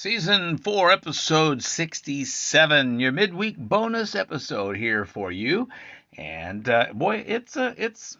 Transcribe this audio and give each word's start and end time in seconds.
Season 0.00 0.56
4, 0.56 0.92
episode 0.92 1.62
67, 1.62 3.00
your 3.00 3.12
midweek 3.12 3.58
bonus 3.58 4.14
episode 4.14 4.78
here 4.78 5.04
for 5.04 5.30
you. 5.30 5.68
And 6.16 6.66
uh, 6.66 6.86
boy, 6.94 7.22
it's 7.26 7.54
a, 7.58 7.74
it's 7.76 8.16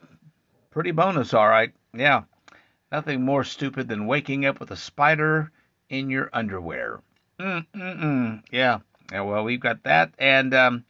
pretty 0.69 0.91
bonus, 0.91 1.33
all 1.33 1.49
right. 1.49 1.73
Yeah. 1.95 2.25
Nothing 2.93 3.23
more 3.23 3.45
stupid 3.45 3.89
than 3.89 4.07
waking 4.07 4.45
up 4.45 4.61
with 4.61 4.71
a 4.73 4.77
spider 4.77 5.53
in 5.89 6.11
your 6.11 6.29
underwear. 6.35 7.01
Mm-mm-mm. 7.39 8.43
Yeah. 8.53 8.81
Yeah, 9.11 9.23
well, 9.23 9.45
we've 9.45 9.59
got 9.59 9.83
that 9.85 10.13
and 10.19 10.53
um, 10.53 10.85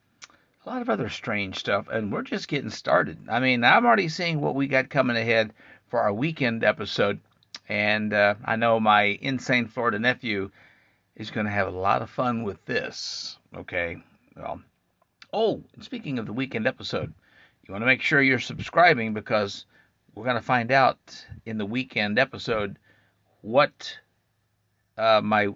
a 0.66 0.68
lot 0.70 0.82
of 0.82 0.91
other 0.91 1.09
strange 1.09 1.57
stuff, 1.57 1.86
and 1.88 2.11
we're 2.11 2.22
just 2.22 2.48
getting 2.48 2.70
started. 2.70 3.29
I 3.30 3.38
mean, 3.38 3.62
I'm 3.62 3.86
already 3.86 4.09
seeing 4.09 4.41
what 4.41 4.57
we 4.57 4.66
got 4.66 4.91
coming 4.91 5.16
ahead 5.16 5.52
for 5.86 6.00
our 6.00 6.12
weekend 6.12 6.64
episode, 6.64 7.20
and 7.68 8.12
uh, 8.12 8.34
I 8.45 8.57
know 8.57 8.80
my 8.80 9.02
insane 9.22 9.68
Florida 9.68 10.00
nephew 10.00 10.50
is 11.21 11.30
going 11.30 11.45
to 11.45 11.52
have 11.52 11.68
a 11.68 11.79
lot 11.79 12.00
of 12.00 12.08
fun 12.08 12.45
with 12.45 12.64
this. 12.64 13.39
Okay. 13.54 13.99
Well, 14.35 14.63
oh, 15.35 15.62
speaking 15.81 16.18
of 16.18 16.25
the 16.25 16.32
weekend 16.32 16.67
episode, 16.67 17.12
you 17.62 17.72
want 17.72 17.82
to 17.82 17.86
make 17.86 18.00
sure 18.00 18.22
you're 18.22 18.39
subscribing 18.39 19.12
because 19.12 19.67
we're 20.14 20.25
going 20.25 20.36
to 20.36 20.43
find 20.43 20.72
out 20.72 20.98
in 21.45 21.59
the 21.59 21.67
weekend 21.67 22.18
episode 22.18 22.79
what 23.43 23.98
uh, 24.96 25.21
my 25.22 25.48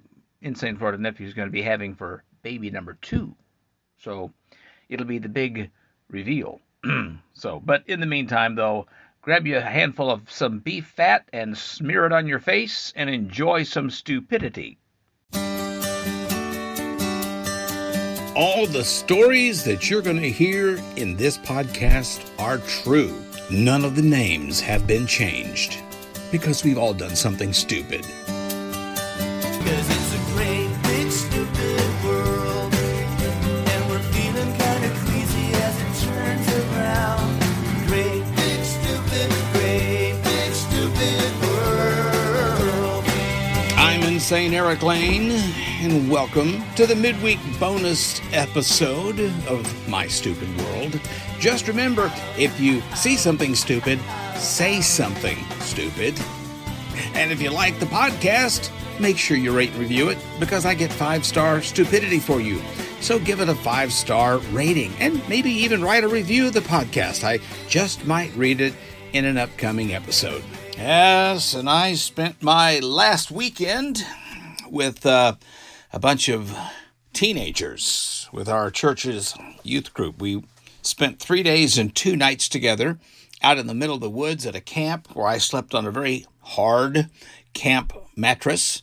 insane 0.43 0.77
Florida 0.77 1.01
nephew 1.01 1.27
is 1.27 1.33
going 1.33 1.49
to 1.49 1.53
be 1.53 1.63
having 1.63 1.95
for 1.95 2.25
baby 2.43 2.71
number 2.71 2.99
two. 3.01 3.35
So 3.97 4.35
it'll 4.91 5.07
be 5.07 5.19
the 5.19 5.31
big 5.31 5.71
reveal. 6.11 6.61
so, 7.33 7.63
but 7.65 7.85
in 7.87 8.01
the 8.01 8.07
meantime, 8.07 8.55
though, 8.55 8.87
grab 9.23 9.47
you 9.47 9.57
a 9.57 9.63
handful 9.63 10.11
of 10.11 10.31
some 10.31 10.59
beef 10.59 10.93
fat 10.95 11.27
and 11.33 11.57
smear 11.57 12.05
it 12.05 12.13
on 12.13 12.27
your 12.27 12.39
face 12.39 12.93
and 12.95 13.09
enjoy 13.09 13.63
some 13.63 13.89
stupidity. 13.89 14.77
All 18.37 18.67
the 18.67 18.83
stories 18.83 19.63
that 19.63 19.89
you're 19.89 20.03
going 20.03 20.21
to 20.21 20.29
hear 20.29 20.83
in 20.97 21.17
this 21.17 21.39
podcast 21.39 22.29
are 22.37 22.59
true. 22.59 23.23
None 23.49 23.85
of 23.85 23.95
the 23.95 24.03
names 24.03 24.59
have 24.59 24.89
been 24.89 25.07
changed 25.07 25.81
because 26.33 26.65
we've 26.65 26.79
all 26.79 26.95
done 26.95 27.15
something 27.15 27.53
stupid. 27.53 28.05
St. 44.25 44.55
Erik 44.55 44.83
Lane, 44.83 45.33
and 45.85 46.11
welcome 46.11 46.63
to 46.77 46.87
the 46.87 46.97
midweek 46.97 47.39
bonus 47.61 48.23
episode 48.33 49.21
of 49.47 49.89
My 49.89 50.07
Stupid 50.07 50.49
World. 50.63 50.99
Just 51.39 51.69
remember 51.69 52.11
if 52.39 52.59
you 52.59 52.81
see 52.95 53.17
something 53.17 53.55
stupid, 53.55 54.01
say 54.35 54.81
something 54.81 55.37
stupid. 55.61 56.19
And 57.13 57.31
if 57.31 57.43
you 57.43 57.51
like 57.51 57.79
the 57.81 57.87
podcast, 57.87 58.71
make 58.99 59.19
sure 59.19 59.37
you 59.37 59.55
rate 59.55 59.73
and 59.73 59.79
review 59.81 60.09
it 60.09 60.17
because 60.41 60.65
I 60.65 60.73
get 60.73 60.91
five 60.91 61.27
star 61.27 61.61
stupidity 61.61 62.19
for 62.19 62.41
you. 62.41 62.63
So 63.01 63.19
give 63.19 63.41
it 63.41 63.51
a 63.51 63.55
five 63.55 63.93
star 63.93 64.39
rating 64.53 64.95
and 65.01 65.27
maybe 65.29 65.51
even 65.51 65.83
write 65.83 66.05
a 66.05 66.09
review 66.09 66.47
of 66.47 66.55
the 66.55 66.61
podcast. 66.61 67.25
I 67.25 67.41
just 67.69 68.07
might 68.07 68.35
read 68.37 68.63
it 68.63 68.73
in 69.13 69.27
an 69.27 69.37
upcoming 69.37 69.93
episode. 69.93 70.43
Yes, 70.79 71.53
and 71.53 71.69
I 71.69 71.93
spent 71.93 72.43
my 72.43 72.79
last 72.79 73.31
weekend 73.31 74.03
with 74.71 75.05
uh, 75.05 75.35
a 75.95 76.01
bunch 76.01 76.29
of 76.29 76.53
teenagers 77.13 78.29
with 78.33 78.49
our 78.49 78.69
church's 78.69 79.33
youth 79.63 79.95
group. 79.95 80.21
We 80.21 80.43
spent 80.83 81.21
three 81.21 81.45
days 81.45 81.79
and 81.79 81.95
two 81.95 82.17
nights 82.17 82.49
together 82.49 82.99
out 83.43 83.59
in 83.59 83.69
the 83.69 83.75
middle 83.75 83.95
of 83.95 84.01
the 84.01 84.11
woods 84.11 84.45
at 84.45 84.57
a 84.57 84.61
camp 84.61 85.15
where 85.15 85.29
I 85.29 85.39
slept 85.39 85.73
on 85.73 85.87
a 85.87 85.93
very 85.93 86.27
hard 86.41 87.11
camp 87.53 87.93
mattress. 88.17 88.83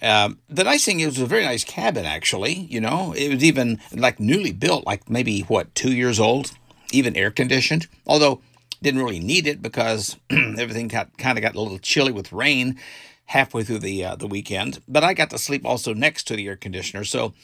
Um, 0.00 0.38
the 0.48 0.64
nice 0.64 0.86
thing 0.86 1.00
is, 1.00 1.18
it 1.18 1.20
was 1.20 1.20
a 1.20 1.26
very 1.26 1.44
nice 1.44 1.64
cabin, 1.64 2.06
actually. 2.06 2.54
You 2.54 2.80
know, 2.80 3.12
it 3.12 3.28
was 3.28 3.44
even 3.44 3.78
like 3.94 4.18
newly 4.18 4.52
built, 4.52 4.86
like 4.86 5.10
maybe 5.10 5.42
what, 5.42 5.74
two 5.74 5.92
years 5.92 6.18
old, 6.18 6.52
even 6.92 7.14
air 7.14 7.30
conditioned. 7.30 7.88
Although 8.06 8.40
didn't 8.80 9.02
really 9.02 9.20
need 9.20 9.46
it 9.46 9.60
because 9.60 10.16
everything 10.30 10.88
got 10.88 11.18
kind 11.18 11.36
of 11.36 11.42
got 11.42 11.54
a 11.54 11.60
little 11.60 11.78
chilly 11.78 12.10
with 12.10 12.32
rain 12.32 12.78
halfway 13.26 13.62
through 13.64 13.80
the 13.80 14.04
uh, 14.04 14.16
the 14.16 14.26
weekend. 14.26 14.80
But 14.88 15.04
I 15.04 15.14
got 15.14 15.30
to 15.30 15.38
sleep 15.38 15.64
also 15.64 15.94
next 15.94 16.24
to 16.24 16.36
the 16.36 16.46
air 16.48 16.56
conditioner, 16.56 17.04
so 17.04 17.34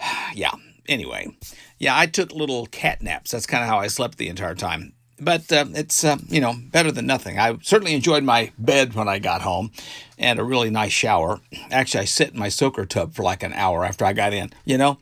yeah. 0.34 0.52
Anyway, 0.88 1.36
yeah, 1.78 1.98
I 1.98 2.06
took 2.06 2.32
little 2.32 2.66
cat 2.66 3.02
naps. 3.02 3.32
That's 3.32 3.46
kind 3.46 3.64
of 3.64 3.68
how 3.68 3.78
I 3.78 3.88
slept 3.88 4.18
the 4.18 4.28
entire 4.28 4.54
time. 4.54 4.92
But 5.18 5.50
uh, 5.50 5.64
it's 5.72 6.04
uh, 6.04 6.18
you 6.28 6.40
know 6.40 6.54
better 6.70 6.92
than 6.92 7.06
nothing. 7.06 7.38
I 7.38 7.56
certainly 7.62 7.94
enjoyed 7.94 8.22
my 8.22 8.52
bed 8.58 8.94
when 8.94 9.08
I 9.08 9.18
got 9.18 9.42
home, 9.42 9.72
and 10.18 10.38
a 10.38 10.44
really 10.44 10.70
nice 10.70 10.92
shower. 10.92 11.40
Actually, 11.70 12.02
I 12.02 12.04
sit 12.04 12.34
in 12.34 12.38
my 12.38 12.50
soaker 12.50 12.84
tub 12.84 13.14
for 13.14 13.22
like 13.22 13.42
an 13.42 13.54
hour 13.54 13.84
after 13.84 14.04
I 14.04 14.12
got 14.12 14.34
in. 14.34 14.52
You 14.64 14.78
know, 14.78 14.98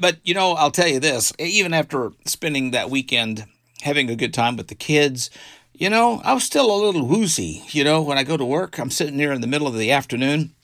but 0.00 0.18
you 0.24 0.34
know 0.34 0.52
I'll 0.52 0.72
tell 0.72 0.88
you 0.88 0.98
this: 0.98 1.32
even 1.38 1.72
after 1.72 2.12
spending 2.26 2.72
that 2.72 2.90
weekend 2.90 3.46
having 3.82 4.10
a 4.10 4.16
good 4.16 4.34
time 4.34 4.56
with 4.56 4.68
the 4.68 4.74
kids. 4.74 5.30
You 5.76 5.90
know, 5.90 6.20
I 6.24 6.34
was 6.34 6.44
still 6.44 6.72
a 6.72 6.84
little 6.86 7.04
woozy. 7.04 7.64
You 7.70 7.82
know, 7.82 8.00
when 8.00 8.16
I 8.16 8.22
go 8.22 8.36
to 8.36 8.44
work, 8.44 8.78
I'm 8.78 8.90
sitting 8.90 9.16
there 9.16 9.32
in 9.32 9.40
the 9.40 9.48
middle 9.48 9.66
of 9.66 9.74
the 9.74 9.90
afternoon 9.90 10.54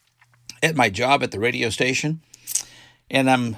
at 0.62 0.76
my 0.76 0.88
job 0.88 1.24
at 1.24 1.32
the 1.32 1.40
radio 1.40 1.68
station, 1.68 2.20
and 3.10 3.28
I'm 3.28 3.56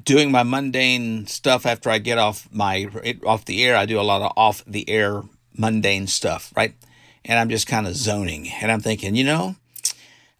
doing 0.00 0.30
my 0.30 0.44
mundane 0.44 1.26
stuff 1.26 1.66
after 1.66 1.90
I 1.90 1.98
get 1.98 2.18
off 2.18 2.48
my 2.52 2.86
off 3.26 3.44
the 3.44 3.64
air. 3.64 3.76
I 3.76 3.86
do 3.86 3.98
a 3.98 4.02
lot 4.02 4.22
of 4.22 4.32
off 4.36 4.62
the 4.68 4.88
air 4.88 5.22
mundane 5.58 6.06
stuff, 6.06 6.52
right? 6.56 6.74
And 7.24 7.40
I'm 7.40 7.48
just 7.48 7.66
kind 7.66 7.88
of 7.88 7.96
zoning, 7.96 8.48
and 8.48 8.70
I'm 8.70 8.80
thinking, 8.80 9.16
you 9.16 9.24
know, 9.24 9.56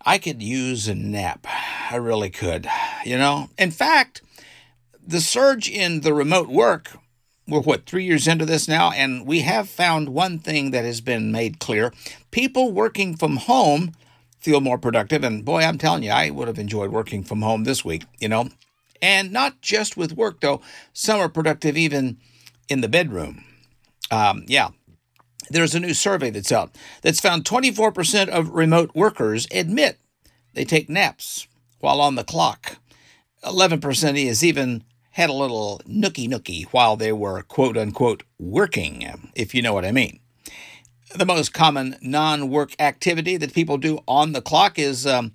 I 0.06 0.18
could 0.18 0.40
use 0.40 0.86
a 0.86 0.94
nap. 0.94 1.48
I 1.90 1.96
really 1.96 2.30
could. 2.30 2.68
You 3.04 3.18
know, 3.18 3.48
in 3.58 3.72
fact, 3.72 4.22
the 5.04 5.20
surge 5.20 5.68
in 5.68 6.02
the 6.02 6.14
remote 6.14 6.48
work 6.48 6.96
we're 7.46 7.60
what 7.60 7.86
three 7.86 8.04
years 8.04 8.26
into 8.26 8.46
this 8.46 8.68
now 8.68 8.90
and 8.90 9.26
we 9.26 9.40
have 9.40 9.68
found 9.68 10.08
one 10.08 10.38
thing 10.38 10.70
that 10.70 10.84
has 10.84 11.00
been 11.00 11.30
made 11.30 11.58
clear. 11.58 11.92
People 12.30 12.72
working 12.72 13.16
from 13.16 13.36
home 13.36 13.92
feel 14.38 14.60
more 14.60 14.78
productive 14.78 15.24
and 15.24 15.44
boy 15.44 15.62
i'm 15.62 15.78
telling 15.78 16.02
you 16.02 16.10
i 16.10 16.28
would 16.28 16.48
have 16.48 16.58
enjoyed 16.58 16.90
working 16.90 17.24
from 17.24 17.40
home 17.40 17.64
this 17.64 17.84
week 17.84 18.04
you 18.18 18.28
know. 18.28 18.48
And 19.00 19.32
not 19.32 19.60
just 19.60 19.96
with 19.96 20.16
work 20.16 20.40
though 20.40 20.60
some 20.92 21.20
are 21.20 21.28
productive 21.28 21.76
even 21.76 22.18
in 22.68 22.80
the 22.80 22.88
bedroom. 22.88 23.44
Um, 24.10 24.44
yeah 24.46 24.68
there's 25.50 25.74
a 25.74 25.80
new 25.80 25.94
survey 25.94 26.30
that's 26.30 26.52
out 26.52 26.74
that's 27.02 27.20
found 27.20 27.44
24% 27.44 28.28
of 28.28 28.50
remote 28.50 28.90
workers 28.94 29.46
admit 29.50 29.98
they 30.54 30.64
take 30.64 30.88
naps 30.88 31.46
while 31.80 32.00
on 32.00 32.14
the 32.14 32.24
clock. 32.24 32.78
11% 33.42 34.24
is 34.24 34.42
even 34.42 34.84
had 35.14 35.30
a 35.30 35.32
little 35.32 35.80
nookie 35.88 36.28
nookie 36.28 36.64
while 36.72 36.96
they 36.96 37.12
were 37.12 37.42
quote 37.42 37.76
unquote 37.76 38.24
working, 38.38 39.30
if 39.36 39.54
you 39.54 39.62
know 39.62 39.72
what 39.72 39.84
I 39.84 39.92
mean. 39.92 40.18
The 41.14 41.24
most 41.24 41.54
common 41.54 41.96
non 42.02 42.50
work 42.50 42.74
activity 42.80 43.36
that 43.36 43.54
people 43.54 43.78
do 43.78 44.00
on 44.08 44.32
the 44.32 44.42
clock 44.42 44.76
is 44.76 45.06
um, 45.06 45.32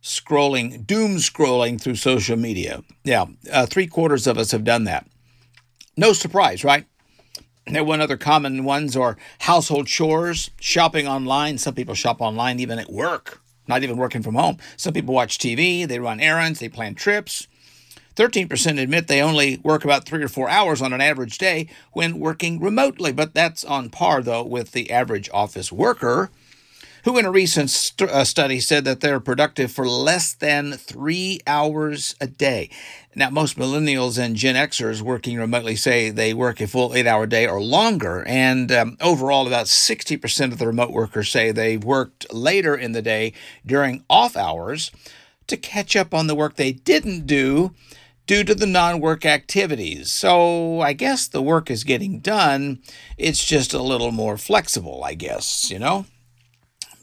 scrolling, 0.00 0.86
doom 0.86 1.16
scrolling 1.16 1.80
through 1.80 1.96
social 1.96 2.36
media. 2.36 2.84
Yeah, 3.02 3.26
uh, 3.52 3.66
three 3.66 3.88
quarters 3.88 4.28
of 4.28 4.38
us 4.38 4.52
have 4.52 4.62
done 4.62 4.84
that. 4.84 5.06
No 5.96 6.12
surprise, 6.12 6.62
right? 6.62 6.86
Now, 7.66 7.82
one 7.82 8.00
other 8.00 8.16
common 8.16 8.62
ones 8.62 8.96
are 8.96 9.16
household 9.40 9.88
chores, 9.88 10.50
shopping 10.60 11.08
online. 11.08 11.58
Some 11.58 11.74
people 11.74 11.96
shop 11.96 12.20
online 12.20 12.60
even 12.60 12.78
at 12.78 12.92
work, 12.92 13.42
not 13.66 13.82
even 13.82 13.96
working 13.96 14.22
from 14.22 14.36
home. 14.36 14.58
Some 14.76 14.92
people 14.92 15.14
watch 15.14 15.38
TV, 15.38 15.86
they 15.86 15.98
run 15.98 16.20
errands, 16.20 16.60
they 16.60 16.68
plan 16.68 16.94
trips, 16.94 17.48
13% 18.16 18.80
admit 18.80 19.08
they 19.08 19.22
only 19.22 19.58
work 19.62 19.84
about 19.84 20.04
three 20.04 20.22
or 20.22 20.28
four 20.28 20.48
hours 20.48 20.82
on 20.82 20.92
an 20.92 21.00
average 21.00 21.38
day 21.38 21.68
when 21.92 22.18
working 22.18 22.60
remotely, 22.60 23.12
but 23.12 23.34
that's 23.34 23.64
on 23.64 23.90
par, 23.90 24.22
though, 24.22 24.42
with 24.42 24.72
the 24.72 24.90
average 24.90 25.30
office 25.32 25.70
worker, 25.70 26.30
who 27.04 27.16
in 27.16 27.24
a 27.24 27.30
recent 27.30 27.70
st- 27.70 28.10
uh, 28.10 28.24
study 28.24 28.60
said 28.60 28.84
that 28.84 29.00
they're 29.00 29.20
productive 29.20 29.72
for 29.72 29.88
less 29.88 30.34
than 30.34 30.72
three 30.72 31.40
hours 31.46 32.14
a 32.20 32.26
day. 32.26 32.68
Now, 33.14 33.30
most 33.30 33.56
millennials 33.56 34.18
and 34.18 34.36
Gen 34.36 34.54
Xers 34.54 35.00
working 35.00 35.38
remotely 35.38 35.76
say 35.76 36.10
they 36.10 36.34
work 36.34 36.60
a 36.60 36.66
full 36.66 36.94
eight 36.94 37.06
hour 37.06 37.26
day 37.26 37.46
or 37.46 37.62
longer. 37.62 38.24
And 38.26 38.70
um, 38.70 38.96
overall, 39.00 39.46
about 39.46 39.66
60% 39.66 40.52
of 40.52 40.58
the 40.58 40.66
remote 40.66 40.90
workers 40.90 41.30
say 41.30 41.52
they've 41.52 41.82
worked 41.82 42.32
later 42.32 42.76
in 42.76 42.92
the 42.92 43.02
day 43.02 43.32
during 43.64 44.04
off 44.10 44.36
hours 44.36 44.90
to 45.46 45.56
catch 45.56 45.96
up 45.96 46.14
on 46.14 46.28
the 46.28 46.34
work 46.34 46.54
they 46.56 46.72
didn't 46.72 47.26
do 47.26 47.74
due 48.30 48.44
to 48.44 48.54
the 48.54 48.64
non 48.64 49.00
work 49.00 49.26
activities. 49.26 50.12
So 50.12 50.80
I 50.80 50.92
guess 50.92 51.26
the 51.26 51.42
work 51.42 51.68
is 51.68 51.82
getting 51.82 52.20
done. 52.20 52.78
It's 53.18 53.44
just 53.44 53.74
a 53.74 53.82
little 53.82 54.12
more 54.12 54.38
flexible, 54.38 55.02
I 55.02 55.14
guess, 55.14 55.68
you 55.68 55.80
know? 55.80 56.06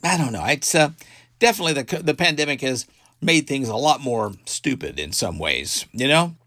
I 0.01 0.17
don't 0.17 0.31
know. 0.31 0.45
It's 0.45 0.73
uh, 0.73 0.91
definitely 1.39 1.73
the, 1.73 2.01
the 2.01 2.13
pandemic 2.13 2.61
has 2.61 2.87
made 3.21 3.45
things 3.45 3.67
a 3.67 3.75
lot 3.75 3.99
more 3.99 4.35
stupid 4.45 5.01
in 5.01 5.11
some 5.11 5.37
ways, 5.37 5.85
you 5.91 6.07
know? 6.07 6.37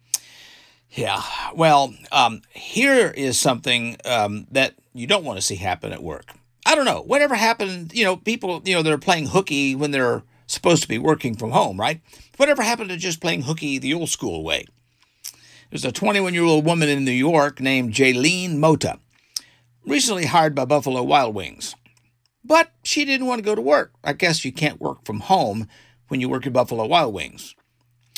Yeah, 0.93 1.21
well, 1.55 1.93
um, 2.11 2.41
here 2.49 3.11
is 3.11 3.39
something 3.39 3.99
um, 4.07 4.47
that 4.51 4.77
you 4.95 5.07
don't 5.07 5.25
want 5.25 5.37
to 5.37 5.45
see 5.45 5.57
happen 5.57 5.93
at 5.93 6.03
work. 6.03 6.33
I 6.65 6.75
don't 6.75 6.87
know, 6.87 7.03
whatever 7.03 7.35
happened, 7.35 7.93
you 7.93 8.05
know, 8.05 8.17
people, 8.17 8.63
you 8.65 8.77
know, 8.77 8.83
they're 8.83 8.97
playing 8.97 9.27
hooky 9.27 9.75
when 9.75 9.91
they're 9.91 10.23
supposed 10.53 10.83
to 10.83 10.89
be 10.89 10.99
working 10.99 11.37
from 11.37 11.51
home, 11.51 11.79
right? 11.79 12.01
Whatever 12.37 12.63
happened 12.63 12.91
to 12.91 12.97
just 12.97 13.21
playing 13.21 13.43
hooky 13.43 13.79
the 13.79 13.95
old 13.95 14.09
school 14.09 14.43
way? 14.43 14.67
There's 15.71 15.85
a 15.85 15.93
21 15.93 16.35
year 16.35 16.45
old 16.45 16.65
woman 16.65 16.89
in 16.89 17.05
New 17.05 17.13
York 17.13 17.61
named 17.61 17.95
Jaylene 17.95 18.57
Mota, 18.57 18.99
recently 19.87 20.27
hired 20.27 20.55
by 20.55 20.65
Buffalo 20.65 21.03
Wild 21.03 21.35
Wings. 21.35 21.75
But 22.45 22.73
she 22.83 23.05
didn't 23.05 23.27
want 23.27 23.39
to 23.39 23.45
go 23.45 23.55
to 23.55 23.61
work. 23.61 23.93
I 24.03 24.13
guess 24.13 24.45
you 24.45 24.53
can't 24.53 24.81
work 24.81 25.05
from 25.05 25.21
home 25.21 25.69
when 26.09 26.21
you 26.21 26.29
work 26.29 26.47
at 26.47 26.53
Buffalo 26.53 26.87
Wild 26.87 27.15
Wings. 27.15 27.55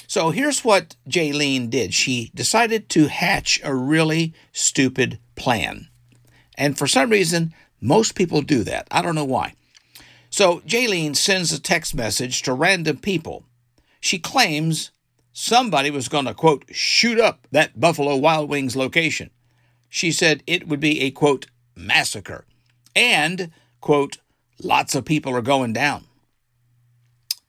So 0.06 0.30
here's 0.30 0.64
what 0.64 0.96
Jaylene 1.08 1.70
did. 1.70 1.92
She 1.94 2.30
decided 2.34 2.88
to 2.90 3.08
hatch 3.08 3.60
a 3.64 3.74
really 3.74 4.34
stupid 4.52 5.18
plan. 5.36 5.88
And 6.56 6.78
for 6.78 6.86
some 6.86 7.10
reason, 7.10 7.54
most 7.80 8.14
people 8.14 8.42
do 8.42 8.62
that. 8.64 8.86
I 8.90 9.02
don't 9.02 9.14
know 9.14 9.24
why. 9.24 9.54
So 10.32 10.60
Jaylene 10.60 11.14
sends 11.14 11.52
a 11.52 11.60
text 11.60 11.94
message 11.94 12.40
to 12.42 12.54
random 12.54 12.96
people. 12.96 13.44
She 14.00 14.18
claims 14.18 14.90
somebody 15.30 15.90
was 15.90 16.08
going 16.08 16.24
to, 16.24 16.32
quote, 16.32 16.64
shoot 16.70 17.20
up 17.20 17.46
that 17.50 17.78
Buffalo 17.78 18.16
Wild 18.16 18.48
Wings 18.48 18.74
location. 18.74 19.28
She 19.90 20.10
said 20.10 20.42
it 20.46 20.66
would 20.66 20.80
be 20.80 21.02
a, 21.02 21.10
quote, 21.10 21.48
massacre. 21.76 22.46
And, 22.96 23.50
quote, 23.82 24.16
lots 24.62 24.94
of 24.94 25.04
people 25.04 25.36
are 25.36 25.42
going 25.42 25.74
down. 25.74 26.06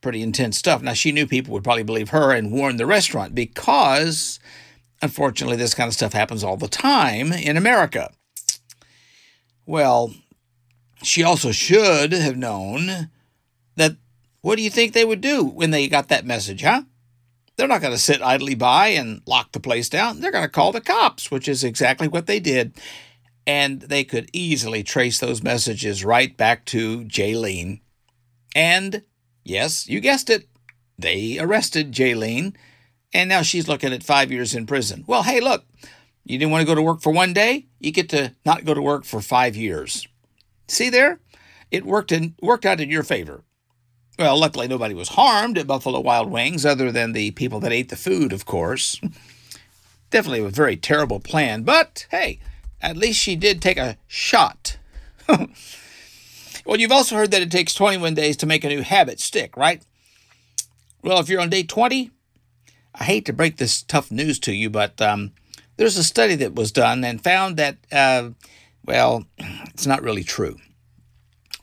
Pretty 0.02 0.22
intense 0.22 0.58
stuff. 0.58 0.82
Now, 0.82 0.92
she 0.92 1.14
knew 1.14 1.26
people 1.26 1.54
would 1.54 1.64
probably 1.64 1.84
believe 1.84 2.10
her 2.10 2.34
and 2.34 2.52
warn 2.52 2.76
the 2.76 2.86
restaurant 2.86 3.34
because, 3.34 4.42
unfortunately, 5.02 5.56
this 5.56 5.74
kind 5.74 5.88
of 5.88 5.94
stuff 5.94 6.12
happens 6.12 6.44
all 6.44 6.58
the 6.58 6.68
time 6.68 7.32
in 7.32 7.56
America. 7.56 8.12
Well, 9.66 10.14
she 11.04 11.24
also 11.24 11.52
should 11.52 12.12
have 12.12 12.38
known 12.38 13.10
that 13.76 13.98
what 14.42 14.58
do 14.58 14.62
you 14.62 14.70
think 14.70 14.94
they 14.94 15.06
would 15.06 15.22
do 15.22 15.44
when 15.44 15.72
they 15.72 15.88
got 15.88 16.10
that 16.10 16.26
message, 16.26 16.62
huh? 16.64 16.84
They're 17.56 17.68
not 17.68 17.82
going 17.82 17.94
to 17.94 18.00
sit 18.00 18.22
idly 18.22 18.56
by 18.56 18.88
and 18.88 19.22
lock 19.26 19.52
the 19.52 19.60
place 19.60 19.90
down. 19.90 20.20
They're 20.20 20.32
going 20.32 20.44
to 20.44 20.50
call 20.50 20.72
the 20.72 20.82
cops, 20.82 21.30
which 21.30 21.48
is 21.48 21.64
exactly 21.64 22.08
what 22.08 22.26
they 22.26 22.40
did. 22.40 22.74
And 23.46 23.82
they 23.82 24.04
could 24.04 24.30
easily 24.34 24.84
trace 24.84 25.20
those 25.20 25.44
messages 25.44 26.04
right 26.04 26.36
back 26.36 26.66
to 26.66 27.06
Jaylene. 27.06 27.82
And 28.56 29.04
yes, 29.44 29.88
you 29.88 30.00
guessed 30.00 30.30
it, 30.30 30.48
they 30.98 31.38
arrested 31.40 31.92
Jaylene. 31.92 32.56
And 33.14 33.30
now 33.30 33.44
she's 33.44 33.68
looking 33.68 33.94
at 33.94 34.04
five 34.04 34.32
years 34.32 34.56
in 34.56 34.66
prison. 34.66 35.04
Well, 35.06 35.24
hey, 35.24 35.40
look, 35.40 35.66
you 36.26 36.40
didn't 36.40 36.52
want 36.52 36.62
to 36.62 36.68
go 36.68 36.76
to 36.76 36.82
work 36.82 37.02
for 37.02 37.12
one 37.12 37.34
day? 37.34 37.68
You 37.80 37.92
get 37.92 38.10
to 38.10 38.34
not 38.46 38.66
go 38.66 38.74
to 38.74 38.82
work 38.82 39.06
for 39.06 39.22
five 39.22 39.56
years. 39.56 40.08
See 40.68 40.90
there? 40.90 41.20
It 41.72 41.86
worked 41.86 42.12
in, 42.12 42.36
worked 42.42 42.66
out 42.66 42.80
in 42.80 42.90
your 42.90 43.04
favor. 43.04 43.44
Well, 44.20 44.40
luckily 44.40 44.68
nobody 44.68 44.94
was 44.94 45.10
harmed 45.10 45.58
at 45.58 45.68
Buffalo 45.68 46.00
Wild 46.00 46.30
Wings 46.30 46.66
other 46.66 46.92
than 46.92 47.14
the 47.14 47.32
people 47.32 47.60
that 47.62 47.72
ate 47.72 47.90
the 47.90 47.96
food, 47.96 48.32
of 48.32 48.46
course. 48.46 49.00
Definitely 50.12 50.46
a 50.46 50.50
very 50.50 50.78
terrible 50.78 51.20
plan, 51.20 51.64
but 51.64 52.06
hey, 52.12 52.40
at 52.80 52.98
least 52.98 53.20
she 53.20 53.36
did 53.36 53.62
take 53.62 53.78
a 53.78 53.98
shot. 54.08 54.78
well, 55.28 56.78
you've 56.78 56.92
also 56.92 57.16
heard 57.16 57.32
that 57.32 57.42
it 57.42 57.52
takes 57.52 57.74
21 57.74 58.14
days 58.14 58.38
to 58.38 58.46
make 58.46 58.64
a 58.64 58.70
new 58.70 58.84
habit 58.84 59.20
stick, 59.20 59.58
right? 59.58 59.82
Well, 61.02 61.20
if 61.20 61.28
you're 61.28 61.42
on 61.42 61.50
day 61.50 61.64
20, 61.64 62.12
I 62.96 63.04
hate 63.04 63.26
to 63.26 63.34
break 63.34 63.58
this 63.58 63.82
tough 63.82 64.12
news 64.12 64.38
to 64.40 64.54
you, 64.54 64.70
but 64.70 65.02
um, 65.02 65.32
there's 65.78 65.98
a 65.98 66.04
study 66.04 66.36
that 66.36 66.54
was 66.54 66.72
done 66.72 67.04
and 67.04 67.24
found 67.24 67.58
that, 67.58 67.78
uh, 67.92 68.30
well, 68.86 69.26
it's 69.38 69.88
not 69.88 70.04
really 70.04 70.24
true 70.24 70.58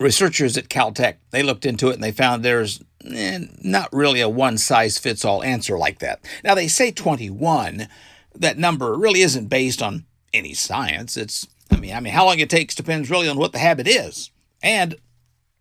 researchers 0.00 0.56
at 0.56 0.68
Caltech, 0.68 1.16
they 1.30 1.44
looked 1.44 1.66
into 1.66 1.90
it 1.90 1.94
and 1.94 2.02
they 2.02 2.10
found 2.10 2.42
there's 2.42 2.82
eh, 3.04 3.40
not 3.62 3.92
really 3.92 4.20
a 4.20 4.28
one 4.28 4.58
size 4.58 4.98
fits 4.98 5.24
all 5.24 5.44
answer 5.44 5.78
like 5.78 6.00
that. 6.00 6.24
Now, 6.42 6.56
they 6.56 6.66
say 6.66 6.90
21. 6.90 7.86
That 8.34 8.58
number 8.58 8.96
really 8.96 9.20
isn't 9.20 9.48
based 9.48 9.82
on 9.82 10.06
any 10.32 10.54
science. 10.54 11.16
It's, 11.16 11.46
I 11.70 11.76
mean, 11.76 11.94
I 11.94 12.00
mean, 12.00 12.14
how 12.14 12.24
long 12.24 12.38
it 12.38 12.50
takes 12.50 12.74
depends 12.74 13.10
really 13.10 13.28
on 13.28 13.36
what 13.36 13.52
the 13.52 13.58
habit 13.58 13.86
is 13.86 14.30
and 14.62 14.96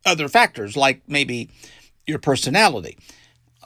other 0.05 0.29
factors 0.29 0.77
like 0.77 1.01
maybe 1.07 1.49
your 2.07 2.19
personality. 2.19 2.97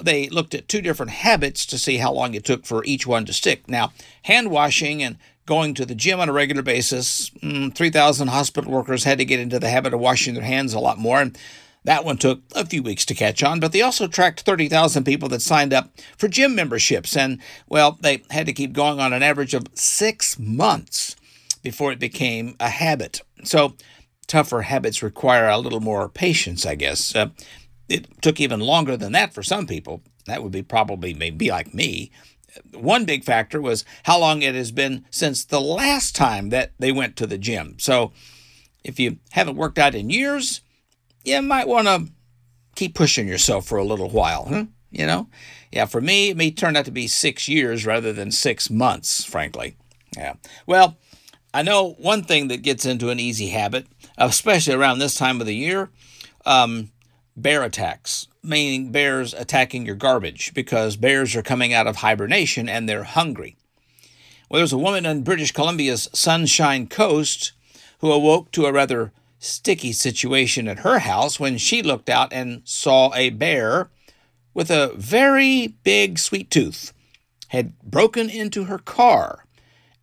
They 0.01 0.27
looked 0.29 0.55
at 0.55 0.67
two 0.67 0.81
different 0.81 1.11
habits 1.11 1.67
to 1.67 1.77
see 1.77 1.97
how 1.97 2.11
long 2.11 2.33
it 2.33 2.43
took 2.43 2.65
for 2.65 2.83
each 2.83 3.05
one 3.05 3.25
to 3.25 3.33
stick. 3.33 3.69
Now, 3.69 3.93
hand 4.23 4.49
washing 4.49 5.03
and 5.03 5.17
going 5.45 5.73
to 5.73 5.85
the 5.85 5.95
gym 5.95 6.19
on 6.19 6.29
a 6.29 6.33
regular 6.33 6.61
basis. 6.61 7.29
Mm, 7.41 7.75
3,000 7.75 8.27
hospital 8.29 8.71
workers 8.71 9.03
had 9.03 9.17
to 9.17 9.25
get 9.25 9.39
into 9.39 9.59
the 9.59 9.69
habit 9.69 9.93
of 9.93 9.99
washing 9.99 10.33
their 10.33 10.43
hands 10.43 10.73
a 10.73 10.79
lot 10.79 10.97
more. 10.97 11.21
And 11.21 11.37
that 11.83 12.05
one 12.05 12.17
took 12.17 12.41
a 12.55 12.65
few 12.65 12.81
weeks 12.81 13.05
to 13.05 13.13
catch 13.13 13.43
on, 13.43 13.59
but 13.59 13.73
they 13.73 13.81
also 13.81 14.07
tracked 14.07 14.41
30,000 14.41 15.03
people 15.03 15.27
that 15.29 15.41
signed 15.41 15.73
up 15.73 15.89
for 16.17 16.27
gym 16.29 16.55
memberships. 16.55 17.17
And, 17.17 17.39
well, 17.67 17.97
they 18.01 18.23
had 18.29 18.45
to 18.45 18.53
keep 18.53 18.73
going 18.73 18.99
on 18.99 19.11
an 19.11 19.23
average 19.23 19.53
of 19.53 19.67
six 19.73 20.39
months 20.39 21.15
before 21.61 21.91
it 21.91 21.99
became 21.99 22.55
a 22.59 22.69
habit. 22.69 23.21
So, 23.43 23.75
tougher 24.27 24.61
habits 24.61 25.03
require 25.03 25.49
a 25.49 25.57
little 25.57 25.81
more 25.81 26.07
patience, 26.07 26.65
I 26.65 26.75
guess. 26.75 27.13
Uh, 27.13 27.29
it 27.89 28.21
took 28.21 28.39
even 28.39 28.61
longer 28.61 28.95
than 28.95 29.11
that 29.11 29.33
for 29.33 29.43
some 29.43 29.67
people. 29.67 30.01
That 30.25 30.41
would 30.41 30.53
be 30.53 30.63
probably 30.63 31.13
maybe 31.13 31.49
like 31.49 31.73
me 31.73 32.11
one 32.73 33.05
big 33.05 33.23
factor 33.23 33.61
was 33.61 33.85
how 34.03 34.19
long 34.19 34.41
it 34.41 34.55
has 34.55 34.71
been 34.71 35.05
since 35.09 35.43
the 35.43 35.61
last 35.61 36.15
time 36.15 36.49
that 36.49 36.71
they 36.79 36.91
went 36.91 37.15
to 37.17 37.27
the 37.27 37.37
gym. 37.37 37.75
So 37.79 38.11
if 38.83 38.99
you 38.99 39.17
haven't 39.31 39.57
worked 39.57 39.79
out 39.79 39.95
in 39.95 40.09
years, 40.09 40.61
you 41.23 41.41
might 41.41 41.67
want 41.67 41.87
to 41.87 42.07
keep 42.75 42.95
pushing 42.95 43.27
yourself 43.27 43.65
for 43.65 43.77
a 43.77 43.83
little 43.83 44.09
while, 44.09 44.45
huh? 44.45 44.65
You 44.91 45.05
know? 45.05 45.29
Yeah, 45.71 45.85
for 45.85 46.01
me, 46.01 46.29
it 46.29 46.37
may 46.37 46.51
turn 46.51 46.75
out 46.75 46.85
to 46.85 46.91
be 46.91 47.07
six 47.07 47.47
years 47.47 47.85
rather 47.85 48.13
than 48.13 48.31
six 48.31 48.69
months, 48.69 49.23
frankly. 49.23 49.75
Yeah. 50.15 50.33
Well, 50.67 50.97
I 51.53 51.63
know 51.63 51.93
one 51.93 52.23
thing 52.23 52.47
that 52.49 52.61
gets 52.61 52.85
into 52.85 53.09
an 53.09 53.19
easy 53.19 53.49
habit, 53.49 53.87
especially 54.17 54.75
around 54.75 54.99
this 54.99 55.15
time 55.15 55.41
of 55.41 55.47
the 55.47 55.55
year 55.55 55.89
um, 56.45 56.91
bear 57.35 57.63
attacks 57.63 58.27
meaning 58.43 58.91
bears 58.91 59.33
attacking 59.33 59.85
your 59.85 59.95
garbage 59.95 60.53
because 60.53 60.97
bears 60.97 61.35
are 61.35 61.41
coming 61.41 61.73
out 61.73 61.87
of 61.87 61.97
hibernation 61.97 62.67
and 62.67 62.87
they're 62.87 63.05
hungry. 63.05 63.55
Well, 64.49 64.59
there's 64.59 64.73
a 64.73 64.77
woman 64.77 65.05
on 65.05 65.21
British 65.21 65.53
Columbia's 65.53 66.09
Sunshine 66.13 66.87
Coast 66.87 67.53
who 67.99 68.11
awoke 68.11 68.51
to 68.51 68.65
a 68.65 68.73
rather 68.73 69.13
sticky 69.39 69.93
situation 69.93 70.67
at 70.67 70.79
her 70.79 70.99
house 70.99 71.39
when 71.39 71.57
she 71.57 71.81
looked 71.81 72.09
out 72.09 72.33
and 72.33 72.61
saw 72.65 73.13
a 73.15 73.29
bear 73.29 73.89
with 74.53 74.69
a 74.69 74.93
very 74.95 75.67
big 75.83 76.19
sweet 76.19 76.51
tooth 76.51 76.93
had 77.47 77.79
broken 77.81 78.29
into 78.29 78.65
her 78.65 78.77
car 78.77 79.45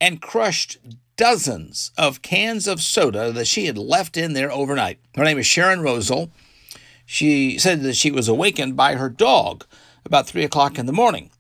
and 0.01 0.23
crushed 0.23 0.79
dozens 1.17 1.91
of 1.99 2.23
cans 2.23 2.67
of 2.67 2.81
soda 2.81 3.31
that 3.31 3.47
she 3.47 3.67
had 3.67 3.77
left 3.77 4.17
in 4.17 4.33
there 4.33 4.51
overnight. 4.51 4.99
Her 5.15 5.25
name 5.25 5.39
is 5.39 5.47
Sharon 5.47 5.83
Rosal. 5.83 6.31
She 7.13 7.59
said 7.59 7.83
that 7.83 7.97
she 7.97 8.13
was 8.13 8.29
awakened 8.29 8.77
by 8.77 8.95
her 8.95 9.09
dog 9.09 9.67
about 10.05 10.29
three 10.29 10.45
o'clock 10.45 10.79
in 10.79 10.87
the 10.87 10.93
morning. 10.93 11.33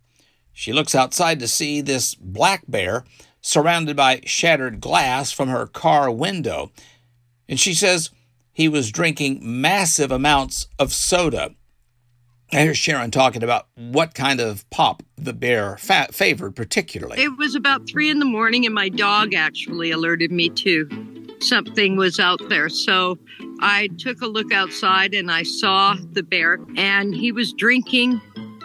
She 0.53 0.73
looks 0.73 0.97
outside 0.97 1.39
to 1.39 1.47
see 1.47 1.81
this 1.81 2.17
black 2.17 2.65
bear 2.67 3.05
surrounded 3.41 3.95
by 3.95 4.23
shattered 4.27 4.81
glass 4.81 5.31
from 5.31 5.49
her 5.49 5.69
car 5.69 6.11
window. 6.11 6.73
And 7.49 7.61
she 7.61 7.73
says 7.73 8.11
he 8.53 8.69
was 8.69 8.91
drinking 8.91 9.39
massive 9.43 10.11
amounts 10.11 10.67
of 10.77 10.93
soda. 10.93 11.55
I 12.53 12.62
hear 12.62 12.75
Sharon 12.75 13.12
talking 13.12 13.45
about 13.45 13.69
what 13.77 14.12
kind 14.12 14.41
of 14.41 14.69
pop 14.71 15.05
the 15.17 15.33
bear 15.33 15.77
fa- 15.77 16.09
favored 16.11 16.57
particularly. 16.57 17.23
It 17.23 17.39
was 17.39 17.55
about 17.55 17.89
three 17.89 18.11
in 18.11 18.19
the 18.19 18.25
morning, 18.25 18.67
and 18.67 18.75
my 18.75 18.89
dog 18.89 19.35
actually 19.35 19.93
alerted 19.93 20.33
me 20.33 20.49
too 20.49 20.89
something 21.42 21.97
was 21.97 22.18
out 22.18 22.40
there. 22.49 22.68
So 22.68 23.18
I 23.61 23.88
took 23.99 24.20
a 24.20 24.26
look 24.26 24.52
outside 24.52 25.14
and 25.14 25.30
I 25.30 25.42
saw 25.42 25.97
the 26.12 26.23
bear, 26.23 26.59
and 26.76 27.14
he 27.14 27.32
was 27.32 27.52
drinking 27.52 28.20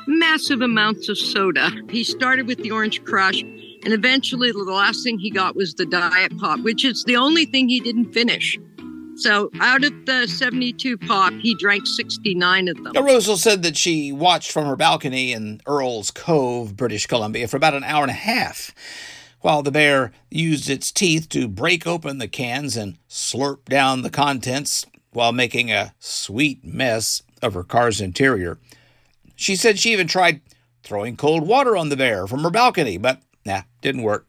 massive 0.08 0.62
amounts 0.62 1.10
of 1.10 1.18
soda. 1.18 1.72
He 1.90 2.04
started 2.04 2.48
with 2.48 2.60
the 2.60 2.72
Orange 2.72 3.04
Crush, 3.04 3.42
and 3.42 3.88
eventually 3.88 4.52
the 4.52 4.60
last 4.60 5.04
thing 5.04 5.20
he 5.20 5.32
got 5.32 5.56
was 5.56 5.74
the 5.74 5.86
Diet 5.86 6.38
Pop, 6.38 6.60
which 6.62 6.86
is 6.86 7.04
the 7.06 7.18
only 7.18 7.46
thing 7.46 7.70
he 7.70 7.80
didn't 7.80 8.14
finish. 8.14 8.58
So 9.18 9.50
out 9.62 9.86
of 9.86 10.06
the 10.06 10.28
72 10.28 10.98
pop, 10.98 11.32
he 11.34 11.56
drank 11.56 11.88
69 11.88 12.68
of 12.68 12.84
them. 12.84 12.92
Now, 12.94 13.02
Rosal 13.02 13.38
said 13.38 13.64
that 13.64 13.78
she 13.78 14.12
watched 14.12 14.52
from 14.52 14.66
her 14.66 14.76
balcony 14.76 15.32
in 15.32 15.62
Earl's 15.66 16.12
Cove, 16.12 16.76
British 16.76 17.08
Columbia, 17.08 17.48
for 17.48 17.56
about 17.56 17.74
an 17.74 17.86
hour 17.86 18.02
and 18.02 18.12
a 18.12 18.14
half 18.14 18.74
while 19.46 19.62
the 19.62 19.70
bear 19.70 20.12
used 20.32 20.72
its 20.72 20.92
teeth 20.92 21.30
to 21.30 21.48
break 21.48 21.86
open 21.86 22.18
the 22.18 22.28
cans 22.28 22.76
and 22.76 22.98
slurp 23.08 23.64
down 23.66 24.02
the 24.02 24.10
contents 24.10 24.88
while 25.12 25.32
making 25.32 25.72
a 25.72 25.94
sweet 26.00 26.66
mess 26.66 27.22
of 27.44 27.54
her 27.54 27.62
car's 27.62 28.02
interior. 28.02 28.58
She 29.36 29.56
said 29.56 29.78
she 29.78 29.94
even 29.94 30.08
tried 30.08 30.42
throwing 30.82 31.16
cold 31.16 31.48
water 31.48 31.78
on 31.78 31.90
the 31.90 31.96
bear 31.96 32.26
from 32.26 32.42
her 32.42 32.50
balcony, 32.50 32.98
but 32.98 33.22
nah, 33.46 33.62
didn't 33.82 34.02
work. 34.02 34.26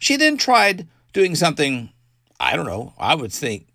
She 0.00 0.16
then 0.16 0.36
tried 0.36 0.88
doing 1.12 1.36
something, 1.36 1.90
I 2.40 2.56
don't 2.56 2.66
know, 2.66 2.94
I 2.98 3.14
would 3.14 3.32
think 3.32 3.68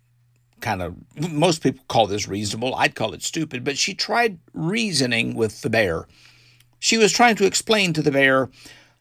kind 0.60 0.82
of, 0.82 0.96
most 1.32 1.62
people 1.62 1.82
call 1.88 2.06
this 2.06 2.28
reasonable. 2.28 2.74
I'd 2.74 2.94
call 2.94 3.14
it 3.14 3.22
stupid, 3.22 3.64
but 3.64 3.78
she 3.78 3.94
tried 3.94 4.38
reasoning 4.52 5.34
with 5.34 5.62
the 5.62 5.70
bear. 5.70 6.06
She 6.78 6.98
was 6.98 7.10
trying 7.10 7.36
to 7.36 7.46
explain 7.46 7.94
to 7.94 8.02
the 8.02 8.12
bear 8.12 8.50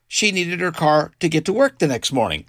she 0.08 0.32
needed 0.32 0.60
her 0.60 0.72
car 0.72 1.12
to 1.20 1.30
get 1.30 1.46
to 1.46 1.54
work 1.54 1.80
the 1.80 1.88
next 1.88 2.12
morning. 2.12 2.46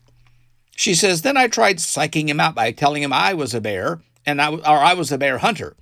She 0.76 0.94
says, 0.94 1.22
Then 1.22 1.36
I 1.36 1.48
tried 1.48 1.78
psyching 1.78 2.28
him 2.28 2.40
out 2.40 2.54
by 2.54 2.70
telling 2.72 3.02
him 3.02 3.12
I 3.12 3.34
was 3.34 3.54
a 3.54 3.60
bear 3.60 4.00
and 4.24 4.40
I, 4.40 4.52
or 4.52 4.78
I 4.78 4.94
was 4.94 5.10
a 5.10 5.18
bear 5.18 5.38
hunter. 5.38 5.76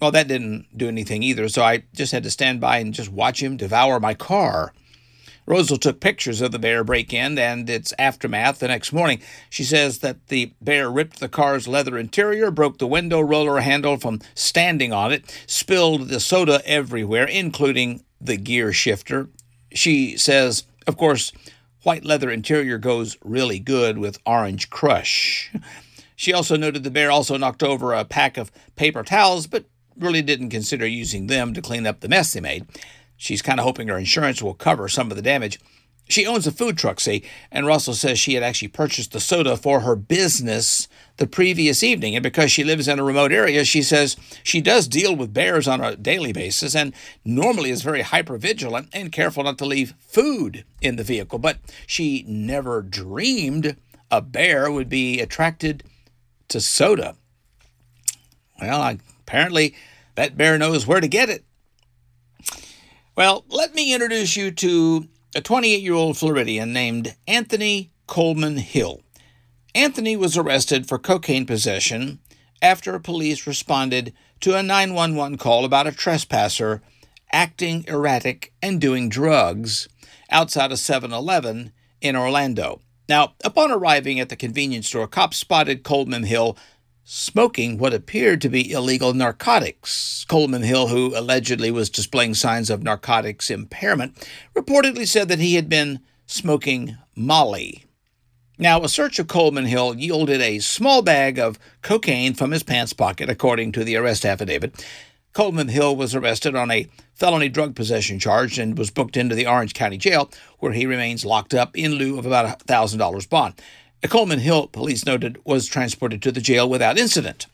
Well, 0.00 0.10
that 0.12 0.28
didn't 0.28 0.66
do 0.76 0.86
anything 0.86 1.22
either, 1.22 1.48
so 1.48 1.62
I 1.62 1.84
just 1.94 2.12
had 2.12 2.22
to 2.22 2.30
stand 2.30 2.60
by 2.60 2.78
and 2.78 2.94
just 2.94 3.10
watch 3.10 3.42
him 3.42 3.56
devour 3.56 3.98
my 3.98 4.14
car. 4.14 4.72
Rosal 5.48 5.78
took 5.78 5.98
pictures 5.98 6.42
of 6.42 6.52
the 6.52 6.58
bear 6.58 6.84
break 6.84 7.12
in 7.14 7.38
and 7.38 7.68
its 7.70 7.94
aftermath 7.98 8.58
the 8.58 8.68
next 8.68 8.92
morning. 8.92 9.22
She 9.48 9.64
says 9.64 10.00
that 10.00 10.26
the 10.28 10.52
bear 10.60 10.90
ripped 10.90 11.20
the 11.20 11.28
car's 11.28 11.66
leather 11.66 11.96
interior, 11.96 12.50
broke 12.50 12.76
the 12.76 12.86
window 12.86 13.20
roller 13.22 13.60
handle 13.60 13.96
from 13.96 14.20
standing 14.34 14.92
on 14.92 15.10
it, 15.10 15.24
spilled 15.46 16.08
the 16.08 16.20
soda 16.20 16.60
everywhere, 16.66 17.24
including 17.24 18.04
the 18.20 18.36
gear 18.36 18.74
shifter. 18.74 19.30
She 19.72 20.18
says, 20.18 20.64
of 20.88 20.96
course, 20.96 21.30
white 21.82 22.04
leather 22.04 22.30
interior 22.30 22.78
goes 22.78 23.16
really 23.22 23.58
good 23.60 23.98
with 23.98 24.18
orange 24.26 24.70
crush. 24.70 25.52
She 26.16 26.32
also 26.32 26.56
noted 26.56 26.82
the 26.82 26.90
bear 26.90 27.12
also 27.12 27.36
knocked 27.36 27.62
over 27.62 27.92
a 27.92 28.04
pack 28.04 28.36
of 28.36 28.50
paper 28.74 29.04
towels, 29.04 29.46
but 29.46 29.66
really 29.96 30.22
didn't 30.22 30.50
consider 30.50 30.86
using 30.86 31.28
them 31.28 31.54
to 31.54 31.62
clean 31.62 31.86
up 31.86 32.00
the 32.00 32.08
mess 32.08 32.32
they 32.32 32.40
made. 32.40 32.66
She's 33.16 33.42
kind 33.42 33.60
of 33.60 33.64
hoping 33.64 33.88
her 33.88 33.98
insurance 33.98 34.42
will 34.42 34.54
cover 34.54 34.88
some 34.88 35.10
of 35.10 35.16
the 35.16 35.22
damage. 35.22 35.60
She 36.08 36.26
owns 36.26 36.46
a 36.46 36.52
food 36.52 36.78
truck, 36.78 37.00
see, 37.00 37.22
and 37.52 37.66
Rosal 37.66 37.94
says 37.94 38.18
she 38.18 38.34
had 38.34 38.42
actually 38.42 38.68
purchased 38.68 39.12
the 39.12 39.20
soda 39.20 39.56
for 39.56 39.80
her 39.80 39.94
business 39.94 40.88
the 41.18 41.26
previous 41.26 41.82
evening. 41.82 42.16
And 42.16 42.22
because 42.22 42.50
she 42.50 42.64
lives 42.64 42.88
in 42.88 42.98
a 42.98 43.04
remote 43.04 43.30
area, 43.30 43.64
she 43.64 43.82
says 43.82 44.16
she 44.42 44.60
does 44.60 44.88
deal 44.88 45.14
with 45.14 45.34
bears 45.34 45.68
on 45.68 45.80
a 45.80 45.96
daily 45.96 46.32
basis 46.32 46.74
and 46.74 46.94
normally 47.24 47.70
is 47.70 47.82
very 47.82 48.02
hyper 48.02 48.38
vigilant 48.38 48.88
and 48.92 49.12
careful 49.12 49.44
not 49.44 49.58
to 49.58 49.66
leave 49.66 49.94
food 50.00 50.64
in 50.80 50.96
the 50.96 51.04
vehicle. 51.04 51.38
But 51.38 51.58
she 51.86 52.24
never 52.26 52.82
dreamed 52.82 53.76
a 54.10 54.22
bear 54.22 54.70
would 54.70 54.88
be 54.88 55.20
attracted 55.20 55.84
to 56.48 56.60
soda. 56.60 57.16
Well, 58.60 58.98
apparently 59.20 59.74
that 60.14 60.36
bear 60.36 60.56
knows 60.58 60.86
where 60.86 61.00
to 61.00 61.08
get 61.08 61.28
it. 61.28 61.44
Well, 63.14 63.44
let 63.48 63.74
me 63.74 63.92
introduce 63.92 64.36
you 64.36 64.50
to 64.52 65.08
a 65.38 65.40
28 65.40 65.80
year 65.80 65.94
old 65.94 66.18
Floridian 66.18 66.72
named 66.72 67.14
Anthony 67.28 67.92
Coleman 68.08 68.56
Hill. 68.56 69.02
Anthony 69.72 70.16
was 70.16 70.36
arrested 70.36 70.88
for 70.88 70.98
cocaine 70.98 71.46
possession 71.46 72.18
after 72.60 72.98
police 72.98 73.46
responded 73.46 74.12
to 74.40 74.56
a 74.56 74.64
911 74.64 75.38
call 75.38 75.64
about 75.64 75.86
a 75.86 75.92
trespasser 75.92 76.82
acting 77.30 77.84
erratic 77.86 78.52
and 78.60 78.80
doing 78.80 79.08
drugs 79.08 79.88
outside 80.28 80.72
a 80.72 80.76
7 80.76 81.12
Eleven 81.12 81.72
in 82.00 82.16
Orlando. 82.16 82.80
Now, 83.08 83.34
upon 83.44 83.70
arriving 83.70 84.18
at 84.18 84.30
the 84.30 84.36
convenience 84.36 84.88
store, 84.88 85.06
cops 85.06 85.36
spotted 85.36 85.84
Coleman 85.84 86.24
Hill 86.24 86.58
smoking 87.10 87.78
what 87.78 87.94
appeared 87.94 88.38
to 88.38 88.50
be 88.50 88.70
illegal 88.70 89.14
narcotics. 89.14 90.26
Coleman 90.28 90.60
Hill, 90.60 90.88
who 90.88 91.16
allegedly 91.16 91.70
was 91.70 91.88
displaying 91.88 92.34
signs 92.34 92.68
of 92.68 92.82
narcotics 92.82 93.50
impairment, 93.50 94.28
reportedly 94.54 95.08
said 95.08 95.28
that 95.28 95.38
he 95.38 95.54
had 95.54 95.70
been 95.70 96.00
smoking 96.26 96.98
Molly. 97.16 97.86
Now, 98.58 98.82
a 98.82 98.90
search 98.90 99.18
of 99.18 99.26
Coleman 99.26 99.64
Hill 99.64 99.94
yielded 99.94 100.42
a 100.42 100.58
small 100.58 101.00
bag 101.00 101.38
of 101.38 101.58
cocaine 101.80 102.34
from 102.34 102.50
his 102.50 102.62
pants 102.62 102.92
pocket, 102.92 103.30
according 103.30 103.72
to 103.72 103.84
the 103.84 103.96
arrest 103.96 104.26
affidavit. 104.26 104.84
Coleman 105.32 105.68
Hill 105.68 105.96
was 105.96 106.14
arrested 106.14 106.54
on 106.54 106.70
a 106.70 106.88
felony 107.14 107.48
drug 107.48 107.74
possession 107.74 108.18
charge 108.18 108.58
and 108.58 108.76
was 108.76 108.90
booked 108.90 109.16
into 109.16 109.34
the 109.34 109.46
Orange 109.46 109.72
County 109.72 109.96
Jail, 109.96 110.30
where 110.58 110.72
he 110.72 110.84
remains 110.84 111.24
locked 111.24 111.54
up 111.54 111.74
in 111.74 111.92
lieu 111.92 112.18
of 112.18 112.26
about 112.26 112.44
a 112.44 112.64
$1,000 112.66 113.28
bond. 113.30 113.54
Coleman 114.06 114.38
Hill, 114.38 114.68
police 114.68 115.04
noted, 115.04 115.38
was 115.44 115.66
transported 115.66 116.22
to 116.22 116.30
the 116.30 116.40
jail 116.40 116.68
without 116.68 116.98
incident. 116.98 117.46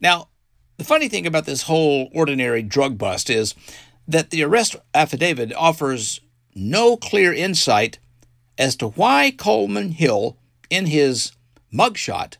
Now, 0.00 0.28
the 0.76 0.84
funny 0.84 1.08
thing 1.08 1.26
about 1.26 1.46
this 1.46 1.62
whole 1.62 2.10
ordinary 2.12 2.62
drug 2.62 2.98
bust 2.98 3.30
is 3.30 3.54
that 4.08 4.30
the 4.30 4.42
arrest 4.42 4.74
affidavit 4.94 5.52
offers 5.54 6.20
no 6.54 6.96
clear 6.96 7.32
insight 7.32 7.98
as 8.58 8.74
to 8.76 8.88
why 8.88 9.30
Coleman 9.30 9.92
Hill, 9.92 10.36
in 10.68 10.86
his 10.86 11.32
mugshot, 11.72 12.36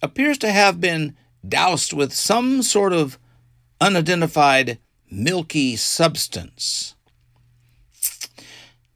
appears 0.00 0.38
to 0.38 0.52
have 0.52 0.80
been 0.80 1.16
doused 1.46 1.92
with 1.92 2.12
some 2.12 2.62
sort 2.62 2.92
of 2.92 3.18
unidentified 3.80 4.78
milky 5.10 5.76
substance. 5.76 6.94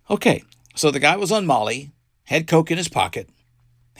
Okay, 0.08 0.42
so 0.74 0.90
the 0.90 1.00
guy 1.00 1.16
was 1.16 1.32
on 1.32 1.46
Molly, 1.46 1.90
had 2.24 2.46
coke 2.46 2.70
in 2.70 2.78
his 2.78 2.88
pocket, 2.88 3.28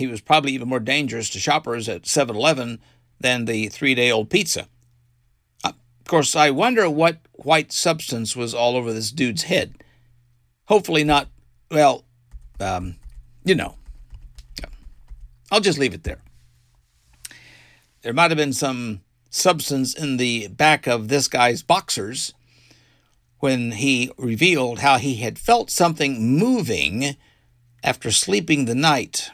he 0.01 0.07
was 0.07 0.23
probably 0.23 0.53
even 0.53 0.69
more 0.69 0.81
dangerous 0.81 1.29
to 1.29 1.39
shoppers 1.39 1.87
at 1.87 2.07
7 2.07 2.35
Eleven 2.35 2.81
than 3.21 3.45
the 3.45 3.69
three 3.69 3.95
day 3.95 4.11
old 4.11 4.31
pizza. 4.31 4.67
Of 5.63 5.75
course, 6.07 6.35
I 6.35 6.51
wonder 6.51 6.89
what 6.89 7.19
white 7.35 7.71
substance 7.71 8.35
was 8.35 8.55
all 8.55 8.77
over 8.77 8.93
this 8.93 9.13
dude's 9.13 9.45
head. 9.45 9.75
Hopefully, 10.65 11.05
not, 11.05 11.29
well, 11.71 12.05
um, 12.59 12.97
you 13.45 13.55
know. 13.55 13.77
I'll 15.53 15.61
just 15.61 15.79
leave 15.79 15.95
it 15.95 16.05
there. 16.05 16.23
There 18.03 18.15
might 18.15 18.31
have 18.31 18.39
been 18.39 18.55
some 18.55 19.03
substance 19.29 19.95
in 19.95 20.17
the 20.17 20.49
back 20.49 20.87
of 20.87 21.09
this 21.09 21.29
guy's 21.29 21.63
boxers 21.63 22.33
when 23.39 23.73
he 23.73 24.11
revealed 24.17 24.79
how 24.79 24.97
he 24.97 25.17
had 25.17 25.39
felt 25.39 25.71
something 25.71 26.39
moving 26.39 27.17
after 27.85 28.11
sleeping 28.11 28.65
the 28.65 28.75
night 28.75 29.31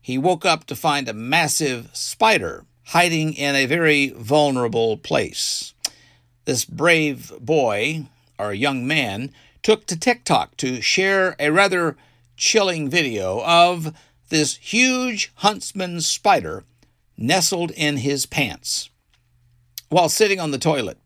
he 0.00 0.18
woke 0.18 0.44
up 0.44 0.64
to 0.64 0.76
find 0.76 1.08
a 1.08 1.14
massive 1.14 1.90
spider 1.92 2.64
hiding 2.86 3.34
in 3.34 3.54
a 3.54 3.66
very 3.66 4.08
vulnerable 4.10 4.96
place. 4.96 5.74
This 6.46 6.64
brave 6.64 7.32
boy, 7.40 8.06
or 8.38 8.54
young 8.54 8.86
man, 8.86 9.32
took 9.62 9.86
to 9.86 9.98
TikTok 9.98 10.56
to 10.58 10.80
share 10.80 11.36
a 11.38 11.50
rather 11.50 11.96
chilling 12.36 12.88
video 12.88 13.42
of 13.44 13.94
this 14.30 14.56
huge 14.56 15.32
huntsman 15.36 16.00
spider 16.00 16.64
nestled 17.16 17.72
in 17.72 17.98
his 17.98 18.24
pants. 18.24 18.88
While 19.88 20.08
sitting 20.08 20.40
on 20.40 20.50
the 20.50 20.58
toilet, 20.58 20.98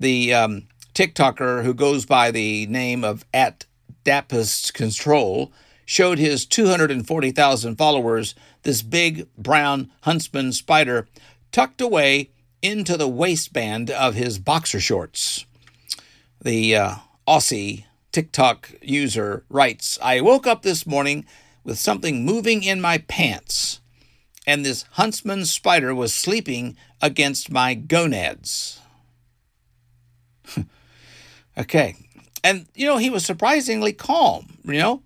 the 0.00 0.34
um, 0.34 0.68
TikToker 0.94 1.62
who 1.62 1.74
goes 1.74 2.06
by 2.06 2.30
the 2.30 2.66
name 2.66 3.04
of 3.04 3.24
at 3.32 3.66
Dapist 4.04 4.74
Control 4.74 5.52
showed 5.84 6.18
his 6.18 6.46
240,000 6.46 7.76
followers 7.76 8.34
this 8.62 8.82
big 8.82 9.28
brown 9.36 9.90
huntsman 10.02 10.52
spider 10.52 11.06
tucked 11.52 11.80
away 11.80 12.30
into 12.62 12.96
the 12.96 13.08
waistband 13.08 13.90
of 13.90 14.14
his 14.14 14.38
boxer 14.38 14.80
shorts. 14.80 15.44
The 16.40 16.76
uh, 16.76 16.94
Aussie 17.28 17.84
TikTok 18.12 18.74
user 18.80 19.44
writes 19.48 19.98
I 20.02 20.20
woke 20.20 20.46
up 20.46 20.62
this 20.62 20.86
morning 20.86 21.26
with 21.62 21.78
something 21.78 22.24
moving 22.24 22.62
in 22.62 22.80
my 22.80 22.98
pants, 22.98 23.80
and 24.46 24.64
this 24.64 24.84
huntsman 24.92 25.44
spider 25.46 25.94
was 25.94 26.14
sleeping 26.14 26.76
against 27.00 27.50
my 27.50 27.74
gonads. 27.74 28.80
okay. 31.58 31.96
And, 32.42 32.66
you 32.74 32.86
know, 32.86 32.98
he 32.98 33.10
was 33.10 33.24
surprisingly 33.24 33.92
calm, 33.92 34.58
you 34.64 34.78
know? 34.78 35.02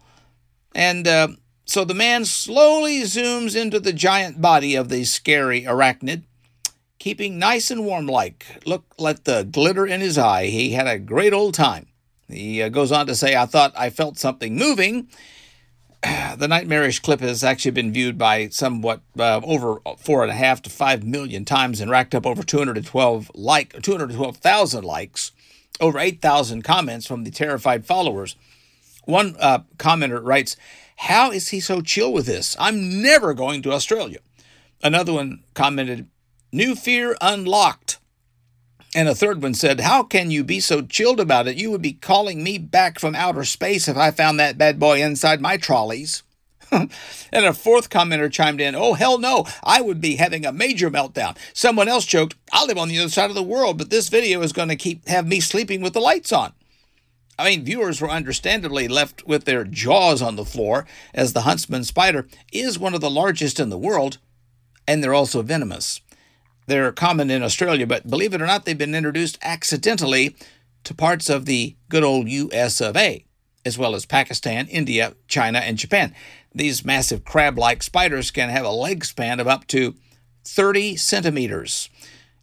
And 0.74 1.08
uh, 1.08 1.28
so 1.64 1.84
the 1.84 1.94
man 1.94 2.24
slowly 2.24 3.02
zooms 3.02 3.54
into 3.54 3.78
the 3.78 3.92
giant 3.92 4.40
body 4.40 4.74
of 4.74 4.88
the 4.88 5.04
scary 5.04 5.62
arachnid, 5.62 6.22
keeping 6.98 7.38
nice 7.38 7.70
and 7.70 7.84
warm 7.84 8.06
like. 8.06 8.46
Look 8.64 8.84
let 8.98 9.24
the 9.24 9.44
glitter 9.44 9.86
in 9.86 10.00
his 10.00 10.16
eye. 10.16 10.46
He 10.46 10.72
had 10.72 10.86
a 10.86 10.98
great 10.98 11.32
old 11.32 11.54
time. 11.54 11.88
He 12.28 12.62
uh, 12.62 12.68
goes 12.68 12.92
on 12.92 13.06
to 13.06 13.14
say, 13.14 13.34
I 13.34 13.46
thought 13.46 13.72
I 13.76 13.90
felt 13.90 14.18
something 14.18 14.56
moving. 14.56 15.08
The 16.38 16.46
nightmarish 16.46 17.00
clip 17.00 17.18
has 17.18 17.42
actually 17.42 17.72
been 17.72 17.92
viewed 17.92 18.16
by 18.16 18.48
somewhat 18.50 19.00
uh, 19.18 19.40
over 19.42 19.80
four 19.98 20.22
and 20.22 20.30
a 20.30 20.36
half 20.36 20.62
to 20.62 20.70
five 20.70 21.02
million 21.02 21.44
times 21.44 21.80
and 21.80 21.90
racked 21.90 22.14
up 22.14 22.24
over 22.24 22.44
212 22.44 23.32
like 23.34 23.82
212,000 23.82 24.84
likes, 24.84 25.32
over 25.80 25.98
8,000 25.98 26.62
comments 26.62 27.06
from 27.06 27.24
the 27.24 27.32
terrified 27.32 27.84
followers. 27.84 28.36
One 29.08 29.36
uh, 29.40 29.60
commenter 29.78 30.20
writes, 30.22 30.54
How 30.96 31.30
is 31.30 31.48
he 31.48 31.60
so 31.60 31.80
chill 31.80 32.12
with 32.12 32.26
this? 32.26 32.54
I'm 32.58 33.00
never 33.00 33.32
going 33.32 33.62
to 33.62 33.72
Australia. 33.72 34.18
Another 34.82 35.14
one 35.14 35.44
commented, 35.54 36.08
New 36.52 36.74
fear 36.74 37.16
unlocked. 37.22 38.00
And 38.94 39.08
a 39.08 39.14
third 39.14 39.42
one 39.42 39.54
said, 39.54 39.80
How 39.80 40.02
can 40.02 40.30
you 40.30 40.44
be 40.44 40.60
so 40.60 40.82
chilled 40.82 41.20
about 41.20 41.48
it? 41.48 41.56
You 41.56 41.70
would 41.70 41.80
be 41.80 41.94
calling 41.94 42.44
me 42.44 42.58
back 42.58 42.98
from 42.98 43.14
outer 43.14 43.44
space 43.44 43.88
if 43.88 43.96
I 43.96 44.10
found 44.10 44.38
that 44.38 44.58
bad 44.58 44.78
boy 44.78 45.02
inside 45.02 45.40
my 45.40 45.56
trolleys. 45.56 46.22
and 46.70 46.90
a 47.32 47.54
fourth 47.54 47.88
commenter 47.88 48.30
chimed 48.30 48.60
in, 48.60 48.74
Oh, 48.74 48.92
hell 48.92 49.16
no, 49.16 49.46
I 49.64 49.80
would 49.80 50.02
be 50.02 50.16
having 50.16 50.44
a 50.44 50.52
major 50.52 50.90
meltdown. 50.90 51.34
Someone 51.54 51.88
else 51.88 52.04
joked, 52.04 52.34
I 52.52 52.66
live 52.66 52.76
on 52.76 52.88
the 52.88 52.98
other 52.98 53.08
side 53.08 53.30
of 53.30 53.36
the 53.36 53.42
world, 53.42 53.78
but 53.78 53.88
this 53.88 54.10
video 54.10 54.42
is 54.42 54.52
going 54.52 54.68
to 54.68 54.76
keep 54.76 55.08
have 55.08 55.26
me 55.26 55.40
sleeping 55.40 55.80
with 55.80 55.94
the 55.94 56.00
lights 56.00 56.30
on. 56.30 56.52
I 57.38 57.50
mean, 57.50 57.64
viewers 57.64 58.00
were 58.00 58.10
understandably 58.10 58.88
left 58.88 59.26
with 59.26 59.44
their 59.44 59.62
jaws 59.62 60.20
on 60.20 60.34
the 60.34 60.44
floor, 60.44 60.86
as 61.14 61.32
the 61.32 61.42
huntsman 61.42 61.84
spider 61.84 62.26
is 62.52 62.78
one 62.78 62.94
of 62.94 63.00
the 63.00 63.10
largest 63.10 63.60
in 63.60 63.70
the 63.70 63.78
world, 63.78 64.18
and 64.88 65.02
they're 65.04 65.14
also 65.14 65.42
venomous. 65.42 66.00
They're 66.66 66.90
common 66.90 67.30
in 67.30 67.44
Australia, 67.44 67.86
but 67.86 68.10
believe 68.10 68.34
it 68.34 68.42
or 68.42 68.46
not, 68.46 68.64
they've 68.64 68.76
been 68.76 68.94
introduced 68.94 69.38
accidentally 69.40 70.34
to 70.82 70.94
parts 70.94 71.30
of 71.30 71.46
the 71.46 71.76
good 71.88 72.02
old 72.02 72.28
US 72.28 72.80
of 72.80 72.96
A, 72.96 73.24
as 73.64 73.78
well 73.78 73.94
as 73.94 74.04
Pakistan, 74.04 74.66
India, 74.66 75.14
China, 75.28 75.60
and 75.60 75.78
Japan. 75.78 76.14
These 76.52 76.84
massive 76.84 77.24
crab 77.24 77.56
like 77.56 77.84
spiders 77.84 78.32
can 78.32 78.48
have 78.48 78.64
a 78.64 78.70
leg 78.70 79.04
span 79.04 79.38
of 79.38 79.46
up 79.46 79.66
to 79.68 79.94
30 80.44 80.96
centimeters 80.96 81.88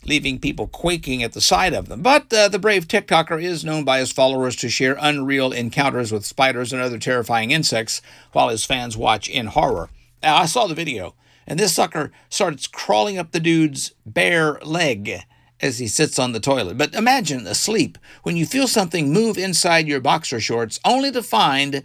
leaving 0.06 0.40
people 0.40 0.68
quaking 0.68 1.24
at 1.24 1.34
the 1.34 1.42
sight 1.42 1.74
of 1.74 1.88
them. 1.88 2.02
But 2.02 2.32
uh, 2.32 2.48
the 2.48 2.60
brave 2.60 2.88
TikToker 2.88 3.42
is 3.42 3.66
known 3.66 3.84
by 3.84 4.00
his 4.00 4.12
followers 4.12 4.56
to 4.58 4.70
share 4.70 4.98
unreal 5.00 5.52
encounters 5.52 6.12
with 6.12 6.26
spiders 6.26 6.72
and 6.72 6.82
other 6.82 7.00
terrifying 7.00 7.52
insects 7.52 8.02
while 8.32 8.50
his 8.50 8.66
fans 8.66 8.96
watch 8.96 9.28
in 9.28 9.48
horror. 9.48 9.90
Now, 10.22 10.38
I 10.38 10.46
saw 10.46 10.68
the 10.68 10.76
video, 10.76 11.16
and 11.48 11.60
this 11.60 11.74
sucker 11.74 12.12
starts 12.30 12.68
crawling 12.68 13.18
up 13.18 13.32
the 13.32 13.40
dude's 13.40 13.94
bare 14.06 14.60
leg 14.62 15.24
as 15.62 15.80
he 15.80 15.88
sits 15.88 16.20
on 16.20 16.32
the 16.32 16.40
toilet. 16.40 16.78
But 16.78 16.94
imagine 16.94 17.48
asleep 17.48 17.98
when 18.24 18.36
you 18.38 18.46
feel 18.46 18.68
something 18.68 19.12
move 19.12 19.38
inside 19.38 19.88
your 19.88 20.02
boxer 20.02 20.40
shorts 20.40 20.80
only 20.86 21.12
to 21.12 21.24
find 21.24 21.84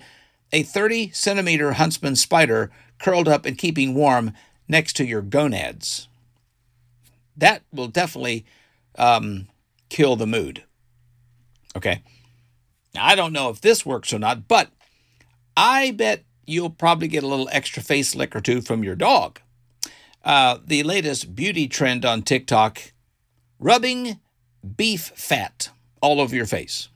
a 0.53 0.63
30 0.63 1.11
centimeter 1.13 1.73
huntsman 1.75 2.17
spider 2.17 2.71
curled 2.99 3.29
up 3.29 3.47
and 3.47 3.57
keeping 3.57 3.95
warm 3.95 4.33
next 4.69 4.95
to 4.97 5.07
your 5.07 5.23
gonads 5.23 6.09
that 7.41 7.63
will 7.73 7.89
definitely 7.89 8.47
um, 8.97 9.49
kill 9.89 10.17
the 10.17 10.27
mood. 10.27 10.65
Okay. 11.77 12.03
Now, 12.95 13.07
I 13.07 13.15
don't 13.15 13.33
know 13.33 13.51
if 13.51 13.61
this 13.61 13.85
works 13.85 14.13
or 14.13 14.19
not, 14.19 14.49
but 14.49 14.71
I 15.57 15.93
bet 15.93 16.25
you'll 16.47 16.71
probably 16.71 17.09
get 17.09 17.23
a 17.23 17.29
little 17.29 17.49
extra 17.53 17.83
face 17.83 18.15
lick 18.15 18.35
or 18.35 18.41
two 18.41 18.61
from 18.61 18.83
your 18.83 18.97
dog. 18.97 19.41
Uh, 20.25 20.59
the 20.65 20.83
latest 20.83 21.35
beauty 21.35 21.67
trend 21.67 22.05
on 22.05 22.23
TikTok 22.23 22.93
rubbing 23.59 24.19
beef 24.77 25.13
fat 25.15 25.71
all 26.03 26.21
over 26.21 26.35
your 26.35 26.47
face. 26.47 26.89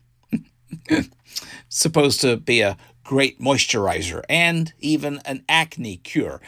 Supposed 1.68 2.20
to 2.20 2.36
be 2.36 2.60
a 2.60 2.76
great 3.04 3.40
moisturizer 3.40 4.22
and 4.28 4.72
even 4.80 5.20
an 5.24 5.44
acne 5.48 5.98
cure. 5.98 6.40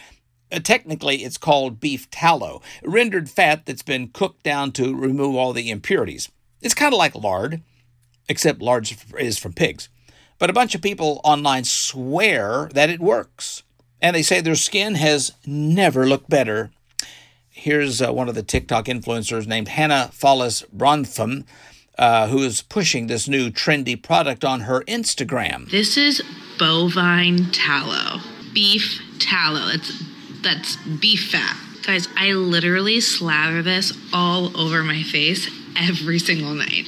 Uh, 0.56 0.60
technically, 0.60 1.16
it's 1.16 1.36
called 1.36 1.80
beef 1.80 2.10
tallow, 2.10 2.62
rendered 2.82 3.28
fat 3.28 3.66
that's 3.66 3.82
been 3.82 4.08
cooked 4.08 4.42
down 4.42 4.72
to 4.72 4.96
remove 4.96 5.36
all 5.36 5.52
the 5.52 5.70
impurities. 5.70 6.30
It's 6.62 6.74
kind 6.74 6.94
of 6.94 6.98
like 6.98 7.14
lard, 7.14 7.60
except 8.26 8.62
lard 8.62 8.90
is 9.18 9.38
from 9.38 9.52
pigs. 9.52 9.90
But 10.38 10.48
a 10.48 10.54
bunch 10.54 10.74
of 10.74 10.80
people 10.80 11.20
online 11.24 11.64
swear 11.64 12.70
that 12.72 12.88
it 12.88 13.00
works, 13.00 13.64
and 14.00 14.16
they 14.16 14.22
say 14.22 14.40
their 14.40 14.54
skin 14.54 14.94
has 14.94 15.32
never 15.44 16.06
looked 16.06 16.30
better. 16.30 16.70
Here's 17.50 18.00
uh, 18.00 18.12
one 18.12 18.28
of 18.28 18.34
the 18.34 18.42
TikTok 18.42 18.86
influencers 18.86 19.46
named 19.46 19.68
Hannah 19.68 20.10
Fallis 20.12 20.64
Brontham. 20.72 21.44
Uh, 21.98 22.28
who 22.28 22.42
is 22.42 22.60
pushing 22.60 23.06
this 23.06 23.26
new 23.26 23.48
trendy 23.48 23.96
product 23.96 24.44
on 24.44 24.60
her 24.60 24.82
Instagram. 24.82 25.70
This 25.70 25.96
is 25.96 26.22
bovine 26.58 27.50
tallow, 27.52 28.20
beef 28.52 29.00
tallow. 29.18 29.68
It's 29.68 30.04
that's 30.46 30.76
beef 30.76 31.30
fat. 31.30 31.56
Guys, 31.84 32.08
I 32.16 32.32
literally 32.32 33.00
slather 33.00 33.62
this 33.62 33.92
all 34.12 34.56
over 34.56 34.84
my 34.84 35.02
face 35.02 35.50
every 35.76 36.20
single 36.20 36.54
night. 36.54 36.86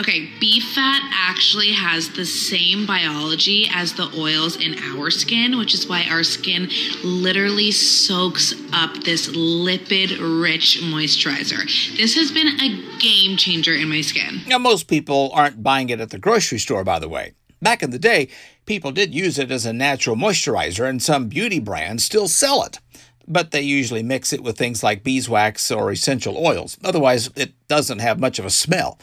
Okay, 0.00 0.30
beef 0.40 0.64
fat 0.74 1.02
actually 1.12 1.72
has 1.72 2.10
the 2.10 2.24
same 2.24 2.86
biology 2.86 3.68
as 3.74 3.94
the 3.94 4.08
oils 4.16 4.56
in 4.56 4.78
our 4.78 5.10
skin, 5.10 5.58
which 5.58 5.74
is 5.74 5.88
why 5.88 6.06
our 6.08 6.22
skin 6.22 6.70
literally 7.02 7.70
soaks 7.70 8.54
up 8.72 8.94
this 9.04 9.28
lipid 9.28 10.42
rich 10.42 10.78
moisturizer. 10.80 11.66
This 11.96 12.14
has 12.14 12.30
been 12.30 12.46
a 12.46 12.98
game 12.98 13.36
changer 13.36 13.74
in 13.74 13.88
my 13.88 14.00
skin. 14.00 14.40
Now, 14.46 14.58
most 14.58 14.88
people 14.88 15.32
aren't 15.34 15.62
buying 15.62 15.90
it 15.90 16.00
at 16.00 16.10
the 16.10 16.18
grocery 16.18 16.58
store, 16.58 16.84
by 16.84 16.98
the 16.98 17.08
way. 17.08 17.34
Back 17.60 17.82
in 17.82 17.90
the 17.90 17.98
day, 17.98 18.28
people 18.64 18.92
did 18.92 19.14
use 19.14 19.38
it 19.38 19.50
as 19.50 19.66
a 19.66 19.72
natural 19.72 20.16
moisturizer, 20.16 20.88
and 20.88 21.02
some 21.02 21.28
beauty 21.28 21.58
brands 21.58 22.04
still 22.04 22.28
sell 22.28 22.62
it 22.62 22.78
but 23.26 23.50
they 23.50 23.62
usually 23.62 24.02
mix 24.02 24.32
it 24.32 24.42
with 24.42 24.58
things 24.58 24.82
like 24.82 25.04
beeswax 25.04 25.70
or 25.70 25.90
essential 25.92 26.36
oils. 26.36 26.76
Otherwise, 26.84 27.30
it 27.36 27.52
doesn't 27.68 28.00
have 28.00 28.18
much 28.20 28.38
of 28.38 28.44
a 28.44 28.50
smell. 28.50 28.98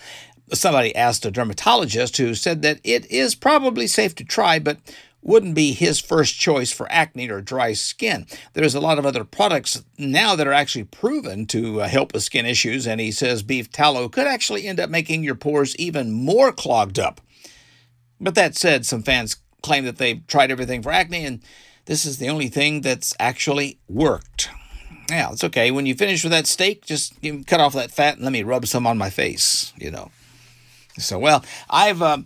Somebody 0.54 0.96
asked 0.96 1.26
a 1.26 1.32
dermatologist 1.32 2.18
who 2.18 2.34
said 2.34 2.62
that 2.62 2.80
it 2.84 3.10
is 3.12 3.36
probably 3.36 3.88
safe 3.88 4.16
to 4.16 4.24
try, 4.24 4.60
but 4.60 4.78
wouldn't 5.22 5.56
be 5.56 5.74
his 5.74 6.00
first 6.00 6.40
choice 6.40 6.72
for 6.72 6.90
acne 6.92 7.30
or 7.30 7.42
dry 7.42 7.74
skin. 7.74 8.26
There's 8.54 8.76
a 8.76 8.80
lot 8.80 8.98
of 8.98 9.06
other 9.06 9.26
products 9.26 9.84
now 9.98 10.36
that 10.36 10.48
are 10.48 10.54
actually 10.54 10.86
proven 10.86 11.46
to 11.48 11.82
uh, 11.82 11.88
help 11.88 12.14
with 12.14 12.24
skin 12.24 12.46
issues, 12.46 12.88
and 12.88 13.02
he 13.02 13.12
says 13.12 13.44
beef 13.44 13.70
tallow 13.72 14.08
could 14.08 14.28
actually 14.28 14.68
end 14.68 14.80
up 14.80 14.90
making 14.90 15.24
your 15.24 15.36
pores 15.36 15.76
even 15.76 16.12
more 16.12 16.52
clogged 16.52 16.98
up. 16.98 17.20
But 18.22 18.36
that 18.36 18.56
said, 18.56 18.86
some 18.86 19.04
fans 19.04 19.38
claim 19.62 19.86
that 19.86 19.98
they've 19.98 20.26
tried 20.28 20.50
everything 20.50 20.82
for 20.82 20.92
acne 20.92 21.26
and 21.26 21.42
this 21.88 22.06
is 22.06 22.20
the 22.20 22.30
only 22.30 22.50
thing 22.50 22.82
that's 22.82 23.16
actually 23.20 23.80
worked. 23.90 24.50
Yeah, 25.10 25.32
it's 25.32 25.44
okay. 25.44 25.72
When 25.72 25.86
you 25.86 25.96
finish 25.96 26.24
with 26.24 26.32
that 26.32 26.46
steak, 26.46 26.86
just 26.86 27.14
cut 27.48 27.62
off 27.62 27.74
that 27.74 27.92
fat 27.92 28.16
and 28.16 28.24
let 28.24 28.34
me 28.34 28.44
rub 28.44 28.68
some 28.68 28.86
on 28.86 28.98
my 28.98 29.10
face, 29.10 29.74
you 29.78 29.90
know. 29.90 30.12
So, 31.00 31.18
well, 31.18 31.46
I've 31.70 32.02
uh, 32.02 32.20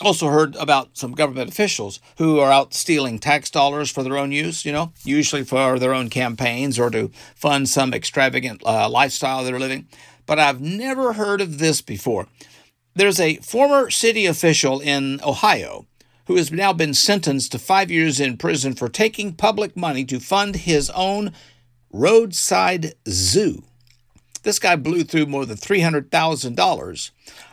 also 0.00 0.28
heard 0.28 0.54
about 0.56 0.96
some 0.96 1.12
government 1.12 1.50
officials 1.50 1.98
who 2.18 2.38
are 2.38 2.52
out 2.52 2.72
stealing 2.72 3.18
tax 3.18 3.50
dollars 3.50 3.90
for 3.90 4.04
their 4.04 4.16
own 4.16 4.30
use, 4.30 4.64
you 4.64 4.70
know, 4.70 4.92
usually 5.02 5.42
for 5.42 5.78
their 5.78 5.92
own 5.92 6.08
campaigns 6.08 6.78
or 6.78 6.88
to 6.90 7.10
fund 7.34 7.68
some 7.68 7.92
extravagant 7.92 8.62
uh, 8.64 8.88
lifestyle 8.88 9.42
they're 9.42 9.58
living. 9.58 9.88
But 10.24 10.38
I've 10.38 10.60
never 10.60 11.14
heard 11.14 11.40
of 11.40 11.58
this 11.58 11.80
before. 11.82 12.28
There's 12.94 13.18
a 13.18 13.36
former 13.36 13.90
city 13.90 14.26
official 14.26 14.78
in 14.78 15.20
Ohio 15.24 15.86
who 16.30 16.36
has 16.36 16.52
now 16.52 16.72
been 16.72 16.94
sentenced 16.94 17.50
to 17.50 17.58
five 17.58 17.90
years 17.90 18.20
in 18.20 18.36
prison 18.36 18.72
for 18.72 18.88
taking 18.88 19.32
public 19.32 19.76
money 19.76 20.04
to 20.04 20.20
fund 20.20 20.54
his 20.54 20.88
own 20.90 21.32
roadside 21.92 22.94
zoo. 23.08 23.64
This 24.44 24.60
guy 24.60 24.76
blew 24.76 25.02
through 25.02 25.26
more 25.26 25.44
than 25.44 25.56
$300,000, 25.56 27.10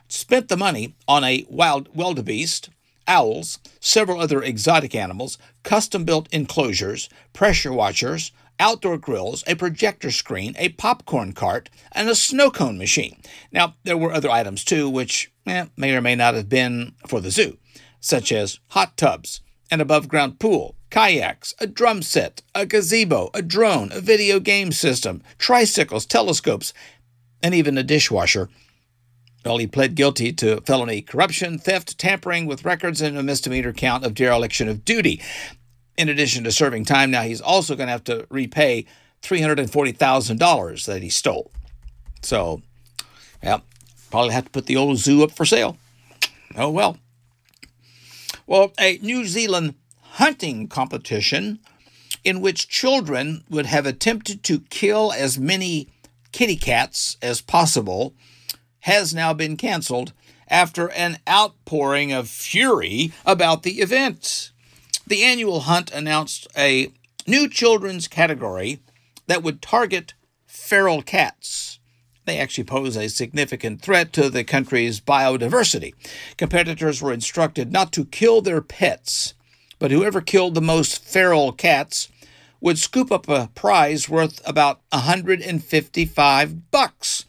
spent 0.08 0.48
the 0.48 0.58
money 0.58 0.96
on 1.08 1.24
a 1.24 1.44
wild 1.50 1.90
wildebeest, 1.96 2.70
owls, 3.08 3.58
several 3.80 4.22
other 4.22 4.44
exotic 4.44 4.94
animals, 4.94 5.40
custom 5.64 6.06
built 6.06 6.32
enclosures, 6.32 7.10
pressure 7.34 7.74
washers, 7.74 8.32
outdoor 8.60 9.00
grills, 9.00 9.44
a 9.48 9.56
projector 9.56 10.12
screen, 10.12 10.54
a 10.60 10.70
popcorn 10.70 11.34
cart, 11.34 11.72
and 11.94 12.08
a 12.10 12.14
snow 12.14 12.52
cone 12.52 12.78
machine. 12.78 13.20
Now, 13.52 13.74
there 13.86 13.98
were 13.98 14.14
other 14.14 14.30
items 14.30 14.64
too, 14.64 14.88
which 14.88 15.32
eh, 15.48 15.66
may 15.76 15.96
or 15.96 16.02
may 16.02 16.14
not 16.14 16.36
have 16.36 16.48
been 16.48 16.94
for 17.08 17.20
the 17.20 17.32
zoo 17.32 17.58
such 18.00 18.32
as 18.32 18.60
hot 18.70 18.98
tubs, 18.98 19.42
an 19.72 19.82
above 19.82 20.08
ground 20.08 20.40
pool, 20.40 20.76
kayaks, 20.90 21.54
a 21.60 21.68
drum 21.68 22.02
set, 22.02 22.42
a 22.56 22.66
gazebo, 22.66 23.30
a 23.34 23.42
drone, 23.42 23.92
a 23.92 24.02
video 24.02 24.40
game 24.40 24.72
system, 24.72 25.22
tricycles, 25.38 26.06
telescopes, 26.06 26.74
and 27.44 27.54
even 27.54 27.78
a 27.78 27.84
dishwasher. 27.84 28.50
Well, 29.46 29.58
he 29.58 29.68
pled 29.68 29.96
guilty 29.96 30.34
to 30.34 30.62
felony 30.62 31.02
corruption, 31.02 31.58
theft, 31.58 31.98
tampering 31.98 32.46
with 32.46 32.66
records, 32.66 33.02
and 33.02 33.18
a 33.18 33.24
misdemeanor 33.24 33.74
count 33.74 34.06
of 34.06 34.14
dereliction 34.14 34.68
of 34.68 34.84
duty. 34.84 35.22
In 35.98 36.10
addition 36.10 36.44
to 36.44 36.52
serving 36.52 36.86
time, 36.86 37.12
now 37.12 37.22
he's 37.22 37.42
also 37.42 37.76
going 37.76 37.88
to 37.88 37.92
have 37.92 38.04
to 38.06 38.28
repay 38.30 38.86
$340,000 39.22 40.86
that 40.86 41.02
he 41.02 41.10
stole. 41.10 41.52
So, 42.22 42.62
yeah, 43.42 43.60
probably 44.12 44.34
have 44.34 44.46
to 44.46 44.52
put 44.52 44.66
the 44.66 44.76
old 44.76 44.98
zoo 44.98 45.24
up 45.24 45.32
for 45.32 45.46
sale. 45.46 45.78
Oh 46.56 46.70
well. 46.70 46.98
Well, 48.48 48.72
a 48.80 48.98
New 49.00 49.26
Zealand 49.26 49.76
hunting 50.14 50.70
competition 50.70 51.60
in 52.24 52.40
which 52.40 52.70
children 52.70 53.44
would 53.50 53.66
have 53.66 53.86
attempted 53.86 54.42
to 54.44 54.62
kill 54.70 55.12
as 55.12 55.38
many 55.38 55.90
kitty 56.32 56.56
cats 56.56 57.18
as 57.22 57.42
possible 57.42 58.14
has 58.82 59.14
now 59.14 59.34
been 59.34 59.58
canceled 59.58 60.14
after 60.48 60.90
an 60.92 61.18
outpouring 61.28 62.14
of 62.14 62.30
fury 62.30 63.12
about 63.26 63.64
the 63.64 63.82
event. 63.82 64.52
The 65.06 65.24
annual 65.24 65.62
hunt 65.62 65.92
announced 65.92 66.48
a 66.58 66.94
new 67.28 67.50
children's 67.50 68.08
category 68.08 68.80
that 69.28 69.44
would 69.44 69.62
target 69.62 70.14
feral 70.46 71.02
cats. 71.02 71.80
They 72.28 72.38
actually 72.38 72.66
pose 72.66 72.96
a 72.98 73.08
significant 73.08 73.82
threat 73.82 74.12
to 74.14 74.30
the 74.30 74.44
country's 74.44 75.00
biodiversity. 75.00 75.94
Competitors 76.38 77.02
were 77.02 77.14
instructed 77.14 77.72
not 77.72 77.92
to 77.94 78.06
kill 78.06 78.42
their 78.42 78.62
pets, 78.62 79.34
but 79.80 79.92
whoever 79.92 80.22
killed 80.22 80.54
the 80.54 80.62
most 80.62 81.04
feral 81.04 81.54
cats 81.54 82.10
would 82.60 82.78
scoop 82.78 83.12
up 83.12 83.30
a 83.30 83.50
prize 83.56 84.10
worth 84.10 84.42
about 84.46 84.82
155 84.92 86.70
bucks. 86.70 87.26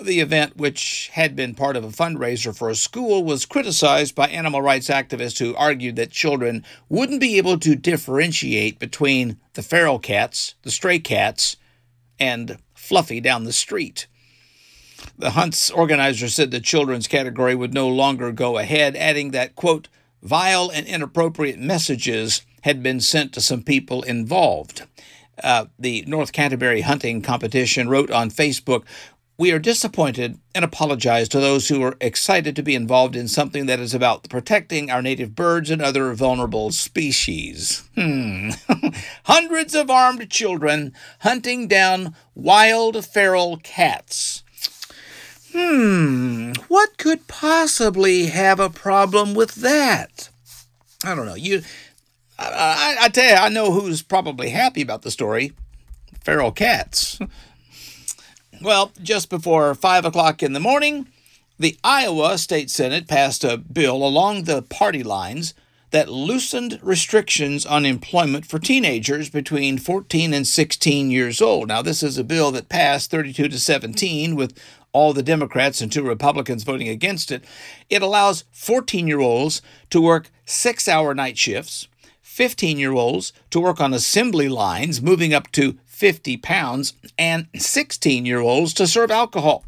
The 0.00 0.20
event, 0.20 0.56
which 0.56 1.10
had 1.14 1.34
been 1.34 1.56
part 1.56 1.74
of 1.74 1.82
a 1.82 1.88
fundraiser 1.88 2.56
for 2.56 2.70
a 2.70 2.76
school, 2.76 3.24
was 3.24 3.44
criticized 3.44 4.14
by 4.14 4.28
animal 4.28 4.62
rights 4.62 4.88
activists 4.88 5.40
who 5.40 5.56
argued 5.56 5.96
that 5.96 6.12
children 6.12 6.64
wouldn't 6.88 7.20
be 7.20 7.38
able 7.38 7.58
to 7.58 7.74
differentiate 7.74 8.78
between 8.78 9.38
the 9.54 9.62
feral 9.62 9.98
cats, 9.98 10.54
the 10.62 10.70
stray 10.70 11.00
cats, 11.00 11.56
and 12.20 12.58
Fluffy 12.74 13.20
down 13.20 13.44
the 13.44 13.52
street. 13.52 14.06
The 15.18 15.30
hunt's 15.30 15.68
organizer 15.68 16.28
said 16.28 16.52
the 16.52 16.60
children's 16.60 17.08
category 17.08 17.56
would 17.56 17.74
no 17.74 17.88
longer 17.88 18.30
go 18.30 18.56
ahead, 18.56 18.94
adding 18.94 19.32
that, 19.32 19.56
quote, 19.56 19.88
vile 20.22 20.70
and 20.70 20.86
inappropriate 20.86 21.58
messages 21.58 22.42
had 22.62 22.84
been 22.84 23.00
sent 23.00 23.32
to 23.32 23.40
some 23.40 23.62
people 23.62 24.02
involved. 24.02 24.84
Uh, 25.42 25.66
the 25.76 26.04
North 26.06 26.32
Canterbury 26.32 26.82
Hunting 26.82 27.20
Competition 27.20 27.88
wrote 27.88 28.12
on 28.12 28.30
Facebook, 28.30 28.84
we 29.36 29.52
are 29.52 29.60
disappointed 29.60 30.38
and 30.52 30.64
apologize 30.64 31.28
to 31.28 31.38
those 31.38 31.68
who 31.68 31.80
are 31.82 31.96
excited 32.00 32.56
to 32.56 32.62
be 32.62 32.74
involved 32.74 33.14
in 33.14 33.28
something 33.28 33.66
that 33.66 33.78
is 33.78 33.94
about 33.94 34.28
protecting 34.28 34.90
our 34.90 35.00
native 35.00 35.36
birds 35.36 35.70
and 35.70 35.80
other 35.80 36.12
vulnerable 36.12 36.72
species. 36.72 37.88
Hmm. 37.94 38.50
Hundreds 39.24 39.76
of 39.76 39.90
armed 39.90 40.28
children 40.28 40.92
hunting 41.20 41.68
down 41.68 42.16
wild 42.34 43.04
feral 43.04 43.58
cats. 43.58 44.42
Hmm, 45.52 46.52
what 46.68 46.98
could 46.98 47.26
possibly 47.26 48.26
have 48.26 48.60
a 48.60 48.70
problem 48.70 49.34
with 49.34 49.56
that? 49.56 50.28
I 51.04 51.14
don't 51.14 51.26
know. 51.26 51.34
You, 51.34 51.62
I, 52.38 52.96
I, 53.00 53.04
I 53.04 53.08
tell 53.08 53.30
you, 53.30 53.36
I 53.36 53.48
know 53.48 53.72
who's 53.72 54.02
probably 54.02 54.50
happy 54.50 54.82
about 54.82 55.02
the 55.02 55.10
story. 55.10 55.52
Feral 56.22 56.52
cats. 56.52 57.18
Well, 58.60 58.90
just 59.00 59.30
before 59.30 59.72
5 59.76 60.04
o'clock 60.04 60.42
in 60.42 60.52
the 60.52 60.58
morning, 60.58 61.06
the 61.60 61.78
Iowa 61.84 62.36
State 62.38 62.70
Senate 62.70 63.06
passed 63.06 63.44
a 63.44 63.56
bill 63.56 64.04
along 64.04 64.44
the 64.44 64.62
party 64.62 65.04
lines 65.04 65.54
that 65.90 66.08
loosened 66.08 66.78
restrictions 66.82 67.64
on 67.64 67.86
employment 67.86 68.46
for 68.46 68.58
teenagers 68.58 69.30
between 69.30 69.78
14 69.78 70.34
and 70.34 70.46
16 70.46 71.10
years 71.10 71.40
old. 71.40 71.68
Now, 71.68 71.82
this 71.82 72.02
is 72.02 72.18
a 72.18 72.24
bill 72.24 72.50
that 72.50 72.68
passed 72.68 73.10
32 73.10 73.48
to 73.48 73.58
17 73.58 74.34
with 74.34 74.58
all 74.92 75.12
the 75.12 75.22
Democrats 75.22 75.80
and 75.80 75.90
two 75.90 76.02
Republicans 76.02 76.64
voting 76.64 76.88
against 76.88 77.30
it. 77.30 77.44
It 77.88 78.02
allows 78.02 78.44
14 78.52 79.06
year 79.06 79.20
olds 79.20 79.62
to 79.90 80.00
work 80.00 80.30
six 80.44 80.88
hour 80.88 81.14
night 81.14 81.38
shifts, 81.38 81.88
15 82.22 82.78
year 82.78 82.92
olds 82.92 83.32
to 83.50 83.60
work 83.60 83.80
on 83.80 83.92
assembly 83.92 84.48
lines, 84.48 85.02
moving 85.02 85.34
up 85.34 85.50
to 85.52 85.78
50 85.86 86.36
pounds, 86.38 86.94
and 87.18 87.48
16 87.56 88.24
year 88.24 88.40
olds 88.40 88.72
to 88.74 88.86
serve 88.86 89.10
alcohol. 89.10 89.64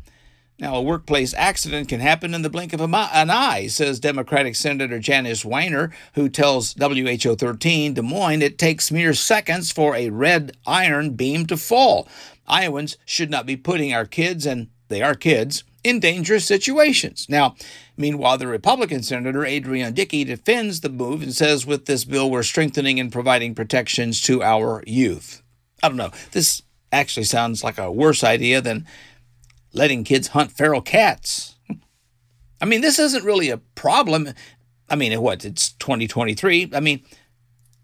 Now, 0.60 0.76
a 0.76 0.82
workplace 0.82 1.32
accident 1.32 1.88
can 1.88 2.00
happen 2.00 2.34
in 2.34 2.42
the 2.42 2.50
blink 2.50 2.74
of 2.74 2.82
an 2.82 2.94
eye, 2.94 3.66
says 3.68 3.98
Democratic 3.98 4.54
Senator 4.54 4.98
Janice 4.98 5.42
Weiner, 5.42 5.90
who 6.12 6.28
tells 6.28 6.74
WHO 6.74 7.34
13 7.34 7.94
Des 7.94 8.02
Moines 8.02 8.42
it 8.42 8.58
takes 8.58 8.90
mere 8.90 9.14
seconds 9.14 9.72
for 9.72 9.96
a 9.96 10.10
red 10.10 10.52
iron 10.66 11.14
beam 11.14 11.46
to 11.46 11.56
fall. 11.56 12.06
Iowans 12.46 12.98
should 13.06 13.30
not 13.30 13.46
be 13.46 13.56
putting 13.56 13.94
our 13.94 14.04
kids, 14.04 14.44
and 14.44 14.68
they 14.90 15.00
are 15.00 15.14
kids, 15.14 15.64
in 15.82 16.00
dangerous 16.00 16.44
situations. 16.44 17.26
Now, 17.28 17.54
meanwhile, 17.96 18.36
the 18.36 18.46
Republican 18.46 19.02
Senator 19.02 19.44
Adrian 19.44 19.94
Dickey 19.94 20.24
defends 20.24 20.80
the 20.80 20.90
move 20.90 21.22
and 21.22 21.34
says 21.34 21.64
with 21.64 21.86
this 21.86 22.04
bill 22.04 22.30
we're 22.30 22.42
strengthening 22.42 23.00
and 23.00 23.10
providing 23.10 23.54
protections 23.54 24.20
to 24.22 24.42
our 24.42 24.82
youth. 24.86 25.42
I 25.82 25.88
don't 25.88 25.96
know. 25.96 26.10
This 26.32 26.62
actually 26.92 27.24
sounds 27.24 27.64
like 27.64 27.78
a 27.78 27.90
worse 27.90 28.22
idea 28.22 28.60
than 28.60 28.86
letting 29.72 30.04
kids 30.04 30.28
hunt 30.28 30.52
feral 30.52 30.82
cats. 30.82 31.56
I 32.60 32.66
mean, 32.66 32.82
this 32.82 32.98
isn't 32.98 33.24
really 33.24 33.48
a 33.48 33.58
problem. 33.58 34.28
I 34.90 34.96
mean, 34.96 35.18
what? 35.22 35.44
It's 35.44 35.72
2023. 35.72 36.72
I 36.74 36.80
mean, 36.80 37.02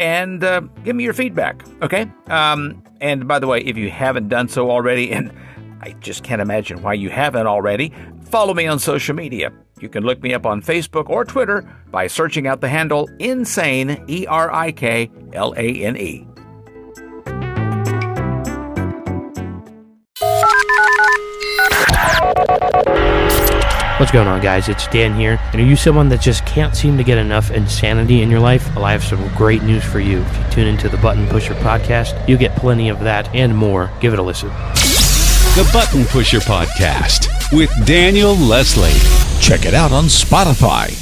and 0.00 0.42
uh, 0.42 0.60
give 0.82 0.96
me 0.96 1.04
your 1.04 1.12
feedback, 1.12 1.62
okay? 1.82 2.10
Um, 2.26 2.82
and 3.00 3.26
by 3.26 3.38
the 3.38 3.46
way, 3.46 3.60
if 3.60 3.76
you 3.76 3.90
haven't 3.90 4.28
done 4.28 4.48
so 4.48 4.70
already, 4.70 5.12
and 5.12 5.32
I 5.80 5.92
just 6.00 6.22
can't 6.22 6.42
imagine 6.42 6.82
why 6.82 6.94
you 6.94 7.10
haven't 7.10 7.46
already, 7.46 7.92
follow 8.24 8.54
me 8.54 8.66
on 8.66 8.78
social 8.78 9.14
media. 9.14 9.52
You 9.80 9.88
can 9.88 10.04
look 10.04 10.22
me 10.22 10.34
up 10.34 10.44
on 10.44 10.62
Facebook 10.62 11.08
or 11.08 11.24
Twitter 11.24 11.66
by 11.90 12.06
searching 12.06 12.46
out 12.46 12.60
the 12.60 12.68
handle 12.68 13.08
Insane, 13.18 14.04
E 14.08 14.26
R 14.26 14.52
I 14.52 14.72
K 14.72 15.10
L 15.32 15.54
A 15.56 15.84
N 15.84 15.96
E. 15.96 16.26
What's 24.00 24.12
going 24.12 24.28
on, 24.28 24.40
guys? 24.40 24.70
It's 24.70 24.86
Dan 24.86 25.14
here. 25.14 25.38
And 25.52 25.60
are 25.60 25.64
you 25.64 25.76
someone 25.76 26.08
that 26.08 26.22
just 26.22 26.46
can't 26.46 26.74
seem 26.74 26.96
to 26.96 27.04
get 27.04 27.18
enough 27.18 27.50
insanity 27.50 28.22
in 28.22 28.30
your 28.30 28.40
life? 28.40 28.74
Well, 28.74 28.86
I 28.86 28.92
have 28.92 29.04
some 29.04 29.28
great 29.34 29.62
news 29.62 29.84
for 29.84 30.00
you. 30.00 30.22
If 30.22 30.38
you 30.38 30.44
tune 30.52 30.66
into 30.68 30.88
the 30.88 30.96
Button 30.96 31.26
Pusher 31.26 31.52
podcast, 31.56 32.26
you 32.26 32.38
get 32.38 32.56
plenty 32.56 32.88
of 32.88 33.00
that 33.00 33.28
and 33.34 33.54
more. 33.54 33.90
Give 34.00 34.14
it 34.14 34.18
a 34.18 34.22
listen. 34.22 34.48
The 34.48 35.68
Button 35.70 36.06
Pusher 36.06 36.38
podcast 36.38 37.28
with 37.54 37.70
Daniel 37.86 38.34
Leslie. 38.34 38.88
Check 39.38 39.66
it 39.66 39.74
out 39.74 39.92
on 39.92 40.04
Spotify. 40.04 40.96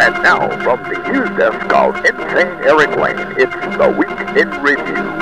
And 0.00 0.14
now, 0.22 0.48
from 0.62 0.82
the 0.84 0.98
news 1.12 1.28
desk 1.36 1.74
of 1.74 1.94
Insane 1.96 2.46
Erik 2.64 2.96
Lane, 2.96 3.34
it's 3.36 3.52
the 3.76 3.94
Week 3.98 4.18
in 4.38 4.48
Review. 4.62 5.21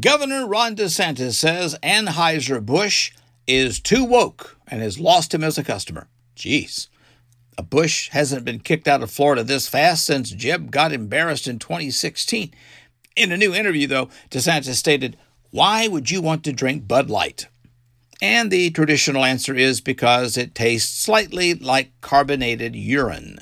Governor 0.00 0.46
Ron 0.46 0.76
DeSantis 0.76 1.32
says 1.32 1.76
Anheuser-Busch 1.82 3.10
is 3.48 3.80
too 3.80 4.04
woke 4.04 4.56
and 4.68 4.80
has 4.80 5.00
lost 5.00 5.34
him 5.34 5.42
as 5.42 5.58
a 5.58 5.64
customer. 5.64 6.06
Jeez. 6.36 6.86
A 7.56 7.64
Bush 7.64 8.10
hasn't 8.10 8.44
been 8.44 8.60
kicked 8.60 8.86
out 8.86 9.02
of 9.02 9.10
Florida 9.10 9.42
this 9.42 9.68
fast 9.68 10.06
since 10.06 10.30
Jeb 10.30 10.70
got 10.70 10.92
embarrassed 10.92 11.48
in 11.48 11.58
2016. 11.58 12.52
In 13.16 13.32
a 13.32 13.36
new 13.36 13.52
interview, 13.52 13.88
though, 13.88 14.08
DeSantis 14.30 14.74
stated, 14.74 15.16
Why 15.50 15.88
would 15.88 16.12
you 16.12 16.22
want 16.22 16.44
to 16.44 16.52
drink 16.52 16.86
Bud 16.86 17.10
Light? 17.10 17.48
And 18.22 18.52
the 18.52 18.70
traditional 18.70 19.24
answer 19.24 19.56
is 19.56 19.80
because 19.80 20.36
it 20.36 20.54
tastes 20.54 20.96
slightly 20.96 21.54
like 21.54 21.90
carbonated 22.02 22.76
urine. 22.76 23.38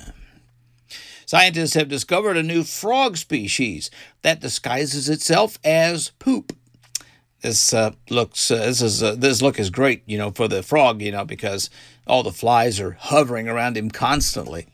Scientists 1.27 1.75
have 1.75 1.89
discovered 1.89 2.37
a 2.37 2.43
new 2.43 2.62
frog 2.62 3.17
species 3.17 3.91
that 4.23 4.39
disguises 4.39 5.09
itself 5.09 5.59
as 5.65 6.11
poop. 6.21 6.57
This 7.41 7.75
uh, 7.75 7.93
looks 8.09 8.49
uh, 8.49 8.59
this 8.59 8.81
is 8.81 9.03
uh, 9.03 9.17
this 9.17 9.43
look 9.43 9.59
is 9.59 9.69
great, 9.69 10.03
you 10.07 10.19
know, 10.19 10.31
for 10.31 10.47
the 10.47 10.62
frog, 10.62 11.03
you 11.03 11.11
know, 11.11 11.25
because 11.25 11.69
all 12.07 12.23
the 12.23 12.33
flies 12.33 12.79
are 12.79 12.93
hovering 12.93 13.49
around 13.49 13.77
him 13.77 13.91
constantly. 13.91 14.69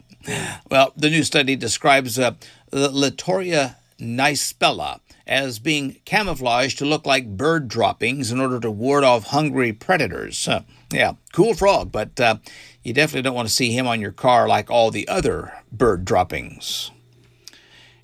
Well, 0.70 0.92
the 0.94 1.10
new 1.10 1.24
study 1.24 1.56
describes 1.56 2.18
uh, 2.18 2.32
the 2.70 2.90
Latoria 2.90 3.76
nispella 3.98 5.00
as 5.26 5.58
being 5.58 6.00
camouflaged 6.04 6.78
to 6.78 6.84
look 6.84 7.06
like 7.06 7.36
bird 7.36 7.68
droppings 7.68 8.30
in 8.30 8.40
order 8.40 8.60
to 8.60 8.70
ward 8.70 9.04
off 9.04 9.28
hungry 9.28 9.72
predators. 9.72 10.46
Uh, 10.46 10.62
yeah, 10.92 11.14
cool 11.32 11.54
frog, 11.54 11.90
but 11.90 12.20
uh, 12.20 12.36
you 12.82 12.92
definitely 12.92 13.22
don't 13.22 13.34
want 13.34 13.48
to 13.48 13.54
see 13.54 13.72
him 13.72 13.86
on 13.86 14.00
your 14.00 14.12
car 14.12 14.48
like 14.48 14.70
all 14.70 14.90
the 14.90 15.06
other 15.08 15.52
bird 15.70 16.04
droppings. 16.04 16.90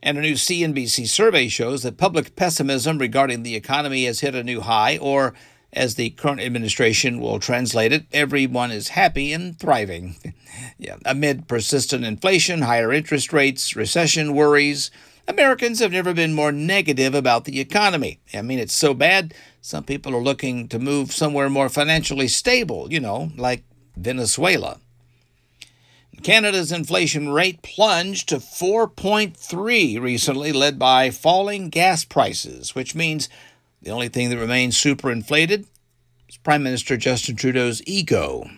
And 0.02 0.16
a 0.16 0.20
new 0.20 0.34
CNBC 0.34 1.08
survey 1.08 1.48
shows 1.48 1.82
that 1.82 1.96
public 1.96 2.36
pessimism 2.36 2.98
regarding 2.98 3.42
the 3.42 3.56
economy 3.56 4.04
has 4.04 4.20
hit 4.20 4.34
a 4.34 4.44
new 4.44 4.60
high, 4.60 4.96
or 4.98 5.34
as 5.72 5.96
the 5.96 6.10
current 6.10 6.40
administration 6.40 7.20
will 7.20 7.40
translate 7.40 7.92
it, 7.92 8.06
everyone 8.12 8.70
is 8.70 8.88
happy 8.88 9.32
and 9.32 9.58
thriving. 9.58 10.16
yeah, 10.78 10.96
amid 11.04 11.48
persistent 11.48 12.04
inflation, 12.04 12.62
higher 12.62 12.92
interest 12.92 13.32
rates, 13.32 13.74
recession 13.74 14.34
worries, 14.34 14.90
Americans 15.26 15.80
have 15.80 15.92
never 15.92 16.14
been 16.14 16.32
more 16.32 16.52
negative 16.52 17.14
about 17.14 17.44
the 17.44 17.60
economy. 17.60 18.18
I 18.32 18.40
mean, 18.40 18.58
it's 18.58 18.74
so 18.74 18.94
bad, 18.94 19.34
some 19.60 19.84
people 19.84 20.14
are 20.14 20.22
looking 20.22 20.68
to 20.68 20.78
move 20.78 21.12
somewhere 21.12 21.50
more 21.50 21.68
financially 21.68 22.28
stable, 22.28 22.90
you 22.90 23.00
know, 23.00 23.30
like 23.36 23.62
Venezuela. 23.98 24.78
Canada's 26.22 26.72
inflation 26.72 27.28
rate 27.28 27.62
plunged 27.62 28.28
to 28.28 28.36
4.3 28.36 30.00
recently, 30.00 30.52
led 30.52 30.78
by 30.78 31.10
falling 31.10 31.68
gas 31.68 32.04
prices, 32.04 32.74
which 32.74 32.94
means 32.94 33.28
the 33.82 33.90
only 33.90 34.08
thing 34.08 34.30
that 34.30 34.38
remains 34.38 34.76
superinflated 34.76 35.66
is 36.28 36.36
Prime 36.38 36.62
Minister 36.62 36.96
Justin 36.96 37.36
Trudeau's 37.36 37.82
ego. 37.86 38.50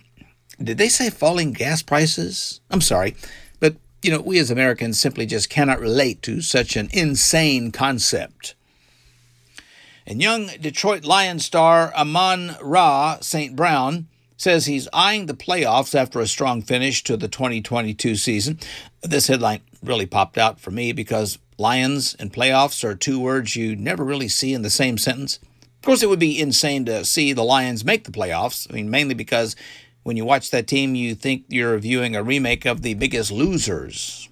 Did 0.61 0.77
they 0.77 0.89
say 0.89 1.09
falling 1.09 1.53
gas 1.53 1.81
prices? 1.81 2.61
I'm 2.69 2.81
sorry, 2.81 3.15
but 3.59 3.75
you 4.01 4.11
know, 4.11 4.21
we 4.21 4.39
as 4.39 4.51
Americans 4.51 4.99
simply 4.99 5.25
just 5.25 5.49
cannot 5.49 5.79
relate 5.79 6.21
to 6.23 6.41
such 6.41 6.75
an 6.75 6.89
insane 6.91 7.71
concept. 7.71 8.55
And 10.05 10.21
young 10.21 10.47
Detroit 10.59 11.05
Lion 11.05 11.39
star 11.39 11.93
Amon 11.93 12.55
Ra 12.61 13.17
St. 13.21 13.55
Brown 13.55 14.07
says 14.41 14.65
he's 14.65 14.87
eyeing 14.91 15.27
the 15.27 15.35
playoffs 15.35 15.93
after 15.93 16.19
a 16.19 16.25
strong 16.25 16.63
finish 16.63 17.03
to 17.03 17.15
the 17.15 17.27
2022 17.27 18.15
season. 18.15 18.59
This 19.03 19.27
headline 19.27 19.61
really 19.83 20.07
popped 20.07 20.35
out 20.35 20.59
for 20.59 20.71
me 20.71 20.93
because 20.93 21.37
Lions 21.59 22.15
and 22.17 22.33
playoffs 22.33 22.83
are 22.83 22.95
two 22.95 23.19
words 23.19 23.55
you 23.55 23.75
never 23.75 24.03
really 24.03 24.27
see 24.27 24.51
in 24.51 24.63
the 24.63 24.71
same 24.71 24.97
sentence. 24.97 25.37
Of 25.63 25.83
course, 25.83 26.01
it 26.01 26.09
would 26.09 26.17
be 26.17 26.41
insane 26.41 26.85
to 26.85 27.05
see 27.05 27.33
the 27.33 27.43
Lions 27.43 27.85
make 27.85 28.05
the 28.05 28.11
playoffs. 28.11 28.67
I 28.67 28.73
mean, 28.73 28.89
mainly 28.89 29.13
because 29.13 29.55
when 30.01 30.17
you 30.17 30.25
watch 30.25 30.49
that 30.49 30.65
team, 30.65 30.95
you 30.95 31.13
think 31.13 31.45
you're 31.47 31.77
viewing 31.77 32.15
a 32.15 32.23
remake 32.23 32.65
of 32.65 32.81
The 32.81 32.95
Biggest 32.95 33.31
Losers. 33.31 34.27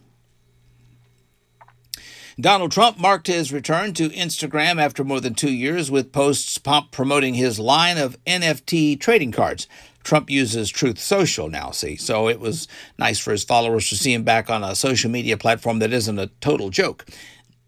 Donald 2.40 2.72
Trump 2.72 2.98
marked 2.98 3.28
his 3.28 3.52
return 3.52 3.94
to 3.94 4.10
Instagram 4.10 4.82
after 4.82 5.04
more 5.04 5.20
than 5.20 5.36
two 5.36 5.52
years 5.52 5.92
with 5.92 6.14
posts 6.14 6.58
promoting 6.58 7.34
his 7.34 7.60
line 7.60 7.98
of 7.98 8.18
NFT 8.24 8.98
trading 9.00 9.34
cards. 9.34 9.68
Trump 10.10 10.32
uses 10.32 10.72
Truth 10.72 10.98
Social 10.98 11.52
now, 11.52 11.70
see, 11.70 11.96
so 11.96 12.30
it 12.30 12.40
was 12.40 12.68
nice 12.98 13.20
for 13.20 13.30
his 13.30 13.44
followers 13.44 13.90
to 13.90 13.96
see 13.96 14.12
him 14.12 14.24
back 14.24 14.50
on 14.50 14.64
a 14.64 14.74
social 14.74 15.12
media 15.12 15.38
platform 15.38 15.78
that 15.78 15.94
isn't 15.94 16.18
a 16.18 16.32
total 16.42 16.72
joke. 16.72 17.06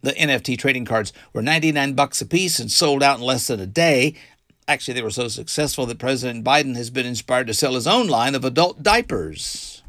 The 0.02 0.14
NFT 0.14 0.58
trading 0.58 0.86
cards 0.86 1.14
were 1.34 1.44
99 1.44 1.94
bucks 1.94 2.20
a 2.20 2.26
piece 2.26 2.58
and 2.58 2.72
sold 2.72 3.04
out 3.04 3.20
in 3.20 3.24
less 3.24 3.46
than 3.46 3.60
a 3.60 3.68
day. 3.68 4.16
Actually, 4.68 4.96
they 4.96 5.04
were 5.04 5.12
so 5.12 5.28
successful 5.28 5.86
that 5.86 6.00
President 6.00 6.44
Biden 6.44 6.76
has 6.76 6.90
been 6.90 7.06
inspired 7.06 7.46
to 7.46 7.54
sell 7.54 7.76
his 7.76 7.86
own 7.86 8.08
line 8.08 8.34
of 8.34 8.44
adult 8.44 8.82
diapers. 8.82 9.84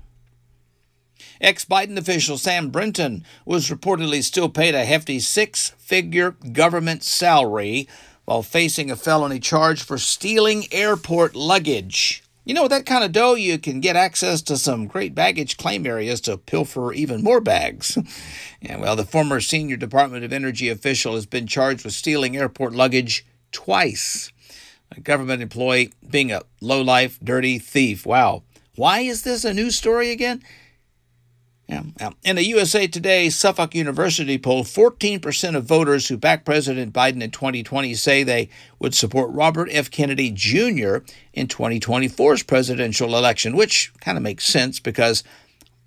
Ex 1.41 1.65
Biden 1.65 1.97
official 1.97 2.37
Sam 2.37 2.69
Brinton 2.69 3.25
was 3.47 3.71
reportedly 3.71 4.23
still 4.23 4.51
paid 4.51 4.75
a 4.75 4.85
hefty 4.85 5.21
six 5.21 5.71
figure 5.79 6.33
government 6.53 7.03
salary 7.03 7.89
while 8.27 8.43
facing 8.43 8.91
a 8.91 8.97
felony 8.97 9.41
charge 9.41 9.83
for 9.83 9.97
stealing 9.97 10.67
airport 10.71 11.35
luggage. 11.35 12.22
You 12.45 12.55
know, 12.55 12.63
with 12.63 12.73
that 12.73 12.87
kind 12.87 13.05
of 13.05 13.13
dough, 13.13 13.35
you 13.35 13.57
can 13.57 13.81
get 13.81 13.95
access 13.95 14.43
to 14.43 14.57
some 14.57 14.89
great 14.89 15.15
baggage 15.15 15.57
claim 15.57 15.87
areas 15.87 16.21
to 16.23 16.37
pilfer 16.37 16.93
even 16.93 17.23
more 17.23 17.41
bags. 17.41 17.97
yeah, 18.61 18.79
well, 18.79 18.97
the 18.97 19.05
former 19.05 19.41
senior 19.41 19.77
Department 19.77 20.25
of 20.25 20.33
Energy 20.33 20.69
official 20.69 21.15
has 21.15 21.25
been 21.25 21.47
charged 21.47 21.85
with 21.85 21.95
stealing 21.95 22.37
airport 22.37 22.73
luggage 22.73 23.25
twice. 23.53 24.33
A 24.91 25.01
government 25.01 25.41
employee 25.41 25.93
being 26.11 26.33
a 26.33 26.43
low-life, 26.61 27.21
dirty 27.23 27.61
thief. 27.61 28.05
Wow. 28.05 28.43
Why 28.75 29.01
is 29.01 29.23
this 29.23 29.45
a 29.45 29.55
news 29.55 29.77
story 29.77 30.11
again? 30.11 30.43
Yeah, 31.73 32.11
In 32.23 32.37
a 32.37 32.43
USA 32.43 32.87
Today 32.87 33.31
Suffolk 33.31 33.75
University 33.75 34.37
poll, 34.37 34.63
14% 34.63 35.57
of 35.57 35.65
voters 35.65 36.09
who 36.09 36.19
backed 36.19 36.45
President 36.45 36.93
Biden 36.93 37.23
in 37.23 37.31
2020 37.31 37.95
say 37.95 38.23
they 38.23 38.51
would 38.79 38.95
support 38.95 39.31
Robert 39.31 39.71
F. 39.73 39.91
Kennedy 39.91 40.31
Jr. 40.31 40.99
in 41.33 41.47
2024's 41.47 42.43
presidential 42.43 43.17
election, 43.17 43.57
which 43.57 43.91
kind 44.01 44.19
of 44.19 44.23
makes 44.23 44.45
sense 44.45 44.81
because 44.81 45.25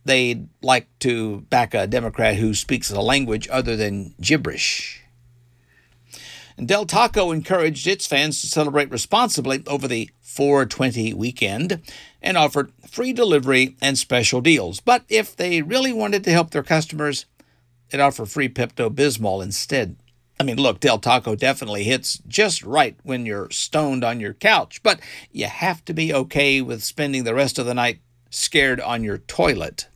they'd 0.05 0.47
like 0.63 0.87
to 0.99 1.41
back 1.51 1.75
a 1.75 1.85
Democrat 1.85 2.37
who 2.37 2.55
speaks 2.55 2.89
a 2.89 2.99
language 2.99 3.47
other 3.51 3.75
than 3.75 4.15
gibberish. 4.19 5.03
And 6.57 6.67
Del 6.67 6.85
Taco 6.85 7.31
encouraged 7.31 7.85
its 7.85 8.07
fans 8.07 8.41
to 8.41 8.47
celebrate 8.47 8.89
responsibly 8.89 9.61
over 9.67 9.87
the 9.87 10.09
420 10.21 11.13
weekend 11.13 11.81
and 12.25 12.37
offered 12.37 12.73
free 12.89 13.13
delivery 13.13 13.77
and 13.81 13.97
special 13.97 14.41
deals. 14.41 14.79
But 14.79 15.05
if 15.07 15.35
they 15.35 15.61
really 15.61 15.93
wanted 15.93 16.23
to 16.23 16.31
help 16.31 16.49
their 16.49 16.63
customers, 16.63 17.25
it 17.91 17.99
offered 17.99 18.29
free 18.29 18.49
Pepto 18.49 18.89
Bismol 18.89 19.43
instead. 19.43 19.95
I 20.39 20.43
mean, 20.43 20.57
look, 20.57 20.81
Del 20.81 20.99
Taco 20.99 21.35
definitely 21.35 21.83
hits 21.83 22.19
just 22.27 22.63
right 22.63 22.97
when 23.03 23.25
you're 23.25 23.49
stoned 23.51 24.03
on 24.03 24.19
your 24.19 24.33
couch, 24.33 24.83
but 24.83 24.99
you 25.31 25.45
have 25.45 25.85
to 25.85 25.93
be 25.93 26.13
okay 26.13 26.61
with 26.61 26.83
spending 26.83 27.23
the 27.23 27.35
rest 27.35 27.57
of 27.57 27.65
the 27.65 27.73
night 27.73 27.99
scared 28.31 28.81
on 28.81 29.03
your 29.03 29.19
toilet. 29.19 29.87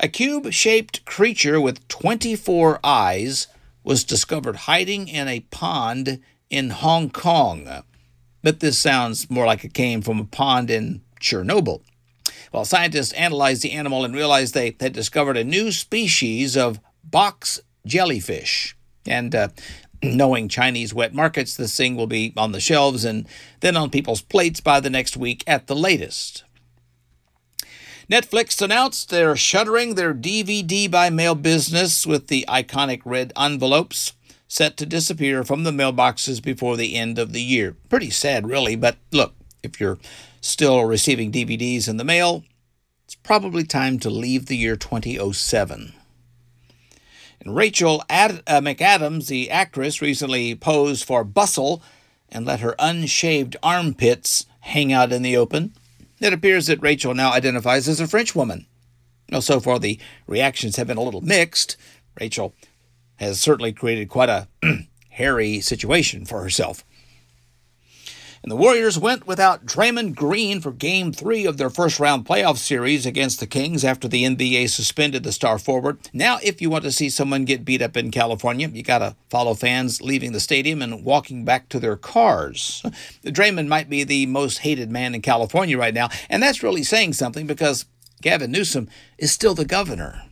A 0.00 0.08
cube 0.08 0.52
shaped 0.52 1.04
creature 1.04 1.60
with 1.60 1.86
24 1.86 2.80
eyes 2.82 3.46
was 3.84 4.02
discovered 4.02 4.56
hiding 4.56 5.06
in 5.06 5.28
a 5.28 5.40
pond 5.40 6.20
in 6.50 6.70
Hong 6.70 7.10
Kong. 7.10 7.84
But 8.42 8.60
this 8.60 8.78
sounds 8.78 9.30
more 9.30 9.46
like 9.46 9.64
it 9.64 9.74
came 9.74 10.02
from 10.02 10.18
a 10.18 10.24
pond 10.24 10.70
in 10.70 11.02
Chernobyl. 11.20 11.82
Well, 12.52 12.64
scientists 12.64 13.12
analyzed 13.12 13.62
the 13.62 13.72
animal 13.72 14.04
and 14.04 14.14
realized 14.14 14.52
they 14.52 14.76
had 14.78 14.92
discovered 14.92 15.36
a 15.36 15.44
new 15.44 15.72
species 15.72 16.56
of 16.56 16.80
box 17.04 17.60
jellyfish. 17.86 18.76
And 19.06 19.34
uh, 19.34 19.48
knowing 20.02 20.48
Chinese 20.48 20.92
wet 20.92 21.14
markets, 21.14 21.56
this 21.56 21.76
thing 21.76 21.96
will 21.96 22.06
be 22.06 22.32
on 22.36 22.52
the 22.52 22.60
shelves 22.60 23.04
and 23.04 23.26
then 23.60 23.76
on 23.76 23.90
people's 23.90 24.22
plates 24.22 24.60
by 24.60 24.80
the 24.80 24.90
next 24.90 25.16
week 25.16 25.44
at 25.46 25.66
the 25.66 25.76
latest. 25.76 26.44
Netflix 28.10 28.60
announced 28.60 29.08
they're 29.08 29.36
shuttering 29.36 29.94
their 29.94 30.12
DVD 30.12 30.90
by 30.90 31.08
mail 31.08 31.34
business 31.34 32.06
with 32.06 32.26
the 32.26 32.44
iconic 32.48 33.00
red 33.04 33.32
envelopes 33.36 34.12
set 34.52 34.76
to 34.76 34.84
disappear 34.84 35.42
from 35.44 35.64
the 35.64 35.70
mailboxes 35.70 36.42
before 36.42 36.76
the 36.76 36.94
end 36.94 37.18
of 37.18 37.32
the 37.32 37.40
year. 37.40 37.74
Pretty 37.88 38.10
sad, 38.10 38.46
really, 38.46 38.76
but 38.76 38.98
look, 39.10 39.32
if 39.62 39.80
you're 39.80 39.98
still 40.42 40.84
receiving 40.84 41.32
DVDs 41.32 41.88
in 41.88 41.96
the 41.96 42.04
mail, 42.04 42.44
it's 43.06 43.14
probably 43.14 43.64
time 43.64 43.98
to 43.98 44.10
leave 44.10 44.44
the 44.44 44.56
year 44.58 44.76
2007. 44.76 45.94
And 47.40 47.56
Rachel 47.56 48.04
Ad- 48.10 48.42
uh, 48.46 48.60
McAdams, 48.60 49.28
the 49.28 49.50
actress, 49.50 50.02
recently 50.02 50.54
posed 50.54 51.02
for 51.02 51.24
Bustle 51.24 51.82
and 52.28 52.44
let 52.44 52.60
her 52.60 52.74
unshaved 52.78 53.56
armpits 53.62 54.44
hang 54.60 54.92
out 54.92 55.12
in 55.12 55.22
the 55.22 55.34
open. 55.34 55.72
It 56.20 56.34
appears 56.34 56.66
that 56.66 56.82
Rachel 56.82 57.14
now 57.14 57.32
identifies 57.32 57.88
as 57.88 58.00
a 58.00 58.06
French 58.06 58.34
woman. 58.34 58.66
Now, 59.30 59.40
so 59.40 59.60
far, 59.60 59.78
the 59.78 59.98
reactions 60.26 60.76
have 60.76 60.88
been 60.88 60.98
a 60.98 61.02
little 61.02 61.22
mixed. 61.22 61.78
Rachel 62.20 62.54
has 63.22 63.40
certainly 63.40 63.72
created 63.72 64.08
quite 64.08 64.28
a 64.28 64.48
hairy 65.10 65.60
situation 65.60 66.24
for 66.24 66.42
herself. 66.42 66.84
And 68.42 68.50
the 68.50 68.56
Warriors 68.56 68.98
went 68.98 69.24
without 69.24 69.66
Draymond 69.66 70.16
Green 70.16 70.60
for 70.60 70.72
game 70.72 71.12
three 71.12 71.46
of 71.46 71.58
their 71.58 71.70
first 71.70 72.00
round 72.00 72.26
playoff 72.26 72.56
series 72.56 73.06
against 73.06 73.38
the 73.38 73.46
Kings 73.46 73.84
after 73.84 74.08
the 74.08 74.24
NBA 74.24 74.68
suspended 74.68 75.22
the 75.22 75.30
star 75.30 75.60
forward. 75.60 75.98
Now, 76.12 76.38
if 76.42 76.60
you 76.60 76.68
want 76.68 76.82
to 76.82 76.90
see 76.90 77.08
someone 77.08 77.44
get 77.44 77.64
beat 77.64 77.80
up 77.80 77.96
in 77.96 78.10
California, 78.10 78.66
you 78.68 78.82
got 78.82 78.98
to 78.98 79.14
follow 79.30 79.54
fans 79.54 80.02
leaving 80.02 80.32
the 80.32 80.40
stadium 80.40 80.82
and 80.82 81.04
walking 81.04 81.44
back 81.44 81.68
to 81.68 81.78
their 81.78 81.96
cars. 81.96 82.82
Draymond 83.24 83.68
might 83.68 83.88
be 83.88 84.02
the 84.02 84.26
most 84.26 84.58
hated 84.58 84.90
man 84.90 85.14
in 85.14 85.22
California 85.22 85.78
right 85.78 85.94
now, 85.94 86.08
and 86.28 86.42
that's 86.42 86.64
really 86.64 86.82
saying 86.82 87.12
something 87.12 87.46
because 87.46 87.84
Gavin 88.22 88.50
Newsom 88.50 88.88
is 89.18 89.30
still 89.30 89.54
the 89.54 89.64
governor. 89.64 90.24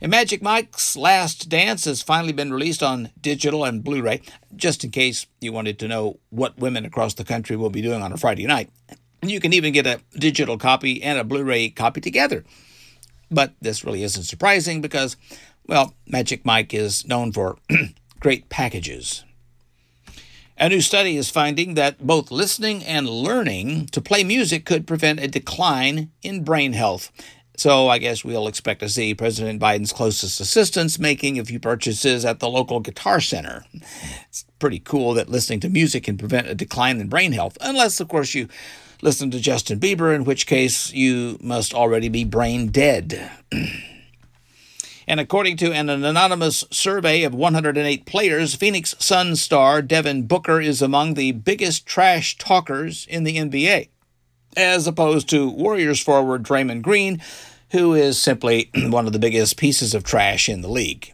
And 0.00 0.10
Magic 0.10 0.42
Mike's 0.42 0.96
Last 0.96 1.48
Dance 1.48 1.84
has 1.84 2.02
finally 2.02 2.32
been 2.32 2.52
released 2.52 2.82
on 2.82 3.10
digital 3.20 3.64
and 3.64 3.82
Blu 3.82 4.02
ray, 4.02 4.22
just 4.56 4.84
in 4.84 4.90
case 4.90 5.26
you 5.40 5.52
wanted 5.52 5.78
to 5.78 5.88
know 5.88 6.18
what 6.30 6.58
women 6.58 6.84
across 6.84 7.14
the 7.14 7.24
country 7.24 7.56
will 7.56 7.70
be 7.70 7.82
doing 7.82 8.02
on 8.02 8.12
a 8.12 8.16
Friday 8.16 8.46
night. 8.46 8.70
You 9.22 9.40
can 9.40 9.52
even 9.52 9.72
get 9.72 9.86
a 9.86 10.00
digital 10.14 10.58
copy 10.58 11.02
and 11.02 11.18
a 11.18 11.24
Blu 11.24 11.44
ray 11.44 11.70
copy 11.70 12.00
together. 12.00 12.44
But 13.30 13.52
this 13.60 13.84
really 13.84 14.02
isn't 14.02 14.22
surprising 14.24 14.80
because, 14.80 15.16
well, 15.66 15.94
Magic 16.06 16.44
Mike 16.44 16.72
is 16.72 17.06
known 17.06 17.32
for 17.32 17.58
great 18.20 18.48
packages. 18.48 19.24
A 20.60 20.68
new 20.68 20.80
study 20.80 21.16
is 21.16 21.30
finding 21.30 21.74
that 21.74 22.04
both 22.04 22.32
listening 22.32 22.82
and 22.84 23.08
learning 23.08 23.86
to 23.92 24.00
play 24.00 24.24
music 24.24 24.64
could 24.64 24.88
prevent 24.88 25.20
a 25.20 25.28
decline 25.28 26.10
in 26.20 26.42
brain 26.42 26.72
health. 26.72 27.12
So 27.58 27.88
I 27.88 27.98
guess 27.98 28.24
we'll 28.24 28.46
expect 28.46 28.78
to 28.80 28.88
see 28.88 29.16
President 29.16 29.60
Biden's 29.60 29.92
closest 29.92 30.38
assistants 30.38 30.96
making 30.96 31.40
a 31.40 31.44
few 31.44 31.58
purchases 31.58 32.24
at 32.24 32.38
the 32.38 32.48
local 32.48 32.78
guitar 32.78 33.20
center. 33.20 33.64
It's 34.28 34.46
pretty 34.60 34.78
cool 34.78 35.12
that 35.14 35.28
listening 35.28 35.58
to 35.60 35.68
music 35.68 36.04
can 36.04 36.16
prevent 36.16 36.46
a 36.46 36.54
decline 36.54 37.00
in 37.00 37.08
brain 37.08 37.32
health, 37.32 37.58
unless, 37.60 37.98
of 37.98 38.06
course, 38.06 38.32
you 38.32 38.48
listen 39.02 39.32
to 39.32 39.40
Justin 39.40 39.80
Bieber, 39.80 40.14
in 40.14 40.22
which 40.22 40.46
case 40.46 40.92
you 40.92 41.36
must 41.42 41.74
already 41.74 42.08
be 42.08 42.22
brain 42.22 42.68
dead. 42.68 43.28
and 45.08 45.18
according 45.18 45.56
to 45.56 45.72
an 45.72 45.88
anonymous 45.88 46.64
survey 46.70 47.24
of 47.24 47.34
108 47.34 48.06
players, 48.06 48.54
Phoenix 48.54 48.94
Suns 49.00 49.42
star 49.42 49.82
Devin 49.82 50.28
Booker 50.28 50.60
is 50.60 50.80
among 50.80 51.14
the 51.14 51.32
biggest 51.32 51.86
trash 51.86 52.38
talkers 52.38 53.04
in 53.10 53.24
the 53.24 53.36
NBA 53.36 53.88
as 54.56 54.86
opposed 54.86 55.28
to 55.30 55.48
Warriors 55.48 56.00
forward 56.00 56.42
Draymond 56.42 56.82
Green, 56.82 57.22
who 57.70 57.94
is 57.94 58.18
simply 58.18 58.70
one 58.76 59.06
of 59.06 59.12
the 59.12 59.18
biggest 59.18 59.56
pieces 59.56 59.94
of 59.94 60.04
trash 60.04 60.48
in 60.48 60.62
the 60.62 60.68
league. 60.68 61.12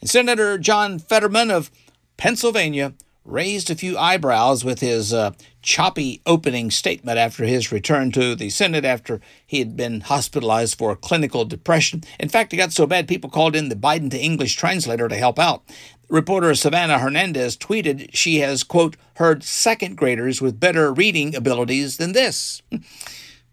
And 0.00 0.08
Senator 0.08 0.58
John 0.58 0.98
Fetterman 0.98 1.50
of 1.50 1.70
Pennsylvania 2.16 2.94
raised 3.24 3.70
a 3.70 3.74
few 3.74 3.96
eyebrows 3.96 4.64
with 4.64 4.80
his 4.80 5.12
uh, 5.12 5.32
choppy 5.62 6.20
opening 6.26 6.70
statement 6.70 7.18
after 7.18 7.44
his 7.44 7.72
return 7.72 8.12
to 8.12 8.34
the 8.34 8.50
Senate 8.50 8.84
after 8.84 9.20
he 9.46 9.60
had 9.60 9.76
been 9.76 10.02
hospitalized 10.02 10.76
for 10.76 10.94
clinical 10.94 11.44
depression. 11.44 12.04
In 12.20 12.28
fact, 12.28 12.52
it 12.52 12.58
got 12.58 12.72
so 12.72 12.86
bad 12.86 13.08
people 13.08 13.30
called 13.30 13.56
in 13.56 13.70
the 13.70 13.76
Biden 13.76 14.10
to 14.10 14.20
English 14.20 14.56
translator 14.56 15.08
to 15.08 15.16
help 15.16 15.38
out. 15.38 15.62
Reporter 16.08 16.54
Savannah 16.54 16.98
Hernandez 16.98 17.56
tweeted 17.56 18.10
she 18.12 18.40
has, 18.40 18.62
quote, 18.62 18.96
heard 19.16 19.42
second 19.42 19.96
graders 19.96 20.40
with 20.40 20.60
better 20.60 20.92
reading 20.92 21.34
abilities 21.34 21.96
than 21.96 22.12
this. 22.12 22.62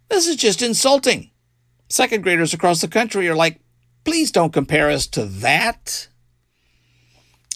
This 0.09 0.27
is 0.27 0.35
just 0.35 0.61
insulting. 0.61 1.31
Second 1.89 2.23
graders 2.23 2.53
across 2.53 2.81
the 2.81 2.87
country 2.87 3.27
are 3.27 3.35
like, 3.35 3.59
please 4.03 4.31
don't 4.31 4.53
compare 4.53 4.89
us 4.89 5.07
to 5.07 5.25
that. 5.25 6.07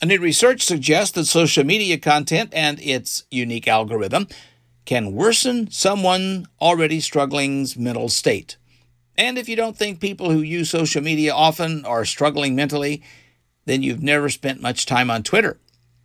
A 0.02 0.06
new 0.06 0.20
research 0.20 0.62
suggests 0.62 1.14
that 1.16 1.26
social 1.26 1.64
media 1.64 1.98
content 1.98 2.54
and 2.54 2.80
its 2.82 3.24
unique 3.32 3.68
algorithm 3.68 4.28
can 4.86 5.14
worsen 5.14 5.72
someone 5.72 6.48
already 6.62 7.00
struggling's 7.00 7.76
mental 7.76 8.10
state. 8.10 8.58
And 9.18 9.38
if 9.38 9.48
you 9.48 9.56
don't 9.56 9.78
think 9.78 10.00
people 10.00 10.30
who 10.30 10.42
use 10.42 10.70
social 10.70 11.02
media 11.02 11.34
often 11.34 11.86
are 11.86 12.06
struggling 12.06 12.56
mentally, 12.56 13.02
then 13.66 13.84
you've 13.84 14.04
never 14.04 14.30
spent 14.30 14.62
much 14.62 14.86
time 14.86 15.10
on 15.12 15.24
Twitter. 15.24 15.60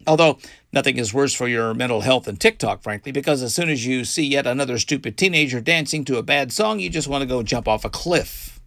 Although 0.07 0.39
nothing 0.73 0.97
is 0.97 1.13
worse 1.13 1.35
for 1.35 1.47
your 1.47 1.75
mental 1.75 2.01
health 2.01 2.25
than 2.25 2.37
TikTok, 2.37 2.83
frankly, 2.83 3.13
because 3.13 3.43
as 3.43 3.55
soon 3.55 3.69
as 3.69 3.87
you 3.87 4.05
see 4.05 4.27
yet 4.27 4.47
another 4.47 4.79
stupid 4.79 5.19
teenager 5.19 5.61
dancing 5.61 6.05
to 6.07 6.17
a 6.17 6.23
bad 6.23 6.53
song, 6.53 6.81
you 6.81 6.89
just 6.89 7.09
want 7.09 7.23
to 7.23 7.27
go 7.27 7.43
jump 7.43 7.69
off 7.69 7.85
a 7.85 7.91
cliff. 7.91 8.61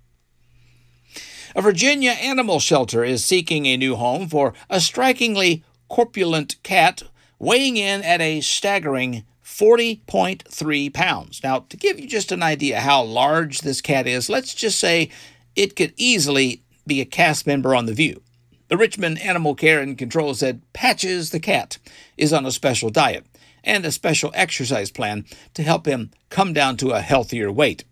A 1.55 1.61
Virginia 1.61 2.11
animal 2.11 2.59
shelter 2.59 3.03
is 3.03 3.25
seeking 3.25 3.65
a 3.65 3.77
new 3.77 3.95
home 3.95 4.27
for 4.27 4.53
a 4.69 4.79
strikingly 4.79 5.63
corpulent 5.87 6.61
cat 6.63 7.03
weighing 7.39 7.77
in 7.77 8.01
at 8.03 8.21
a 8.21 8.41
staggering 8.41 9.23
40.3 9.43 10.93
pounds. 10.93 11.41
Now, 11.43 11.59
to 11.69 11.77
give 11.77 11.99
you 11.99 12.07
just 12.07 12.31
an 12.31 12.41
idea 12.41 12.79
how 12.79 13.03
large 13.03 13.59
this 13.59 13.81
cat 13.81 14.07
is, 14.07 14.29
let's 14.29 14.53
just 14.55 14.79
say 14.79 15.09
it 15.55 15.75
could 15.75 15.93
easily 15.95 16.63
be 16.87 17.01
a 17.01 17.05
cast 17.05 17.45
member 17.45 17.75
on 17.75 17.85
The 17.85 17.93
View. 17.93 18.21
The 18.69 18.77
Richmond 18.77 19.19
Animal 19.19 19.55
Care 19.55 19.81
and 19.81 19.97
Control 19.97 20.33
said 20.33 20.61
Patches 20.73 21.29
the 21.29 21.39
cat 21.39 21.77
is 22.17 22.31
on 22.33 22.45
a 22.45 22.51
special 22.51 22.89
diet 22.89 23.25
and 23.63 23.85
a 23.85 23.91
special 23.91 24.31
exercise 24.33 24.91
plan 24.91 25.25
to 25.53 25.63
help 25.63 25.85
him 25.85 26.11
come 26.29 26.53
down 26.53 26.77
to 26.77 26.91
a 26.91 27.01
healthier 27.01 27.51
weight. 27.51 27.83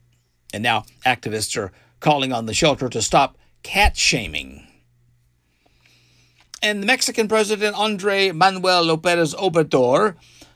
And 0.54 0.64
now 0.64 0.86
activists 1.06 1.58
are 1.58 1.72
calling 2.00 2.34
on 2.34 2.46
the 2.46 2.54
shelter 2.54 2.90
to 2.90 3.02
stop 3.02 3.38
cat 3.64 3.96
shaming. 3.96 4.68
And 6.64 6.82
the 6.82 6.88
Mexican 6.88 7.28
President 7.28 7.76
Andre 7.76 8.32
Manuel 8.32 8.84
Lopez 8.84 9.34
Obrador 9.34 10.16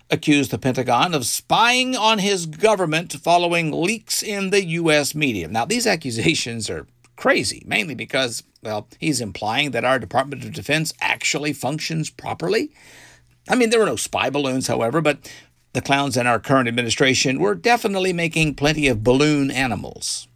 accused 0.09 0.51
the 0.51 0.59
Pentagon 0.59 1.13
of 1.13 1.25
spying 1.25 1.95
on 1.95 2.19
his 2.19 2.45
government 2.45 3.13
following 3.13 3.71
leaks 3.71 4.21
in 4.21 4.51
the 4.51 4.63
U.S. 4.65 5.15
media. 5.15 5.47
Now, 5.47 5.65
these 5.65 5.87
accusations 5.87 6.69
are 6.69 6.85
crazy, 7.15 7.63
mainly 7.65 7.95
because, 7.95 8.43
well, 8.61 8.87
he's 8.99 9.21
implying 9.21 9.71
that 9.71 9.85
our 9.85 9.99
Department 9.99 10.43
of 10.43 10.53
Defense 10.53 10.93
actually 11.01 11.53
functions 11.53 12.09
properly. 12.09 12.71
I 13.47 13.55
mean, 13.55 13.69
there 13.69 13.79
were 13.79 13.85
no 13.85 13.95
spy 13.95 14.29
balloons, 14.29 14.67
however, 14.67 15.01
but 15.01 15.31
the 15.73 15.81
clowns 15.81 16.17
in 16.17 16.25
our 16.25 16.39
current 16.39 16.67
administration 16.67 17.39
were 17.39 17.53
definitely 17.53 18.13
making 18.13 18.55
plenty 18.55 18.87
of 18.87 19.03
balloon 19.03 19.51
animals. 19.51 20.27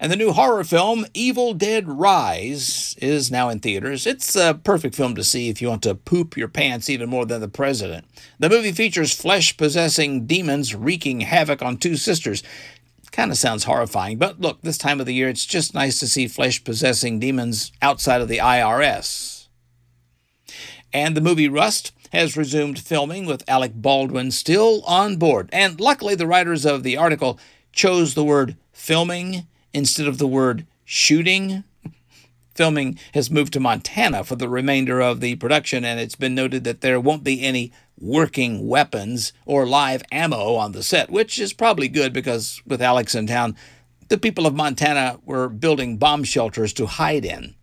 And 0.00 0.10
the 0.10 0.16
new 0.16 0.32
horror 0.32 0.64
film, 0.64 1.06
Evil 1.14 1.54
Dead 1.54 1.88
Rise, 1.88 2.96
is 3.00 3.30
now 3.30 3.48
in 3.50 3.60
theaters. 3.60 4.04
It's 4.04 4.34
a 4.34 4.58
perfect 4.64 4.96
film 4.96 5.14
to 5.14 5.22
see 5.22 5.48
if 5.48 5.62
you 5.62 5.68
want 5.68 5.84
to 5.84 5.94
poop 5.94 6.36
your 6.36 6.48
pants 6.48 6.90
even 6.90 7.08
more 7.08 7.24
than 7.24 7.40
the 7.40 7.46
president. 7.46 8.04
The 8.40 8.48
movie 8.48 8.72
features 8.72 9.14
flesh 9.14 9.56
possessing 9.56 10.26
demons 10.26 10.74
wreaking 10.74 11.20
havoc 11.20 11.62
on 11.62 11.76
two 11.76 11.96
sisters. 11.96 12.42
Kind 13.12 13.30
of 13.30 13.36
sounds 13.36 13.64
horrifying, 13.64 14.16
but 14.16 14.40
look, 14.40 14.62
this 14.62 14.78
time 14.78 14.98
of 14.98 15.04
the 15.06 15.14
year, 15.14 15.28
it's 15.28 15.44
just 15.44 15.74
nice 15.74 16.00
to 16.00 16.08
see 16.08 16.26
flesh 16.26 16.64
possessing 16.64 17.20
demons 17.20 17.70
outside 17.82 18.22
of 18.22 18.28
the 18.28 18.38
IRS. 18.38 19.48
And 20.94 21.14
the 21.14 21.20
movie 21.20 21.48
Rust 21.48 21.92
has 22.12 22.36
resumed 22.36 22.78
filming 22.78 23.26
with 23.26 23.48
Alec 23.48 23.72
Baldwin 23.74 24.30
still 24.30 24.82
on 24.86 25.16
board. 25.16 25.50
And 25.52 25.78
luckily, 25.78 26.14
the 26.14 26.26
writers 26.26 26.64
of 26.64 26.82
the 26.82 26.96
article 26.96 27.38
chose 27.72 28.14
the 28.14 28.24
word 28.24 28.56
filming 28.72 29.46
instead 29.72 30.06
of 30.06 30.18
the 30.18 30.26
word 30.26 30.66
shooting. 30.84 31.64
Filming 32.54 32.98
has 33.14 33.30
moved 33.30 33.54
to 33.54 33.60
Montana 33.60 34.24
for 34.24 34.36
the 34.36 34.48
remainder 34.48 35.00
of 35.00 35.20
the 35.20 35.36
production, 35.36 35.86
and 35.86 35.98
it's 35.98 36.16
been 36.16 36.34
noted 36.34 36.64
that 36.64 36.82
there 36.82 37.00
won't 37.00 37.24
be 37.24 37.42
any 37.42 37.72
working 37.98 38.66
weapons 38.68 39.32
or 39.46 39.66
live 39.66 40.02
ammo 40.10 40.54
on 40.54 40.72
the 40.72 40.82
set, 40.82 41.10
which 41.10 41.38
is 41.38 41.52
probably 41.52 41.88
good 41.88 42.12
because 42.12 42.60
with 42.66 42.82
Alex 42.82 43.14
in 43.14 43.26
town, 43.26 43.56
the 44.08 44.18
people 44.18 44.46
of 44.46 44.54
Montana 44.54 45.18
were 45.24 45.48
building 45.48 45.96
bomb 45.96 46.24
shelters 46.24 46.72
to 46.74 46.86
hide 46.86 47.24
in. 47.24 47.54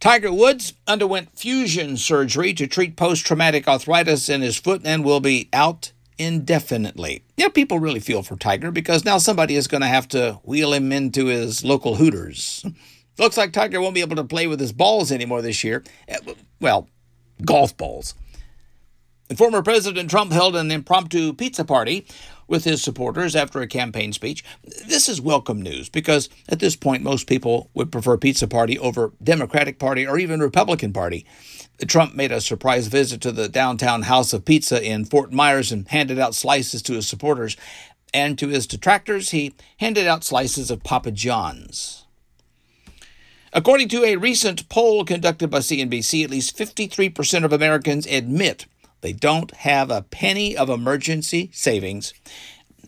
Tiger 0.00 0.32
Woods 0.32 0.74
underwent 0.88 1.38
fusion 1.38 1.96
surgery 1.96 2.52
to 2.54 2.66
treat 2.66 2.96
post 2.96 3.24
traumatic 3.24 3.68
arthritis 3.68 4.28
in 4.28 4.42
his 4.42 4.58
foot 4.58 4.82
and 4.84 5.04
will 5.04 5.20
be 5.20 5.48
out 5.52 5.92
indefinitely. 6.18 7.22
Yeah, 7.36 7.48
people 7.48 7.78
really 7.78 8.00
feel 8.00 8.22
for 8.22 8.36
Tiger 8.36 8.70
because 8.70 9.04
now 9.04 9.18
somebody 9.18 9.54
is 9.54 9.68
going 9.68 9.80
to 9.80 9.86
have 9.86 10.08
to 10.08 10.40
wheel 10.42 10.72
him 10.72 10.90
into 10.90 11.26
his 11.26 11.64
local 11.64 11.94
Hooters. 11.94 12.66
Looks 13.18 13.36
like 13.36 13.52
Tiger 13.52 13.80
won't 13.80 13.94
be 13.94 14.00
able 14.00 14.16
to 14.16 14.24
play 14.24 14.46
with 14.46 14.58
his 14.58 14.72
balls 14.72 15.12
anymore 15.12 15.42
this 15.42 15.62
year. 15.62 15.84
Eh, 16.08 16.18
well, 16.60 16.88
golf 17.44 17.76
balls. 17.76 18.14
And 19.32 19.38
former 19.38 19.62
President 19.62 20.10
Trump 20.10 20.30
held 20.30 20.54
an 20.56 20.70
impromptu 20.70 21.32
pizza 21.32 21.64
party 21.64 22.06
with 22.48 22.64
his 22.64 22.82
supporters 22.82 23.34
after 23.34 23.62
a 23.62 23.66
campaign 23.66 24.12
speech. 24.12 24.44
This 24.86 25.08
is 25.08 25.22
welcome 25.22 25.62
news 25.62 25.88
because 25.88 26.28
at 26.50 26.58
this 26.58 26.76
point 26.76 27.02
most 27.02 27.26
people 27.26 27.70
would 27.72 27.90
prefer 27.90 28.18
pizza 28.18 28.46
party 28.46 28.78
over 28.78 29.14
Democratic 29.22 29.78
Party 29.78 30.06
or 30.06 30.18
even 30.18 30.40
Republican 30.40 30.92
Party. 30.92 31.24
Trump 31.86 32.14
made 32.14 32.30
a 32.30 32.42
surprise 32.42 32.88
visit 32.88 33.22
to 33.22 33.32
the 33.32 33.48
downtown 33.48 34.02
House 34.02 34.34
of 34.34 34.44
Pizza 34.44 34.86
in 34.86 35.06
Fort 35.06 35.32
Myers 35.32 35.72
and 35.72 35.88
handed 35.88 36.18
out 36.18 36.34
slices 36.34 36.82
to 36.82 36.92
his 36.92 37.08
supporters. 37.08 37.56
And 38.12 38.38
to 38.38 38.48
his 38.48 38.66
detractors, 38.66 39.30
he 39.30 39.54
handed 39.78 40.06
out 40.06 40.24
slices 40.24 40.70
of 40.70 40.84
Papa 40.84 41.10
John's. 41.10 42.04
According 43.54 43.88
to 43.88 44.04
a 44.04 44.16
recent 44.16 44.68
poll 44.68 45.06
conducted 45.06 45.48
by 45.48 45.60
CNBC, 45.60 46.22
at 46.22 46.30
least 46.30 46.56
53% 46.56 47.44
of 47.44 47.52
Americans 47.54 48.06
admit 48.06 48.66
they 49.02 49.12
don't 49.12 49.50
have 49.56 49.90
a 49.90 50.02
penny 50.02 50.56
of 50.56 50.68
emergency 50.68 51.50
savings, 51.52 52.14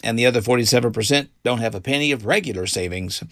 and 0.03 0.19
the 0.19 0.27
other 0.27 0.41
47% 0.41 1.29
don't 1.45 1.59
have 1.59 1.75
a 1.75 1.81
penny 1.81 2.11
of 2.11 2.27
regular 2.27 2.67
savings. 2.67 3.23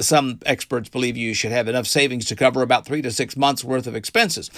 Some 0.00 0.38
experts 0.46 0.88
believe 0.88 1.16
you 1.16 1.34
should 1.34 1.50
have 1.50 1.68
enough 1.68 1.86
savings 1.86 2.24
to 2.26 2.36
cover 2.36 2.62
about 2.62 2.86
three 2.86 3.02
to 3.02 3.10
six 3.10 3.36
months 3.36 3.64
worth 3.64 3.86
of 3.86 3.96
expenses 3.96 4.50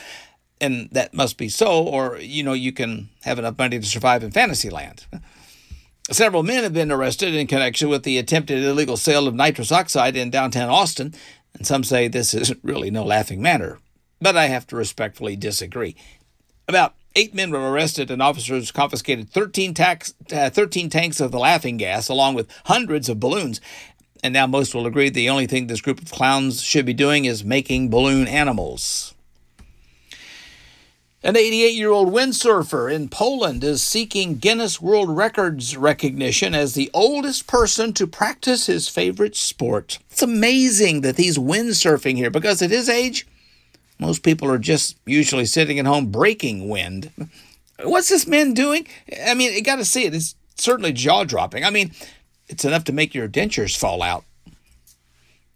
and 0.61 0.91
that 0.93 1.15
must 1.15 1.39
be 1.39 1.49
so, 1.49 1.83
or 1.83 2.19
you 2.19 2.43
know, 2.43 2.53
you 2.53 2.73
can 2.73 3.09
have 3.23 3.39
enough 3.39 3.59
money 3.59 3.79
to 3.81 3.87
survive 3.87 4.23
in 4.23 4.31
fantasy 4.31 4.69
land. 4.69 5.07
Several 6.11 6.43
men 6.43 6.65
have 6.65 6.75
been 6.75 6.93
arrested 6.93 7.35
in 7.35 7.47
connection 7.47 7.89
with 7.89 8.03
the 8.03 8.19
attempted 8.19 8.63
illegal 8.63 8.97
sale 8.97 9.27
of 9.27 9.35
nitrous 9.35 9.73
oxide 9.73 10.17
in 10.17 10.31
downtown 10.31 10.69
Austin, 10.69 11.15
and 11.55 11.67
some 11.67 11.85
say 11.85 12.09
this 12.09 12.35
is 12.35 12.53
really 12.63 12.91
no 12.91 13.05
laughing 13.05 13.41
matter. 13.41 13.79
But 14.21 14.37
I 14.37 14.47
have 14.47 14.67
to 14.69 14.77
respectfully 14.77 15.37
disagree. 15.37 15.97
About 16.69 16.95
eight 17.17 17.35
men 17.35 17.51
were 17.51 17.71
arrested, 17.71 18.11
and 18.11 18.23
officers 18.23 18.71
confiscated 18.71 19.31
13, 19.31 19.75
tax, 19.75 20.15
uh, 20.33 20.51
13 20.51 20.91
tanks 20.91 21.21
of 21.21 21.33
the 21.33 21.39
laughing 21.39 21.77
gas, 21.77 22.09
along 22.09 22.35
with 22.35 22.51
hundreds 22.67 23.09
of 23.09 23.21
balloons. 23.21 23.61
And 24.23 24.35
now 24.35 24.47
most 24.47 24.75
will 24.75 24.87
agree 24.87 25.09
the 25.09 25.31
only 25.31 25.47
thing 25.47 25.67
this 25.67 25.81
group 25.81 26.01
of 26.01 26.11
clowns 26.11 26.63
should 26.63 26.85
be 26.85 26.93
doing 26.93 27.25
is 27.25 27.45
making 27.45 27.89
balloon 27.89 28.29
animals. 28.29 29.15
An 31.23 31.37
88 31.37 31.75
year 31.75 31.91
old 31.91 32.11
windsurfer 32.11 32.91
in 32.91 33.11
Poland 33.11 33.63
is 33.63 33.83
seeking 33.83 34.39
Guinness 34.39 34.81
World 34.81 35.15
Records 35.15 35.77
recognition 35.77 36.55
as 36.55 36.73
the 36.73 36.91
oldest 36.95 37.47
person 37.47 37.93
to 37.93 38.07
practice 38.07 38.67
his 38.67 38.89
favorite 38.89 39.37
sport. 39.37 39.99
It's 40.11 40.23
amazing 40.23 41.03
that 41.03 41.19
he's 41.19 41.37
windsurfing 41.37 42.17
here 42.17 42.31
because 42.31 42.63
at 42.63 42.71
his 42.71 42.89
age, 42.89 43.27
most 44.01 44.23
people 44.23 44.51
are 44.51 44.59
just 44.59 44.97
usually 45.07 45.47
sitting 45.47 45.79
at 45.79 45.87
home 45.87 46.07
breaking 46.07 46.69
wind. 46.69 47.13
What's 47.83 48.09
this 48.09 48.27
man 48.27 48.55
doing? 48.55 48.87
I 49.27 49.35
mean, 49.35 49.53
you 49.53 49.63
got 49.63 49.77
to 49.77 49.85
see 49.85 50.05
it. 50.05 50.15
It's 50.15 50.35
certainly 50.57 50.93
jaw 50.93 51.25
dropping. 51.25 51.65
I 51.65 51.71
mean, 51.71 51.93
it's 52.49 52.65
enough 52.65 52.85
to 52.85 52.93
make 52.93 53.15
your 53.15 53.29
dentures 53.29 53.77
fall 53.79 54.03
out. 54.03 54.25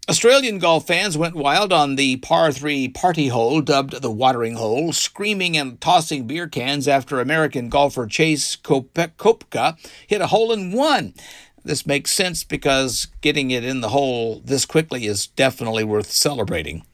Australian 0.07 0.59
golf 0.59 0.85
fans 0.85 1.17
went 1.17 1.33
wild 1.33 1.73
on 1.73 1.95
the 1.95 2.17
par 2.17 2.51
3 2.51 2.89
party 2.89 3.29
hole 3.29 3.59
dubbed 3.61 4.03
the 4.03 4.11
watering 4.11 4.53
hole, 4.53 4.93
screaming 4.93 5.57
and 5.57 5.81
tossing 5.81 6.27
beer 6.27 6.47
cans 6.47 6.87
after 6.87 7.19
American 7.19 7.69
golfer 7.69 8.05
Chase 8.05 8.55
Koepka 8.55 9.77
hit 10.05 10.21
a 10.21 10.27
hole 10.27 10.51
in 10.51 10.71
one. 10.71 11.15
This 11.63 11.87
makes 11.87 12.11
sense 12.11 12.43
because 12.43 13.07
getting 13.21 13.49
it 13.49 13.65
in 13.65 13.81
the 13.81 13.89
hole 13.89 14.41
this 14.45 14.65
quickly 14.65 15.07
is 15.07 15.25
definitely 15.25 15.83
worth 15.83 16.11
celebrating. 16.11 16.85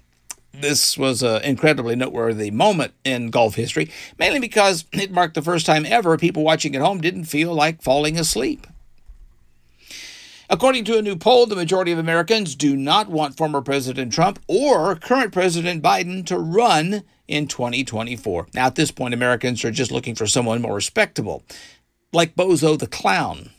This 0.54 0.97
was 0.97 1.24
an 1.24 1.41
incredibly 1.43 1.95
noteworthy 1.95 2.52
moment 2.52 2.93
in 3.04 3.30
golf 3.30 3.56
history, 3.56 3.89
mainly 4.20 4.39
because 4.39 4.86
it 4.91 5.12
marked 5.12 5.36
the 5.36 5.41
first 5.41 5.66
time 5.66 5.86
ever 5.86 6.18
people 6.18 6.43
watching 6.43 6.76
at 6.76 6.82
home 6.82 6.99
didn't 6.99 7.26
feel 7.26 7.54
like 7.54 7.82
falling 7.82 8.20
asleep. 8.20 8.68
According 10.49 10.84
to 10.86 10.97
a 10.97 11.02
new 11.02 11.16
poll, 11.16 11.45
the 11.45 11.56
majority 11.56 11.93
of 11.93 11.97
Americans 11.97 12.56
do 12.56 12.76
not 12.76 13.08
want 13.08 13.38
former 13.38 13.62
President 13.62 14.12
Trump 14.12 14.38
or 14.47 14.95
current 14.95 15.32
President 15.32 15.82
Biden 15.82 16.26
to 16.26 16.38
run 16.38 17.04
in 17.30 17.47
2024. 17.47 18.47
Now, 18.54 18.66
at 18.66 18.76
this 18.76 18.91
point, 18.91 19.14
Americans 19.14 19.64
are 19.64 19.72
just 19.72 19.93
looking 19.93 20.14
for 20.14 20.28
someone 20.28 20.62
more 20.62 20.76
respectable, 20.76 21.43
like 22.12 22.36
Bozo 22.36 22.78
the 22.78 22.88
Clown. 22.88 23.52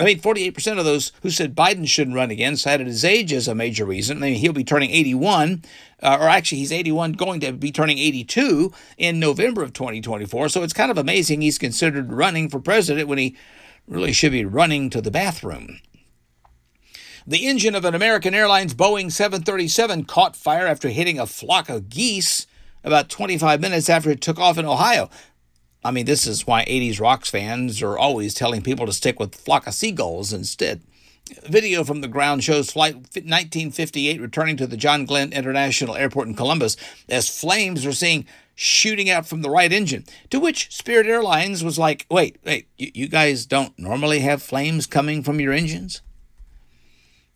I 0.00 0.04
mean, 0.04 0.20
48% 0.20 0.78
of 0.78 0.84
those 0.84 1.10
who 1.22 1.30
said 1.30 1.56
Biden 1.56 1.88
shouldn't 1.88 2.16
run 2.16 2.30
again 2.30 2.56
cited 2.56 2.86
his 2.86 3.04
age 3.04 3.32
as 3.32 3.48
a 3.48 3.54
major 3.54 3.84
reason. 3.84 4.18
I 4.18 4.30
mean, 4.30 4.34
he'll 4.34 4.52
be 4.52 4.62
turning 4.62 4.90
81, 4.90 5.64
uh, 6.00 6.18
or 6.20 6.28
actually, 6.28 6.58
he's 6.58 6.70
81, 6.70 7.12
going 7.12 7.40
to 7.40 7.52
be 7.52 7.72
turning 7.72 7.98
82 7.98 8.72
in 8.96 9.18
November 9.18 9.62
of 9.64 9.72
2024. 9.72 10.50
So 10.50 10.62
it's 10.62 10.72
kind 10.72 10.92
of 10.92 10.98
amazing 10.98 11.40
he's 11.40 11.58
considered 11.58 12.12
running 12.12 12.48
for 12.48 12.60
president 12.60 13.08
when 13.08 13.18
he 13.18 13.36
really 13.88 14.12
should 14.12 14.32
be 14.32 14.44
running 14.44 14.88
to 14.90 15.00
the 15.00 15.10
bathroom. 15.10 15.80
The 17.26 17.46
engine 17.46 17.74
of 17.74 17.84
an 17.84 17.94
American 17.94 18.34
Airlines 18.34 18.74
Boeing 18.74 19.10
737 19.10 20.04
caught 20.04 20.36
fire 20.36 20.66
after 20.66 20.90
hitting 20.90 21.18
a 21.18 21.26
flock 21.26 21.68
of 21.68 21.88
geese 21.88 22.46
about 22.84 23.08
25 23.08 23.60
minutes 23.60 23.88
after 23.88 24.10
it 24.10 24.20
took 24.20 24.38
off 24.38 24.58
in 24.58 24.64
Ohio. 24.64 25.10
I 25.88 25.90
mean, 25.90 26.04
this 26.04 26.26
is 26.26 26.46
why 26.46 26.66
80s 26.66 27.00
rocks 27.00 27.30
fans 27.30 27.80
are 27.80 27.96
always 27.96 28.34
telling 28.34 28.60
people 28.60 28.84
to 28.84 28.92
stick 28.92 29.18
with 29.18 29.34
flock 29.34 29.66
of 29.66 29.72
seagulls 29.72 30.34
instead. 30.34 30.82
Video 31.44 31.82
from 31.82 32.02
the 32.02 32.08
ground 32.08 32.44
shows 32.44 32.70
Flight 32.70 32.94
1958 32.94 34.20
returning 34.20 34.58
to 34.58 34.66
the 34.66 34.76
John 34.76 35.06
Glenn 35.06 35.32
International 35.32 35.96
Airport 35.96 36.28
in 36.28 36.34
Columbus 36.34 36.76
as 37.08 37.40
flames 37.40 37.86
are 37.86 37.94
seen 37.94 38.26
shooting 38.54 39.08
out 39.08 39.26
from 39.26 39.40
the 39.40 39.48
right 39.48 39.72
engine. 39.72 40.04
To 40.28 40.38
which 40.38 40.70
Spirit 40.76 41.06
Airlines 41.06 41.64
was 41.64 41.78
like, 41.78 42.04
wait, 42.10 42.36
wait, 42.44 42.68
you 42.76 43.08
guys 43.08 43.46
don't 43.46 43.78
normally 43.78 44.18
have 44.18 44.42
flames 44.42 44.86
coming 44.86 45.22
from 45.22 45.40
your 45.40 45.54
engines? 45.54 46.02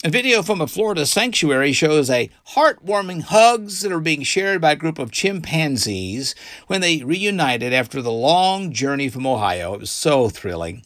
A 0.05 0.11
video 0.11 0.43
from 0.43 0.61
a 0.61 0.67
Florida 0.67 1.07
sanctuary 1.07 1.73
shows 1.73 2.11
a 2.11 2.29
heartwarming 2.57 3.23
hugs 3.23 3.83
that 3.83 3.93
are 3.93 4.01
being 4.01 4.25
shared 4.25 4.61
by 4.61 4.73
a 4.73 4.77
group 4.77 4.99
of 4.99 5.13
chimpanzees 5.13 6.35
when 6.67 6.81
they 6.81 7.05
reunited 7.05 7.73
after 7.73 8.03
the 8.03 8.11
long 8.11 8.73
journey 8.73 9.09
from 9.09 9.29
Ohio. 9.29 9.75
It 9.75 9.81
was 9.81 9.93
so 9.93 10.29
thrilling. 10.29 10.83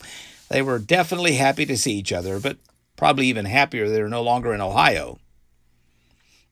They 0.50 0.60
were 0.60 0.78
definitely 0.78 1.36
happy 1.36 1.64
to 1.64 1.78
see 1.78 1.94
each 1.94 2.12
other, 2.12 2.38
but 2.38 2.58
probably 2.96 3.26
even 3.28 3.46
happier 3.46 3.88
they're 3.88 4.06
no 4.06 4.22
longer 4.22 4.52
in 4.52 4.60
Ohio. 4.60 5.18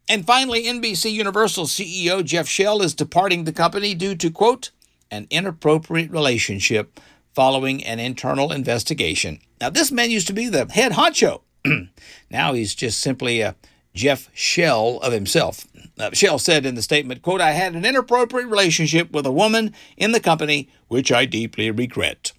And 0.09 0.27
finally, 0.27 0.65
NBC 0.65 1.13
Universal 1.13 1.67
CEO 1.67 2.25
Jeff 2.25 2.49
Shell 2.49 2.81
is 2.81 2.95
departing 2.95 3.45
the 3.45 3.53
company 3.53 3.93
due 3.93 4.15
to, 4.15 4.31
quote, 4.31 4.71
an 5.11 5.27
inappropriate 5.29 6.11
relationship 6.11 6.99
following 7.35 7.85
an 7.85 8.01
internal 8.01 8.51
investigation. 8.51 9.41
Now, 9.61 9.69
this 9.69 9.93
man 9.93 10.11
used 10.11 10.29
to 10.29 10.33
be 10.33 10.49
the 10.49 10.65
head 10.65 10.93
honcho 10.93 11.43
now 12.31 12.53
he's 12.53 12.75
just 12.75 13.01
simply 13.01 13.41
a 13.41 13.57
Jeff 13.95 14.29
Shell 14.35 14.99
of 14.99 15.13
himself. 15.13 15.67
Uh, 15.99 16.11
Shell 16.13 16.41
said 16.41 16.67
in 16.67 16.75
the 16.75 16.83
statement, 16.83 17.23
quote, 17.23 17.41
I 17.41 17.53
had 17.53 17.75
an 17.75 17.85
inappropriate 17.85 18.49
relationship 18.49 19.13
with 19.13 19.25
a 19.27 19.33
woman 19.33 19.73
in 19.97 20.13
the 20.13 20.21
company, 20.21 20.69
which 20.89 21.13
I 21.13 21.25
deeply 21.25 21.71
regret. 21.71 22.33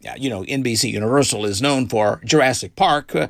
Yeah, 0.00 0.16
you 0.16 0.30
know, 0.30 0.42
NBC 0.42 0.90
Universal 0.90 1.44
is 1.44 1.62
known 1.62 1.88
for 1.88 2.20
Jurassic 2.24 2.76
Park, 2.76 3.14
uh, 3.14 3.28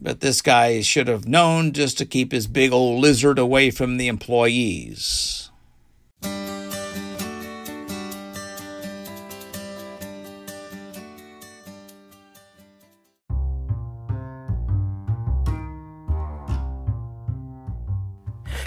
but 0.00 0.20
this 0.20 0.42
guy 0.42 0.80
should 0.80 1.08
have 1.08 1.26
known 1.26 1.72
just 1.72 1.98
to 1.98 2.06
keep 2.06 2.32
his 2.32 2.46
big 2.46 2.72
old 2.72 3.00
lizard 3.00 3.38
away 3.38 3.70
from 3.70 3.96
the 3.96 4.08
employees. 4.08 5.50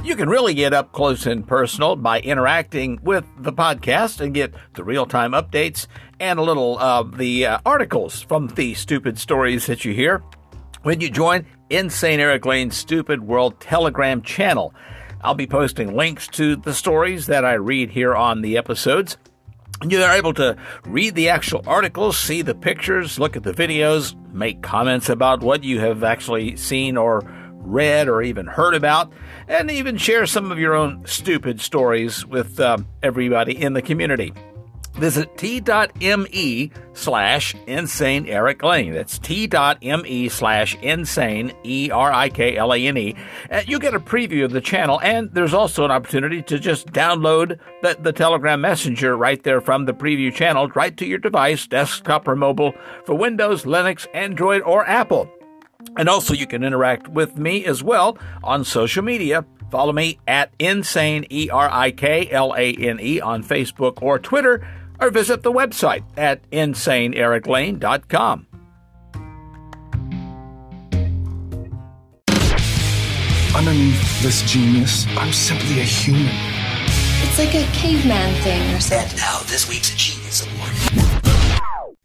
You 0.07 0.15
can 0.15 0.29
really 0.29 0.53
get 0.53 0.71
up 0.71 0.93
close 0.93 1.25
and 1.25 1.45
personal 1.45 1.97
by 1.97 2.21
interacting 2.21 2.97
with 3.03 3.25
the 3.39 3.51
podcast 3.51 4.21
and 4.21 4.33
get 4.33 4.53
the 4.73 4.85
real 4.85 5.05
time 5.05 5.33
updates 5.33 5.85
and 6.17 6.39
a 6.39 6.43
little 6.43 6.79
of 6.79 7.17
the 7.17 7.45
uh, 7.45 7.59
articles 7.65 8.21
from 8.21 8.47
the 8.47 8.73
stupid 8.73 9.19
stories 9.19 9.65
that 9.65 9.83
you 9.83 9.93
hear 9.93 10.23
when 10.83 11.01
you 11.01 11.09
join 11.09 11.45
Insane 11.69 12.21
Erik 12.21 12.45
Lane's 12.45 12.77
Stupid 12.77 13.21
World 13.21 13.59
Telegram 13.59 14.21
channel. 14.21 14.73
I'll 15.19 15.35
be 15.35 15.45
posting 15.45 15.93
links 15.93 16.29
to 16.29 16.55
the 16.55 16.73
stories 16.73 17.25
that 17.25 17.43
I 17.43 17.55
read 17.55 17.89
here 17.89 18.15
on 18.15 18.41
the 18.41 18.55
episodes. 18.55 19.17
You 19.85 20.01
are 20.03 20.15
able 20.15 20.33
to 20.35 20.55
read 20.85 21.15
the 21.15 21.27
actual 21.27 21.63
articles, 21.67 22.17
see 22.17 22.41
the 22.41 22.55
pictures, 22.55 23.19
look 23.19 23.35
at 23.35 23.43
the 23.43 23.51
videos, 23.51 24.15
make 24.31 24.61
comments 24.61 25.09
about 25.09 25.41
what 25.41 25.65
you 25.65 25.81
have 25.81 26.05
actually 26.05 26.55
seen 26.55 26.95
or 26.95 27.29
read 27.67 28.07
or 28.07 28.21
even 28.21 28.45
heard 28.45 28.73
about, 28.73 29.11
and 29.47 29.69
even 29.69 29.97
share 29.97 30.25
some 30.25 30.51
of 30.51 30.59
your 30.59 30.73
own 30.73 31.05
stupid 31.05 31.61
stories 31.61 32.25
with 32.25 32.59
uh, 32.59 32.77
everybody 33.03 33.61
in 33.61 33.73
the 33.73 33.81
community. 33.81 34.33
Visit 34.97 35.37
t.me 35.37 36.71
slash 36.93 37.55
insane 37.67 38.25
Erik 38.25 38.63
Lane. 38.63 38.93
That's 38.93 39.19
t.me 39.19 40.29
slash 40.29 40.75
insane 40.81 41.53
E 41.63 41.91
R 41.91 42.11
I 42.11 42.29
K 42.29 42.57
L 42.57 42.73
A 42.73 42.77
N 42.77 42.97
E. 42.97 43.15
You 43.67 43.77
get 43.77 43.93
a 43.93 43.99
preview 43.99 44.43
of 44.43 44.51
the 44.51 44.61
channel, 44.61 44.99
and 45.03 45.31
there's 45.33 45.53
also 45.53 45.85
an 45.85 45.91
opportunity 45.91 46.41
to 46.41 46.57
just 46.57 46.87
download 46.87 47.59
the, 47.83 47.95
the 47.99 48.11
Telegram 48.11 48.59
Messenger 48.59 49.15
right 49.15 49.43
there 49.43 49.61
from 49.61 49.85
the 49.85 49.93
preview 49.93 50.33
channel 50.33 50.67
right 50.69 50.97
to 50.97 51.05
your 51.05 51.19
device, 51.19 51.67
desktop 51.67 52.27
or 52.27 52.35
mobile, 52.35 52.73
for 53.05 53.13
Windows, 53.13 53.65
Linux, 53.65 54.07
Android, 54.15 54.63
or 54.63 54.83
Apple. 54.87 55.31
And 55.95 56.09
also, 56.09 56.33
you 56.33 56.47
can 56.47 56.63
interact 56.63 57.07
with 57.07 57.37
me 57.37 57.65
as 57.65 57.83
well 57.83 58.17
on 58.43 58.63
social 58.63 59.03
media. 59.03 59.45
Follow 59.71 59.93
me 59.93 60.19
at 60.27 60.51
Insane, 60.59 61.25
E 61.29 61.49
R 61.49 61.69
I 61.71 61.91
K 61.91 62.29
L 62.31 62.53
A 62.57 62.73
N 62.73 62.99
E, 63.01 63.21
on 63.21 63.43
Facebook 63.43 64.01
or 64.01 64.17
Twitter, 64.19 64.65
or 64.99 65.09
visit 65.09 65.43
the 65.43 65.51
website 65.51 66.03
at 66.15 66.49
InsaneErikLane.com. 66.51 68.47
Underneath 73.55 74.21
this 74.21 74.43
genius, 74.43 75.07
I'm 75.17 75.33
simply 75.33 75.79
a 75.79 75.83
human. 75.83 76.29
It's 77.23 77.39
like 77.39 77.55
a 77.55 77.65
caveman 77.73 78.33
thing 78.43 78.61
or 78.73 78.79
something. 78.79 79.09
And 79.09 79.17
now, 79.17 79.39
this 79.47 79.67
week's 79.67 79.95
Genius 79.95 80.45
Award. 80.45 81.46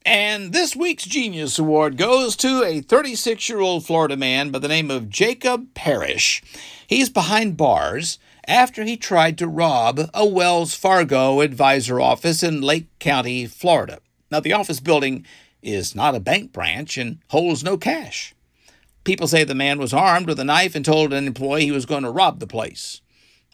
And 0.05 0.53
this 0.53 0.74
week's 0.74 1.05
Genius 1.05 1.61
Award 1.61 1.96
goes 1.96 2.34
to 2.36 2.64
a 2.64 2.80
36 2.80 3.48
year 3.48 3.61
old 3.61 3.86
Florida 3.86 4.16
man 4.16 4.50
by 4.50 4.59
the 4.59 4.66
name 4.66 4.90
of 4.90 5.09
Jacob 5.09 5.74
Parrish. 5.74 6.42
He's 6.84 7.09
behind 7.09 7.57
bars 7.57 8.18
after 8.48 8.82
he 8.82 8.96
tried 8.96 9.38
to 9.38 9.46
rob 9.46 10.11
a 10.12 10.26
Wells 10.26 10.74
Fargo 10.74 11.40
advisor 11.40 12.00
office 12.00 12.42
in 12.42 12.61
Lake 12.61 12.88
County, 12.98 13.46
Florida. 13.46 14.00
Now, 14.28 14.40
the 14.40 14.53
office 14.53 14.80
building 14.80 15.24
is 15.62 15.94
not 15.94 16.16
a 16.16 16.20
bank 16.20 16.53
branch 16.53 16.98
and 16.98 17.18
holds 17.28 17.62
no 17.62 17.76
cash. 17.76 18.34
People 19.05 19.28
say 19.28 19.44
the 19.44 19.55
man 19.55 19.78
was 19.78 19.94
armed 19.94 20.26
with 20.26 20.40
a 20.40 20.44
knife 20.44 20.74
and 20.74 20.84
told 20.84 21.12
an 21.12 21.28
employee 21.28 21.66
he 21.66 21.70
was 21.70 21.86
going 21.86 22.03
to 22.03 22.11
rob 22.11 22.40
the 22.40 22.46
place. 22.48 23.00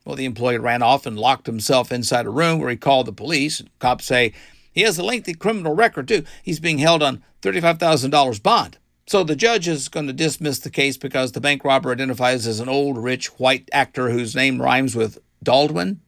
Well, 0.06 0.16
the 0.16 0.24
employee 0.24 0.56
ran 0.56 0.82
off 0.82 1.04
and 1.04 1.18
locked 1.18 1.46
himself 1.46 1.92
inside 1.92 2.24
a 2.24 2.30
room 2.30 2.58
where 2.58 2.70
he 2.70 2.76
called 2.76 3.06
the 3.06 3.12
police. 3.12 3.62
Cops 3.78 4.06
say 4.06 4.32
he 4.72 4.82
has 4.82 4.98
a 4.98 5.04
lengthy 5.04 5.34
criminal 5.34 5.74
record, 5.74 6.08
too. 6.08 6.24
He's 6.42 6.60
being 6.60 6.78
held 6.78 7.02
on 7.02 7.22
$35,000 7.42 8.42
bond. 8.42 8.78
So 9.06 9.24
the 9.24 9.36
judge 9.36 9.66
is 9.66 9.88
going 9.88 10.06
to 10.06 10.12
dismiss 10.12 10.58
the 10.58 10.70
case 10.70 10.98
because 10.98 11.32
the 11.32 11.40
bank 11.40 11.64
robber 11.64 11.90
identifies 11.90 12.46
as 12.46 12.60
an 12.60 12.68
old, 12.68 12.98
rich, 12.98 13.28
white 13.38 13.68
actor 13.72 14.10
whose 14.10 14.36
name 14.36 14.60
rhymes 14.60 14.94
with 14.94 15.18
Baldwin. 15.42 16.00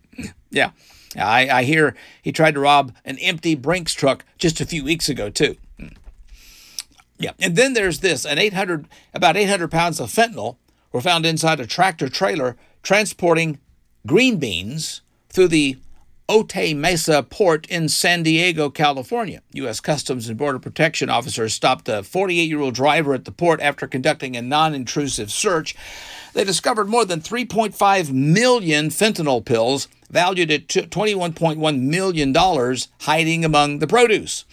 yeah. 0.50 0.70
I, 1.16 1.48
I 1.48 1.62
hear 1.62 1.94
he 2.20 2.32
tried 2.32 2.54
to 2.54 2.60
rob 2.60 2.92
an 3.04 3.16
empty 3.18 3.54
Brinks 3.54 3.94
truck 3.94 4.24
just 4.38 4.60
a 4.60 4.66
few 4.66 4.84
weeks 4.84 5.08
ago, 5.08 5.30
too. 5.30 5.56
Hmm. 5.78 5.88
Yeah. 7.18 7.32
And 7.38 7.54
then 7.54 7.74
there's 7.74 8.00
this 8.00 8.24
an 8.24 8.38
800, 8.38 8.88
about 9.14 9.36
800 9.36 9.70
pounds 9.70 10.00
of 10.00 10.10
fentanyl 10.10 10.56
were 10.90 11.00
found 11.00 11.24
inside 11.24 11.60
a 11.60 11.66
tractor 11.66 12.08
trailer 12.08 12.56
transporting 12.82 13.58
green 14.06 14.38
beans 14.38 15.02
through 15.28 15.48
the 15.48 15.76
Otay 16.28 16.76
Mesa 16.76 17.22
port 17.22 17.66
in 17.68 17.88
San 17.88 18.22
Diego, 18.22 18.68
California. 18.68 19.40
U.S. 19.54 19.80
Customs 19.80 20.28
and 20.28 20.36
Border 20.36 20.58
Protection 20.58 21.08
officers 21.08 21.54
stopped 21.54 21.88
a 21.88 22.02
48 22.02 22.42
year 22.42 22.60
old 22.60 22.74
driver 22.74 23.14
at 23.14 23.24
the 23.24 23.32
port 23.32 23.62
after 23.62 23.86
conducting 23.86 24.36
a 24.36 24.42
non 24.42 24.74
intrusive 24.74 25.30
search. 25.30 25.74
They 26.34 26.44
discovered 26.44 26.88
more 26.88 27.06
than 27.06 27.22
3.5 27.22 28.12
million 28.12 28.90
fentanyl 28.90 29.42
pills 29.42 29.88
valued 30.10 30.50
at 30.50 30.68
$21.1 30.68 31.80
million 31.80 32.34
hiding 33.00 33.44
among 33.44 33.78
the 33.78 33.86
produce. 33.86 34.44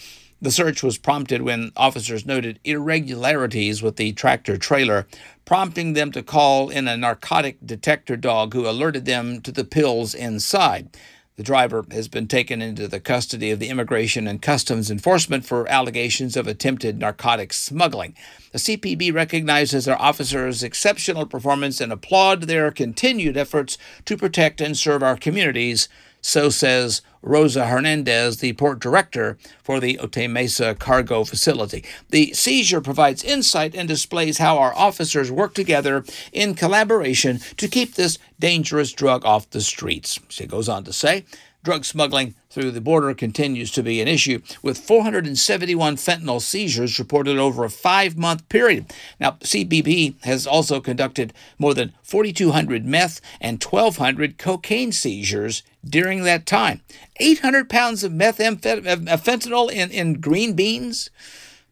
The 0.41 0.51
search 0.51 0.81
was 0.81 0.97
prompted 0.97 1.41
when 1.41 1.73
officers 1.75 2.25
noted 2.25 2.59
irregularities 2.63 3.81
with 3.81 3.97
the 3.97 4.13
tractor 4.13 4.57
trailer, 4.57 5.07
prompting 5.43 5.93
them 5.93 6.11
to 6.13 6.23
call 6.23 6.69
in 6.69 6.87
a 6.87 6.95
narcotic 6.95 7.57
detector 7.65 8.15
dog 8.15 8.53
who 8.53 8.67
alerted 8.67 9.05
them 9.05 9.41
to 9.41 9.51
the 9.51 9.63
pills 9.63 10.13
inside. 10.13 10.89
The 11.37 11.43
driver 11.43 11.85
has 11.91 12.07
been 12.07 12.29
taken 12.29 12.61
into 12.61 12.87
the 12.87 13.01
custody 13.01 13.51
of 13.51 13.59
the 13.59 13.67
Immigration 13.67 14.25
and 14.25 14.41
Customs 14.41 14.89
Enforcement 14.89 15.45
for 15.45 15.67
allegations 15.67 16.37
of 16.37 16.47
attempted 16.47 16.97
narcotic 16.97 17.51
smuggling. 17.51 18.15
The 18.53 18.57
CPB 18.57 19.13
recognizes 19.13 19.83
their 19.83 20.01
officers' 20.01 20.63
exceptional 20.63 21.25
performance 21.25 21.81
and 21.81 21.91
applaud 21.91 22.43
their 22.43 22.71
continued 22.71 23.35
efforts 23.35 23.77
to 24.05 24.15
protect 24.15 24.61
and 24.61 24.77
serve 24.77 25.03
our 25.03 25.17
communities, 25.17 25.89
so 26.25 26.49
says 26.49 27.03
Rosa 27.21 27.67
Hernandez, 27.67 28.37
the 28.37 28.53
port 28.53 28.79
director 28.79 29.37
for 29.61 29.79
the 29.79 29.99
Otay 30.01 30.27
Mesa 30.27 30.73
cargo 30.73 31.23
facility. 31.23 31.85
The 32.09 32.33
seizure 32.33 32.81
provides 32.81 33.23
insight 33.23 33.75
and 33.75 33.87
displays 33.87 34.39
how 34.39 34.57
our 34.57 34.75
officers 34.75 35.31
work 35.31 35.53
together 35.53 36.03
in 36.33 36.55
collaboration 36.55 37.41
to 37.57 37.67
keep 37.67 37.93
this 37.93 38.17
dangerous 38.39 38.91
drug 38.91 39.23
off 39.23 39.51
the 39.51 39.61
streets. 39.61 40.19
She 40.27 40.47
goes 40.47 40.67
on 40.67 40.83
to 40.85 40.93
say, 40.93 41.25
drug 41.65 41.83
smuggling 41.83 42.35
through 42.49 42.71
the 42.71 42.79
border 42.79 43.13
continues 43.13 43.71
to 43.71 43.83
be 43.83 43.99
an 43.99 44.07
issue, 44.07 44.39
with 44.61 44.77
471 44.77 45.97
fentanyl 45.97 46.39
seizures 46.39 46.97
reported 46.99 47.37
over 47.37 47.65
a 47.65 47.69
five 47.69 48.15
month 48.17 48.47
period. 48.47 48.85
Now, 49.19 49.31
CBP 49.41 50.23
has 50.23 50.47
also 50.47 50.79
conducted 50.79 51.33
more 51.59 51.73
than 51.73 51.91
4,200 52.03 52.85
meth 52.85 53.19
and 53.41 53.61
1,200 53.61 54.37
cocaine 54.37 54.93
seizures 54.93 55.63
during 55.83 56.23
that 56.23 56.45
time. 56.45 56.81
800 57.17 57.69
pounds 57.69 58.03
of 58.03 58.13
fentanyl 58.13 59.71
in, 59.71 59.91
in 59.91 60.21
green 60.21 60.53
beans? 60.53 61.09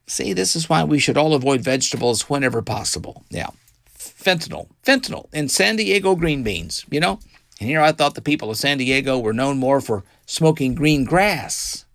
See, 0.05 0.33
this 0.33 0.55
is 0.55 0.67
why 0.67 0.83
we 0.83 0.99
should 0.99 1.17
all 1.17 1.33
avoid 1.33 1.61
vegetables 1.61 2.29
whenever 2.29 2.61
possible. 2.61 3.23
Yeah. 3.29 3.51
Fentanyl. 3.97 4.67
Fentanyl 4.85 5.27
in 5.33 5.47
San 5.47 5.77
Diego 5.77 6.15
green 6.15 6.43
beans, 6.43 6.85
you 6.89 6.99
know? 6.99 7.19
And 7.63 7.69
here 7.69 7.79
I 7.79 7.93
thought 7.93 8.15
the 8.15 8.21
people 8.21 8.51
of 8.51 8.57
San 8.57 8.77
Diego 8.77 9.17
were 9.17 9.31
known 9.31 9.57
more 9.57 9.79
for 9.79 10.03
smoking 10.25 10.75
green 10.75 11.05
grass. 11.05 11.85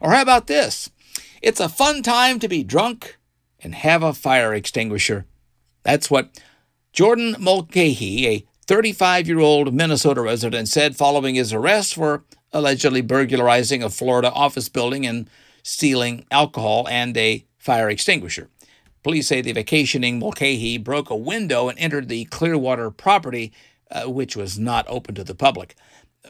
Or 0.00 0.12
how 0.12 0.22
about 0.22 0.46
this? 0.46 0.90
It's 1.42 1.58
a 1.58 1.68
fun 1.68 2.04
time 2.04 2.38
to 2.38 2.46
be 2.46 2.62
drunk 2.62 3.18
and 3.58 3.74
have 3.74 4.04
a 4.04 4.14
fire 4.14 4.54
extinguisher. 4.54 5.26
That's 5.82 6.08
what 6.08 6.40
Jordan 6.92 7.34
Mulcahy, 7.40 8.28
a 8.28 8.46
35 8.68 9.26
year 9.26 9.40
old 9.40 9.74
Minnesota 9.74 10.20
resident, 10.20 10.68
said 10.68 10.94
following 10.94 11.34
his 11.34 11.52
arrest 11.52 11.96
for 11.96 12.22
allegedly 12.52 13.00
burglarizing 13.00 13.82
a 13.82 13.90
Florida 13.90 14.30
office 14.30 14.68
building 14.68 15.04
and 15.04 15.28
stealing 15.64 16.26
alcohol 16.30 16.86
and 16.88 17.16
a 17.16 17.44
fire 17.58 17.90
extinguisher. 17.90 18.48
Police 19.02 19.26
say 19.26 19.40
the 19.42 19.50
vacationing 19.50 20.20
Mulcahy 20.20 20.78
broke 20.78 21.10
a 21.10 21.16
window 21.16 21.68
and 21.68 21.76
entered 21.76 22.08
the 22.08 22.26
Clearwater 22.26 22.92
property, 22.92 23.52
uh, 23.90 24.04
which 24.10 24.36
was 24.36 24.58
not 24.58 24.86
open 24.88 25.14
to 25.14 25.24
the 25.24 25.34
public 25.34 25.74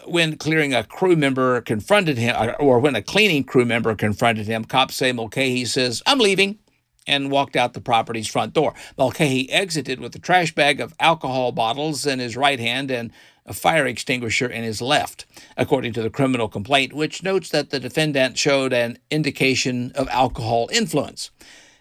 when 0.07 0.37
clearing 0.37 0.75
a 0.75 0.85
crew 0.85 1.17
member 1.17 1.61
confronted 1.61 2.19
him, 2.19 2.55
or 2.59 2.79
when 2.79 2.95
a 2.95 3.03
cleaning 3.03 3.45
crew 3.45 3.65
member 3.65 3.95
confronted 3.95 4.47
him, 4.47 4.65
cops 4.65 4.97
say 4.97 5.13
Mulcahy 5.13 5.65
says, 5.65 6.03
I'm 6.07 6.19
leaving, 6.19 6.59
and 7.07 7.31
walked 7.31 7.57
out 7.57 7.73
the 7.73 7.81
property's 7.81 8.29
front 8.29 8.53
door. 8.53 8.75
Mulcahy 8.97 9.51
exited 9.51 9.99
with 9.99 10.15
a 10.15 10.19
trash 10.19 10.55
bag 10.55 10.81
of 10.81 10.95
alcohol 11.01 11.53
bottles 11.53 12.07
in 12.07 12.19
his 12.19 12.37
right 12.37 12.61
hand 12.61 12.91
and 12.91 13.11
a 13.47 13.55
fire 13.55 13.87
extinguisher 13.87 14.47
in 14.47 14.63
his 14.63 14.83
left, 14.83 15.25
according 15.57 15.95
to 15.95 16.03
the 16.03 16.11
criminal 16.11 16.49
complaint, 16.49 16.93
which 16.93 17.23
notes 17.23 17.49
that 17.49 17.71
the 17.71 17.81
defendant 17.81 18.37
showed 18.37 18.75
an 18.75 18.99
indication 19.11 19.91
of 19.95 20.07
alcohol 20.11 20.69
influence. 20.71 21.31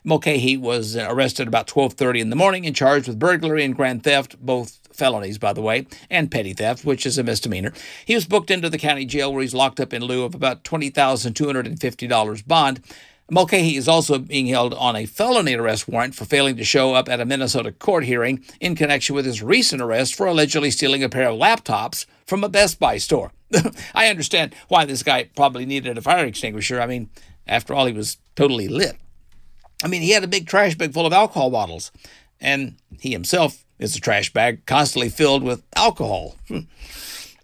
Mulcahy 0.08 0.56
was 0.56 0.96
uh, 0.96 1.06
arrested 1.10 1.50
about 1.50 1.68
12:30 1.68 2.22
in 2.22 2.30
the 2.30 2.36
morning 2.38 2.66
and 2.66 2.74
charged 2.74 3.10
with 3.10 3.20
burglary 3.20 3.66
and 3.66 3.76
grand 3.76 4.06
theft, 4.06 4.40
both 4.40 4.80
felonies, 4.94 5.38
by 5.38 5.52
the 5.52 5.62
way, 5.62 5.86
and 6.10 6.32
petty 6.32 6.54
theft, 6.54 6.86
which 6.86 7.06
is 7.06 7.18
a 7.18 7.24
misdemeanor. 7.24 7.74
He 8.06 8.16
was 8.16 8.26
booked 8.26 8.50
into 8.50 8.70
the 8.70 8.78
county 8.78 9.04
jail 9.04 9.34
where 9.34 9.42
he's 9.42 9.54
locked 9.54 9.82
up 9.82 9.92
in 9.92 10.02
lieu 10.02 10.24
of 10.24 10.34
about 10.34 10.64
$20,250 10.64 12.48
bond. 12.48 12.82
Mulcahy 13.30 13.76
is 13.76 13.90
also 13.90 14.18
being 14.18 14.48
held 14.48 14.74
on 14.76 14.96
a 14.96 15.06
felony 15.06 15.56
arrest 15.56 15.90
warrant 15.90 16.16
for 16.16 16.24
failing 16.24 16.56
to 16.56 16.64
show 16.64 16.94
up 16.94 17.10
at 17.10 17.20
a 17.20 17.26
Minnesota 17.26 17.74
court 17.74 18.06
hearing 18.06 18.42
in 18.62 18.78
connection 18.78 19.14
with 19.14 19.26
his 19.26 19.44
recent 19.44 19.82
arrest 19.82 20.16
for 20.16 20.26
allegedly 20.26 20.72
stealing 20.72 21.04
a 21.04 21.10
pair 21.10 21.28
of 21.28 21.38
laptops 21.38 22.06
from 22.26 22.46
a 22.46 22.50
Best 22.50 22.80
Buy 22.80 22.98
store. 22.98 23.34
I 23.94 24.08
understand 24.08 24.56
why 24.70 24.86
this 24.86 25.04
guy 25.04 25.26
probably 25.36 25.66
needed 25.66 25.98
a 25.98 26.02
fire 26.02 26.26
extinguisher. 26.26 26.80
I 26.80 26.88
mean, 26.88 27.10
after 27.46 27.74
all, 27.74 27.88
he 27.88 27.92
was 27.92 28.16
totally 28.38 28.70
lit. 28.70 28.96
I 29.84 29.88
mean, 29.88 30.02
he 30.02 30.12
had 30.12 30.24
a 30.24 30.28
big 30.28 30.48
trash 30.48 30.76
bag 30.76 30.94
full 30.94 31.06
of 31.06 31.14
alcohol 31.14 31.50
bottles, 31.52 31.92
and 32.42 32.76
he 33.00 33.12
himself 33.12 33.64
is 33.80 33.96
a 33.96 34.00
trash 34.00 34.34
bag 34.34 34.66
constantly 34.66 35.10
filled 35.10 35.44
with 35.44 35.64
alcohol. 35.76 36.36
Hmm. 36.48 36.62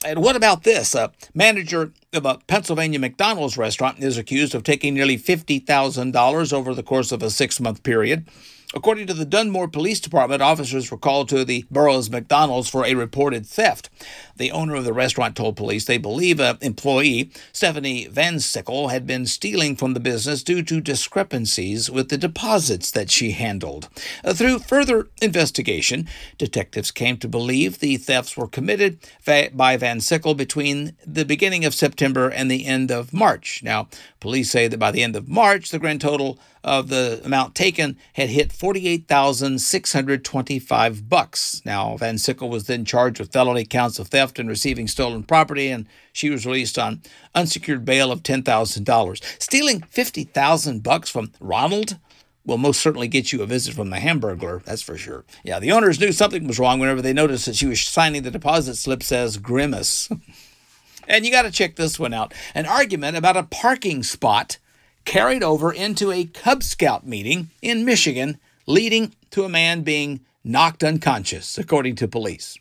And 0.05 0.21
what 0.21 0.35
about 0.35 0.63
this? 0.63 0.95
A 0.95 1.11
manager 1.33 1.93
of 2.11 2.25
a 2.25 2.39
Pennsylvania 2.47 2.99
McDonald's 2.99 3.57
restaurant 3.57 3.99
is 4.03 4.17
accused 4.17 4.53
of 4.53 4.63
taking 4.63 4.93
nearly 4.93 5.17
$50,000 5.17 6.53
over 6.53 6.73
the 6.73 6.83
course 6.83 7.11
of 7.11 7.23
a 7.23 7.29
six 7.29 7.59
month 7.59 7.83
period 7.83 8.27
According 8.75 9.05
to 9.07 9.13
the 9.13 9.25
Dunmore 9.25 9.67
Police 9.67 9.99
Department, 9.99 10.41
officers 10.41 10.89
were 10.89 10.97
called 10.97 11.29
to 11.29 11.45
the 11.45 11.63
borough's 11.69 12.09
McDonald's 12.09 12.69
for 12.69 12.85
a 12.85 12.95
reported 12.95 13.45
theft. 13.45 13.91
The 14.37 14.51
owner 14.51 14.73
of 14.73 14.83
the 14.83 14.93
restaurant 14.93 15.35
told 15.35 15.55
police 15.55 15.85
they 15.85 15.99
believe 15.99 16.39
an 16.39 16.57
employee, 16.59 17.29
Stephanie 17.51 18.07
Van 18.07 18.39
Sickle, 18.39 18.87
had 18.87 19.05
been 19.05 19.27
stealing 19.27 19.75
from 19.75 19.93
the 19.93 19.99
business 19.99 20.41
due 20.41 20.63
to 20.63 20.81
discrepancies 20.81 21.91
with 21.91 22.09
the 22.09 22.17
deposits 22.17 22.89
that 22.89 23.11
she 23.11 23.31
handled. 23.31 23.89
Uh, 24.23 24.33
through 24.33 24.57
further 24.57 25.07
investigation, 25.21 26.07
detectives 26.39 26.89
came 26.89 27.17
to 27.17 27.27
believe 27.27 27.77
the 27.77 27.97
thefts 27.97 28.35
were 28.35 28.47
committed 28.47 28.97
by 29.23 29.77
Van 29.77 30.01
Sickle 30.01 30.33
between 30.33 30.95
the 31.05 31.25
beginning 31.25 31.63
of 31.63 31.75
September 31.75 32.27
and 32.27 32.49
the 32.49 32.65
end 32.65 32.91
of 32.91 33.13
March. 33.13 33.61
Now, 33.61 33.87
police 34.19 34.49
say 34.49 34.67
that 34.67 34.79
by 34.79 34.89
the 34.89 35.03
end 35.03 35.15
of 35.15 35.29
March, 35.29 35.69
the 35.69 35.77
grand 35.77 36.01
total 36.01 36.39
of 36.63 36.89
the 36.89 37.21
amount 37.25 37.55
taken 37.55 37.97
had 38.13 38.29
hit 38.29 38.51
48,625 38.51 41.09
bucks. 41.09 41.61
Now, 41.65 41.97
Van 41.97 42.17
Sickle 42.17 42.49
was 42.49 42.67
then 42.67 42.85
charged 42.85 43.19
with 43.19 43.33
felony 43.33 43.65
counts 43.65 43.99
of 43.99 44.07
theft 44.07 44.39
and 44.39 44.47
receiving 44.47 44.87
stolen 44.87 45.23
property, 45.23 45.69
and 45.69 45.85
she 46.11 46.29
was 46.29 46.45
released 46.45 46.79
on 46.79 47.01
unsecured 47.35 47.83
bail 47.85 48.11
of 48.11 48.23
$10,000. 48.23 49.41
Stealing 49.41 49.81
50,000 49.81 50.83
bucks 50.83 51.09
from 51.09 51.31
Ronald 51.39 51.97
will 52.45 52.57
most 52.57 52.81
certainly 52.81 53.07
get 53.07 53.31
you 53.31 53.41
a 53.41 53.45
visit 53.45 53.73
from 53.73 53.89
the 53.89 53.97
Hamburglar, 53.97 54.63
that's 54.63 54.81
for 54.81 54.97
sure. 54.97 55.23
Yeah, 55.43 55.59
the 55.59 55.71
owners 55.71 55.99
knew 55.99 56.11
something 56.11 56.45
was 56.45 56.59
wrong 56.59 56.79
whenever 56.79 57.01
they 57.01 57.13
noticed 57.13 57.45
that 57.45 57.55
she 57.55 57.65
was 57.65 57.81
signing 57.81 58.23
the 58.23 58.31
deposit 58.31 58.75
slip 58.75 59.01
says 59.01 59.37
Grimace. 59.37 60.09
and 61.07 61.25
you 61.25 61.31
got 61.31 61.43
to 61.43 61.51
check 61.51 61.75
this 61.75 61.99
one 61.99 62.13
out 62.13 62.33
an 62.53 62.65
argument 62.65 63.17
about 63.17 63.37
a 63.37 63.43
parking 63.43 64.03
spot 64.03 64.57
carried 65.05 65.43
over 65.43 65.71
into 65.71 66.11
a 66.11 66.25
Cub 66.25 66.63
Scout 66.63 67.05
meeting 67.05 67.49
in 67.61 67.85
Michigan, 67.85 68.37
leading 68.65 69.13
to 69.31 69.43
a 69.43 69.49
man 69.49 69.81
being 69.81 70.21
knocked 70.43 70.83
unconscious, 70.83 71.57
according 71.57 71.95
to 71.95 72.07
police. 72.07 72.57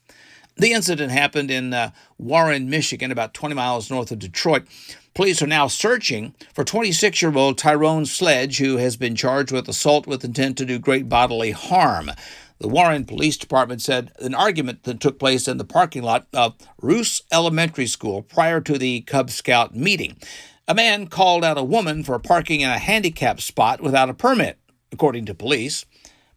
The 0.57 0.73
incident 0.73 1.13
happened 1.13 1.51
in 1.51 1.73
uh, 1.73 1.91
Warren, 2.19 2.69
Michigan, 2.69 3.11
about 3.11 3.35
20 3.35 3.55
miles 3.55 3.91
north 3.91 4.13
of 4.13 4.19
Detroit. 4.19 4.67
Police 5.15 5.43
are 5.43 5.47
now 5.47 5.67
searching 5.67 6.35
for 6.55 6.65
26 6.65 7.23
year 7.23 7.37
old 7.37 7.59
Tyrone 7.59 8.07
Sledge, 8.07 8.59
who 8.59 8.77
has 8.77 8.97
been 8.97 9.17
charged 9.17 9.53
with 9.53 9.69
assault 9.69 10.07
with 10.07 10.25
intent 10.25 10.59
to 10.59 10.65
do 10.65 10.79
great 10.79 11.09
bodily 11.09 11.51
harm. 11.51 12.11
The 12.59 12.69
Warren 12.69 13.05
Police 13.05 13.37
Department 13.37 13.83
said 13.83 14.13
an 14.21 14.35
argument 14.35 14.85
that 14.85 15.01
took 15.01 15.19
place 15.19 15.49
in 15.49 15.57
the 15.57 15.65
parking 15.65 16.03
lot 16.03 16.27
of 16.33 16.55
Roos 16.81 17.23
Elementary 17.33 17.87
School 17.87 18.23
prior 18.23 18.61
to 18.61 18.79
the 18.79 19.01
Cub 19.01 19.31
Scout 19.31 19.75
meeting. 19.75 20.17
A 20.69 20.75
man 20.75 21.09
called 21.09 21.45
out 21.45 21.59
a 21.59 21.65
woman 21.65 22.05
for 22.05 22.19
parking 22.21 22.61
in 22.61 22.71
a 22.71 22.79
handicapped 22.79 23.41
spot 23.41 23.81
without 23.81 24.09
a 24.09 24.15
permit. 24.15 24.59
according 24.93 25.25
to 25.25 25.35
police. 25.35 25.87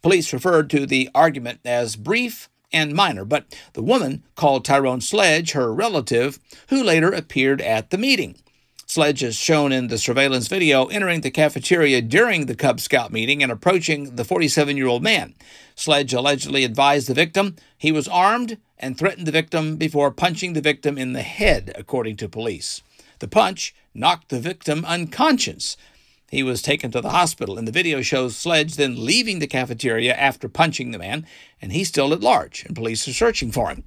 Police 0.02 0.32
referred 0.32 0.70
to 0.70 0.86
the 0.86 1.10
argument 1.14 1.60
as 1.66 1.98
brief 1.98 2.50
and 2.72 2.94
minor, 2.94 3.26
but 3.26 3.54
the 3.74 3.84
woman 3.84 4.24
called 4.36 4.64
Tyrone 4.64 5.02
Sledge 5.02 5.52
her 5.52 5.74
relative, 5.74 6.40
who 6.70 6.82
later 6.82 7.10
appeared 7.10 7.62
at 7.62 7.90
the 7.90 7.98
meeting. 7.98 8.38
Sledge 8.86 9.22
is 9.22 9.36
shown 9.36 9.72
in 9.72 9.88
the 9.88 9.98
surveillance 9.98 10.48
video 10.48 10.86
entering 10.86 11.22
the 11.22 11.32
cafeteria 11.32 12.02
during 12.02 12.46
the 12.46 12.56
Cub 12.56 12.80
Scout 12.80 13.12
meeting 13.12 13.44
and 13.44 13.52
approaching 13.52 14.16
the 14.16 14.24
47 14.24 14.78
year 14.78 14.88
old 14.88 15.04
man. 15.04 15.36
Sledge 15.76 16.14
allegedly 16.14 16.64
advised 16.64 17.10
the 17.10 17.14
victim 17.14 17.58
he 17.78 17.92
was 17.92 18.08
armed 18.08 18.58
and 18.80 18.98
threatened 18.98 19.28
the 19.28 19.32
victim 19.32 19.76
before 19.76 20.12
punching 20.12 20.54
the 20.54 20.62
victim 20.62 20.98
in 20.98 21.14
the 21.14 21.24
head, 21.24 21.74
according 21.76 22.16
to 22.18 22.30
police. 22.30 22.82
The 23.20 23.28
punch 23.28 23.76
knocked 23.96 24.30
the 24.30 24.40
victim 24.40 24.86
unconscious. 24.86 25.78
He 26.30 26.44
was 26.44 26.62
taken 26.62 26.92
to 26.92 27.02
the 27.02 27.12
hospital, 27.12 27.58
and 27.58 27.68
the 27.68 27.72
video 27.72 28.02
shows 28.02 28.36
Sledge 28.36 28.76
then 28.76 29.06
leaving 29.06 29.40
the 29.40 29.48
cafeteria 29.48 30.14
after 30.14 30.50
punching 30.50 30.92
the 30.92 31.00
man, 31.00 31.26
and 31.62 31.72
he's 31.72 31.88
still 31.88 32.14
at 32.14 32.22
large, 32.22 32.66
and 32.66 32.76
police 32.76 33.08
are 33.08 33.14
searching 33.14 33.52
for 33.52 33.70
him. 33.70 33.84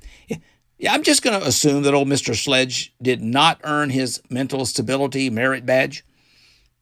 Yeah, 0.78 0.94
I'm 0.94 1.02
just 1.02 1.22
going 1.22 1.38
to 1.38 1.46
assume 1.46 1.82
that 1.82 1.94
old 1.94 2.06
Mr. 2.06 2.36
Sledge 2.36 2.94
did 3.02 3.20
not 3.20 3.60
earn 3.64 3.90
his 3.90 4.22
mental 4.30 4.64
stability 4.64 5.28
merit 5.28 5.66
badge. 5.66 6.04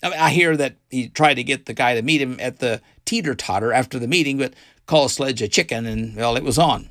I, 0.02 0.10
mean, 0.10 0.18
I 0.18 0.30
hear 0.30 0.54
that 0.56 0.76
he 0.90 1.08
tried 1.08 1.34
to 1.34 1.44
get 1.44 1.64
the 1.64 1.72
guy 1.72 1.94
to 1.94 2.02
meet 2.02 2.20
him 2.20 2.36
at 2.38 2.58
the 2.58 2.82
teeter 3.06 3.34
totter 3.34 3.72
after 3.72 3.98
the 3.98 4.06
meeting, 4.06 4.36
but 4.36 4.52
called 4.84 5.10
Sledge 5.10 5.40
a 5.40 5.48
chicken, 5.48 5.86
and 5.86 6.14
well, 6.14 6.36
it 6.36 6.44
was 6.44 6.58
on. 6.58 6.90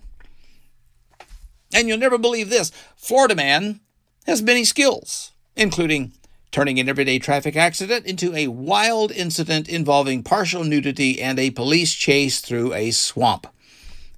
And 1.74 1.88
you'll 1.88 1.98
never 1.98 2.18
believe 2.18 2.50
this 2.50 2.72
Florida 2.96 3.36
man 3.36 3.82
has 4.26 4.42
many 4.42 4.64
skills, 4.64 5.32
including 5.56 6.14
turning 6.56 6.80
an 6.80 6.88
everyday 6.88 7.20
traffic 7.20 7.58
accident 7.58 8.06
into 8.06 8.34
a 8.34 8.48
wild 8.48 9.12
incident 9.12 9.68
involving 9.68 10.24
partial 10.24 10.64
nudity 10.64 11.22
and 11.22 11.38
a 11.38 11.50
police 11.50 11.94
chase 11.94 12.40
through 12.40 12.74
a 12.74 12.92
swamp. 12.92 13.46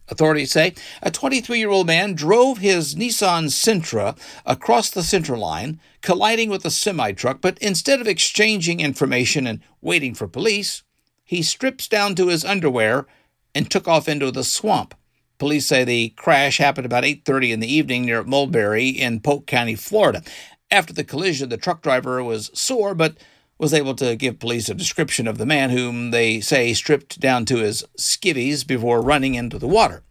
Authorities 0.08 0.52
say 0.52 0.76
a 1.02 1.10
23 1.10 1.58
year 1.58 1.72
old 1.72 1.88
man 1.88 2.14
drove 2.14 2.60
his 2.60 2.94
Nissan 2.94 3.46
Sentra 3.46 4.16
across 4.46 4.92
the 4.92 5.02
center 5.02 5.36
line, 5.36 5.80
colliding 6.02 6.52
with 6.52 6.64
a 6.64 6.70
semi 6.70 7.12
truck, 7.12 7.42
but 7.42 7.58
instead 7.58 8.00
of 8.00 8.08
exchanging 8.08 8.82
information 8.82 9.48
and 9.48 9.62
waiting 9.82 10.14
for 10.14 10.28
police, 10.28 10.84
he 11.26 11.42
strips 11.42 11.88
down 11.88 12.14
to 12.14 12.28
his 12.28 12.46
underwear 12.46 13.08
and 13.56 13.72
took 13.72 13.88
off 13.88 14.08
into 14.08 14.30
the 14.30 14.44
swamp. 14.44 14.94
Police 15.40 15.66
say 15.66 15.84
the 15.84 16.10
crash 16.10 16.60
happened 16.60 16.86
about 16.86 17.04
8:30 17.04 17.52
in 17.52 17.62
the 17.62 17.74
evening 17.74 18.06
near 18.06 18.24
Mulberry 18.24 18.90
in 18.90 19.22
Polk 19.22 19.48
County, 19.48 19.74
Florida. 19.74 20.22
After 20.70 20.94
the 20.94 21.04
collision, 21.04 21.50
the 21.50 21.58
truck 21.58 21.82
driver 21.82 22.22
was 22.24 22.52
sore 22.54 22.94
but 22.94 23.18
was 23.58 23.74
able 23.74 23.96
to 23.96 24.16
give 24.16 24.40
police 24.40 24.70
a 24.70 24.74
description 24.74 25.28
of 25.28 25.38
the 25.38 25.46
man 25.46 25.70
whom 25.70 26.12
they 26.12 26.42
say 26.42 26.74
stripped 26.74 27.20
down 27.20 27.46
to 27.46 27.58
his 27.58 27.84
skivvies 27.98 28.66
before 28.68 29.02
running 29.02 29.36
into 29.36 29.58
the 29.58 29.68
water. 29.68 30.04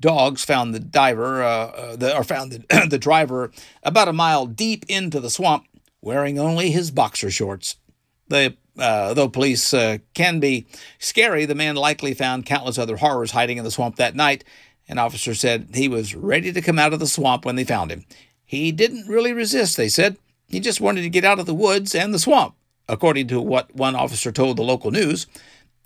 Dogs 0.00 0.44
found 0.44 0.74
the 0.74 0.80
diver, 0.80 1.42
uh, 1.42 1.66
uh, 1.66 1.96
the, 1.96 2.16
or 2.16 2.24
found 2.24 2.52
the, 2.52 2.86
the 2.90 2.98
driver 2.98 3.50
about 3.82 4.08
a 4.08 4.12
mile 4.12 4.46
deep 4.46 4.84
into 4.88 5.20
the 5.20 5.30
swamp, 5.30 5.66
wearing 6.00 6.38
only 6.38 6.70
his 6.70 6.90
boxer 6.90 7.30
shorts. 7.30 7.76
The, 8.28 8.56
uh, 8.78 9.14
though 9.14 9.28
police 9.28 9.74
uh, 9.74 9.98
can 10.14 10.40
be 10.40 10.66
scary, 10.98 11.44
the 11.44 11.54
man 11.54 11.76
likely 11.76 12.14
found 12.14 12.46
countless 12.46 12.78
other 12.78 12.96
horrors 12.96 13.32
hiding 13.32 13.58
in 13.58 13.64
the 13.64 13.70
swamp 13.70 13.96
that 13.96 14.16
night. 14.16 14.44
An 14.88 14.98
officer 14.98 15.34
said 15.34 15.70
he 15.74 15.88
was 15.88 16.14
ready 16.14 16.52
to 16.52 16.60
come 16.60 16.78
out 16.78 16.92
of 16.92 17.00
the 17.00 17.06
swamp 17.06 17.44
when 17.44 17.56
they 17.56 17.64
found 17.64 17.90
him. 17.90 18.04
He 18.54 18.70
didn't 18.72 19.08
really 19.08 19.32
resist, 19.32 19.76
they 19.76 19.88
said. 19.88 20.16
He 20.48 20.60
just 20.60 20.80
wanted 20.80 21.02
to 21.02 21.08
get 21.08 21.24
out 21.24 21.40
of 21.40 21.46
the 21.46 21.54
woods 21.54 21.94
and 21.94 22.14
the 22.14 22.18
swamp 22.18 22.54
according 22.88 23.28
to 23.28 23.40
what 23.40 23.74
one 23.74 23.96
officer 23.96 24.30
told 24.30 24.56
the 24.56 24.62
local 24.62 24.90
news. 24.90 25.26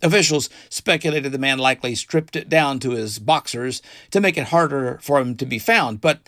Officials 0.03 0.51
speculated 0.69 1.33
the 1.33 1.39
man 1.39 1.59
likely 1.59 1.95
stripped 1.95 2.37
it 2.37 2.49
down 2.49 2.79
to 2.81 2.91
his 2.91 3.19
boxers 3.19 3.83
to 4.11 4.21
make 4.21 4.37
it 4.37 4.49
harder 4.49 4.99
for 5.03 5.19
him 5.19 5.37
to 5.37 5.47
be 5.47 5.59
found, 5.59 6.01
but 6.01 6.21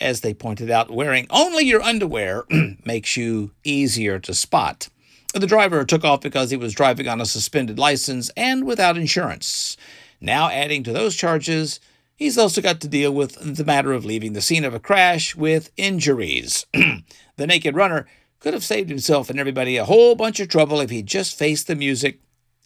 as 0.00 0.20
they 0.20 0.32
pointed 0.32 0.70
out, 0.70 0.90
wearing 0.90 1.26
only 1.30 1.64
your 1.64 1.82
underwear 1.82 2.44
makes 2.84 3.16
you 3.16 3.50
easier 3.64 4.18
to 4.20 4.34
spot. 4.34 4.88
The 5.34 5.46
driver 5.46 5.84
took 5.84 6.04
off 6.04 6.20
because 6.20 6.50
he 6.50 6.56
was 6.56 6.74
driving 6.74 7.08
on 7.08 7.20
a 7.20 7.26
suspended 7.26 7.78
license 7.78 8.30
and 8.36 8.64
without 8.64 8.96
insurance. 8.96 9.76
Now, 10.20 10.48
adding 10.48 10.82
to 10.84 10.92
those 10.92 11.16
charges, 11.16 11.80
he's 12.18 12.36
also 12.36 12.60
got 12.60 12.80
to 12.80 12.88
deal 12.88 13.12
with 13.12 13.56
the 13.56 13.64
matter 13.64 13.92
of 13.92 14.04
leaving 14.04 14.34
the 14.34 14.42
scene 14.42 14.64
of 14.64 14.74
a 14.74 14.80
crash 14.80 15.34
with 15.34 15.70
injuries. 15.76 16.66
the 16.72 17.46
naked 17.46 17.74
runner 17.74 18.06
could 18.40 18.52
have 18.52 18.64
saved 18.64 18.90
himself 18.90 19.30
and 19.30 19.38
everybody 19.38 19.76
a 19.76 19.84
whole 19.84 20.14
bunch 20.14 20.40
of 20.40 20.48
trouble 20.48 20.80
if 20.80 20.90
he'd 20.90 21.06
just 21.06 21.38
faced 21.38 21.68
the 21.68 21.74
music, 21.74 22.20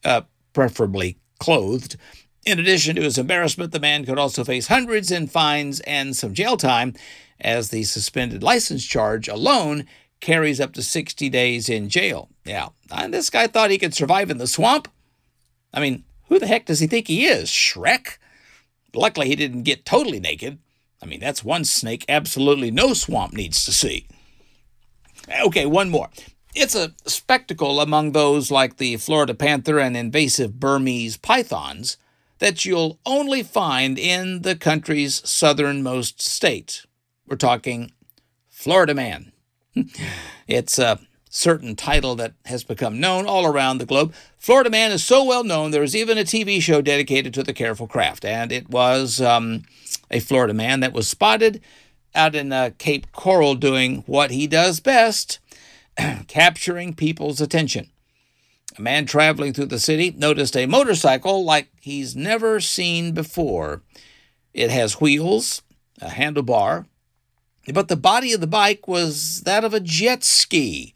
uh, 0.04 0.22
preferably 0.52 1.18
clothed. 1.38 1.96
In 2.44 2.58
addition 2.58 2.96
to 2.96 3.02
his 3.02 3.18
embarrassment, 3.18 3.70
the 3.70 3.78
man 3.78 4.04
could 4.04 4.18
also 4.18 4.42
face 4.42 4.66
hundreds 4.66 5.12
in 5.12 5.28
fines 5.28 5.80
and 5.80 6.16
some 6.16 6.34
jail 6.34 6.56
time, 6.56 6.94
as 7.40 7.70
the 7.70 7.84
suspended 7.84 8.42
license 8.42 8.84
charge 8.84 9.28
alone 9.28 9.86
carries 10.20 10.60
up 10.60 10.72
to 10.72 10.82
60 10.82 11.28
days 11.28 11.68
in 11.68 11.88
jail. 11.88 12.28
Yeah, 12.44 12.70
and 12.90 13.12
this 13.12 13.30
guy 13.30 13.46
thought 13.46 13.70
he 13.70 13.78
could 13.78 13.94
survive 13.94 14.30
in 14.30 14.38
the 14.38 14.46
swamp? 14.46 14.88
I 15.72 15.80
mean, 15.80 16.04
who 16.28 16.38
the 16.38 16.46
heck 16.46 16.66
does 16.66 16.80
he 16.80 16.86
think 16.86 17.08
he 17.08 17.26
is? 17.26 17.48
Shrek? 17.48 18.18
Luckily, 18.94 19.28
he 19.28 19.36
didn't 19.36 19.62
get 19.62 19.84
totally 19.84 20.20
naked. 20.20 20.58
I 21.02 21.06
mean, 21.06 21.20
that's 21.20 21.44
one 21.44 21.64
snake 21.64 22.04
absolutely 22.08 22.70
no 22.70 22.94
swamp 22.94 23.32
needs 23.32 23.64
to 23.64 23.72
see. 23.72 24.06
Okay, 25.44 25.66
one 25.66 25.88
more. 25.88 26.10
It's 26.54 26.74
a 26.74 26.92
spectacle 27.06 27.80
among 27.80 28.12
those 28.12 28.50
like 28.50 28.76
the 28.76 28.96
Florida 28.98 29.34
panther 29.34 29.78
and 29.78 29.96
invasive 29.96 30.60
Burmese 30.60 31.16
pythons 31.16 31.96
that 32.38 32.64
you'll 32.64 32.98
only 33.06 33.42
find 33.42 33.98
in 33.98 34.42
the 34.42 34.56
country's 34.56 35.26
southernmost 35.28 36.20
state. 36.20 36.84
We're 37.26 37.36
talking 37.36 37.92
Florida 38.50 38.94
Man. 38.94 39.32
it's 40.46 40.78
a 40.78 40.98
certain 41.34 41.74
title 41.74 42.14
that 42.14 42.34
has 42.44 42.62
become 42.62 43.00
known 43.00 43.24
all 43.24 43.46
around 43.46 43.78
the 43.78 43.86
globe. 43.86 44.12
Florida 44.36 44.68
Man 44.68 44.92
is 44.92 45.02
so 45.02 45.24
well 45.24 45.42
known, 45.42 45.70
there 45.70 45.82
is 45.82 45.96
even 45.96 46.18
a 46.18 46.24
TV 46.24 46.60
show 46.60 46.82
dedicated 46.82 47.32
to 47.32 47.42
the 47.42 47.54
careful 47.54 47.86
craft, 47.88 48.22
and 48.22 48.52
it 48.52 48.68
was 48.68 49.18
um, 49.18 49.62
a 50.10 50.20
Florida 50.20 50.52
Man 50.52 50.80
that 50.80 50.92
was 50.92 51.08
spotted 51.08 51.62
out 52.14 52.34
in 52.34 52.52
uh, 52.52 52.70
Cape 52.76 53.10
Coral 53.12 53.54
doing 53.54 54.04
what 54.06 54.30
he 54.30 54.46
does 54.46 54.78
best 54.78 55.38
capturing 56.28 56.94
people's 56.94 57.40
attention. 57.40 57.88
A 58.76 58.82
man 58.82 59.06
traveling 59.06 59.54
through 59.54 59.66
the 59.66 59.78
city 59.78 60.14
noticed 60.14 60.54
a 60.54 60.66
motorcycle 60.66 61.46
like 61.46 61.68
he's 61.80 62.14
never 62.14 62.60
seen 62.60 63.12
before. 63.12 63.80
It 64.52 64.70
has 64.70 65.00
wheels, 65.00 65.62
a 66.02 66.08
handlebar, 66.08 66.84
but 67.72 67.88
the 67.88 67.96
body 67.96 68.34
of 68.34 68.42
the 68.42 68.46
bike 68.46 68.86
was 68.86 69.40
that 69.42 69.64
of 69.64 69.72
a 69.72 69.80
jet 69.80 70.24
ski. 70.24 70.94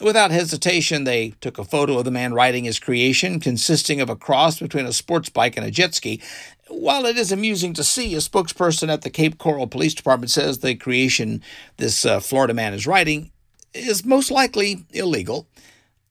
Without 0.00 0.30
hesitation, 0.30 1.04
they 1.04 1.34
took 1.42 1.58
a 1.58 1.64
photo 1.64 1.98
of 1.98 2.06
the 2.06 2.10
man 2.10 2.32
riding 2.32 2.64
his 2.64 2.78
creation, 2.78 3.38
consisting 3.38 4.00
of 4.00 4.08
a 4.08 4.16
cross 4.16 4.58
between 4.58 4.86
a 4.86 4.94
sports 4.94 5.28
bike 5.28 5.58
and 5.58 5.66
a 5.66 5.70
jet 5.70 5.94
ski. 5.94 6.22
While 6.68 7.04
it 7.04 7.18
is 7.18 7.30
amusing 7.30 7.74
to 7.74 7.84
see, 7.84 8.14
a 8.14 8.18
spokesperson 8.18 8.88
at 8.88 9.02
the 9.02 9.10
Cape 9.10 9.36
Coral 9.36 9.66
Police 9.66 9.92
Department 9.92 10.30
says 10.30 10.58
the 10.58 10.74
creation 10.74 11.42
this 11.76 12.06
uh, 12.06 12.18
Florida 12.20 12.54
man 12.54 12.72
is 12.72 12.86
riding 12.86 13.30
is 13.74 14.04
most 14.04 14.30
likely 14.30 14.86
illegal. 14.90 15.46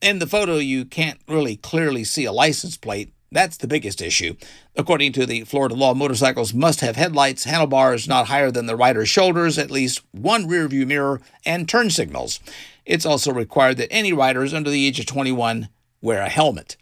In 0.01 0.19
the 0.19 0.27
photo, 0.27 0.57
you 0.57 0.85
can't 0.85 1.19
really 1.27 1.55
clearly 1.55 2.03
see 2.03 2.25
a 2.25 2.31
license 2.31 2.77
plate. 2.77 3.11
That's 3.31 3.57
the 3.57 3.67
biggest 3.67 4.01
issue. 4.01 4.35
According 4.75 5.13
to 5.13 5.25
the 5.25 5.43
Florida 5.43 5.75
law, 5.75 5.93
motorcycles 5.93 6.53
must 6.53 6.81
have 6.81 6.95
headlights, 6.95 7.43
handlebars 7.43 8.07
not 8.07 8.27
higher 8.27 8.49
than 8.49 8.65
the 8.65 8.75
rider's 8.75 9.09
shoulders, 9.09 9.57
at 9.57 9.69
least 9.69 10.01
one 10.11 10.47
rearview 10.47 10.87
mirror, 10.87 11.21
and 11.45 11.69
turn 11.69 11.91
signals. 11.91 12.39
It's 12.85 13.05
also 13.05 13.31
required 13.31 13.77
that 13.77 13.93
any 13.93 14.13
riders 14.13 14.53
under 14.53 14.71
the 14.71 14.87
age 14.87 14.99
of 14.99 15.05
21 15.05 15.69
wear 16.01 16.21
a 16.21 16.29
helmet. 16.29 16.75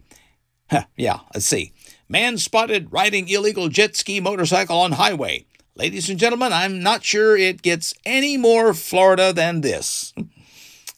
Huh, 0.69 0.83
yeah, 0.95 1.19
let's 1.33 1.45
see. 1.45 1.73
Man 2.07 2.37
spotted 2.37 2.93
riding 2.93 3.27
illegal 3.27 3.67
jet 3.67 3.95
ski 3.97 4.21
motorcycle 4.21 4.79
on 4.79 4.93
highway. 4.93 5.45
Ladies 5.75 6.09
and 6.09 6.17
gentlemen, 6.17 6.53
I'm 6.53 6.81
not 6.81 7.03
sure 7.03 7.35
it 7.35 7.61
gets 7.61 7.93
any 8.05 8.37
more 8.37 8.73
Florida 8.73 9.33
than 9.33 9.61
this. 9.61 10.13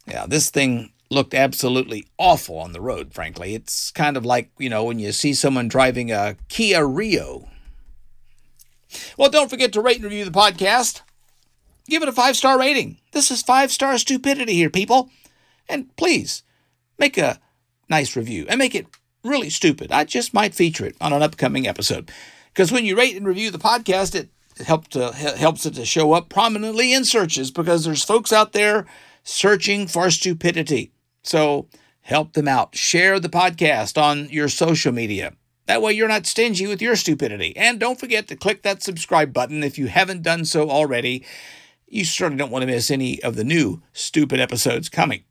yeah, 0.07 0.25
this 0.27 0.49
thing 0.49 0.91
looked 1.09 1.33
absolutely 1.33 2.07
awful 2.17 2.57
on 2.57 2.71
the 2.71 2.81
road, 2.81 3.13
frankly. 3.13 3.55
It's 3.55 3.91
kind 3.91 4.15
of 4.15 4.25
like, 4.25 4.51
you 4.57 4.69
know, 4.69 4.83
when 4.83 4.99
you 4.99 5.11
see 5.11 5.33
someone 5.33 5.67
driving 5.67 6.11
a 6.11 6.37
Kia 6.47 6.85
Rio. 6.85 7.49
Well, 9.17 9.29
don't 9.29 9.49
forget 9.49 9.73
to 9.73 9.81
rate 9.81 9.97
and 9.97 10.05
review 10.05 10.25
the 10.25 10.31
podcast. 10.31 11.01
Give 11.87 12.03
it 12.03 12.09
a 12.09 12.13
five 12.13 12.35
star 12.37 12.59
rating. 12.59 12.97
This 13.11 13.31
is 13.31 13.41
five 13.41 13.71
star 13.71 13.97
stupidity 13.97 14.53
here, 14.53 14.69
people. 14.69 15.09
And 15.67 15.95
please 15.97 16.43
make 16.97 17.17
a 17.17 17.39
nice 17.89 18.15
review 18.15 18.45
and 18.47 18.59
make 18.59 18.75
it 18.75 18.87
really 19.23 19.49
stupid. 19.49 19.91
I 19.91 20.03
just 20.03 20.33
might 20.33 20.55
feature 20.55 20.85
it 20.85 20.95
on 21.01 21.13
an 21.13 21.23
upcoming 21.23 21.67
episode. 21.67 22.11
Because 22.53 22.71
when 22.71 22.85
you 22.85 22.97
rate 22.97 23.15
and 23.15 23.27
review 23.27 23.51
the 23.51 23.59
podcast, 23.59 24.15
it 24.15 24.29
helps 24.65 24.89
to, 24.89 25.11
helps 25.13 25.65
it 25.65 25.75
to 25.75 25.85
show 25.85 26.13
up 26.13 26.29
prominently 26.29 26.93
in 26.93 27.05
searches 27.05 27.51
because 27.51 27.85
there's 27.85 28.03
folks 28.03 28.33
out 28.33 28.53
there 28.53 28.85
searching 29.23 29.87
for 29.87 30.09
stupidity. 30.11 30.91
So 31.23 31.67
help 32.01 32.33
them 32.33 32.47
out. 32.47 32.75
Share 32.75 33.19
the 33.19 33.29
podcast 33.29 34.01
on 34.01 34.29
your 34.29 34.49
social 34.49 34.91
media. 34.91 35.33
That 35.67 35.83
way, 35.83 35.93
you're 35.93 36.07
not 36.07 36.25
stingy 36.25 36.65
with 36.65 36.81
your 36.81 36.95
stupidity. 36.95 37.55
And 37.55 37.79
don't 37.79 37.99
forget 37.99 38.27
to 38.27 38.35
click 38.35 38.63
that 38.63 38.81
subscribe 38.81 39.31
button 39.31 39.63
if 39.63 39.77
you 39.77 39.87
haven't 39.87 40.23
done 40.23 40.45
so 40.45 40.69
already. 40.69 41.23
You 41.87 42.05
certainly 42.05 42.39
don't 42.39 42.51
want 42.51 42.63
to 42.63 42.67
miss 42.67 42.89
any 42.89 43.21
of 43.21 43.35
the 43.35 43.43
new 43.43 43.83
stupid 43.93 44.39
episodes 44.39 44.89
coming. 44.89 45.23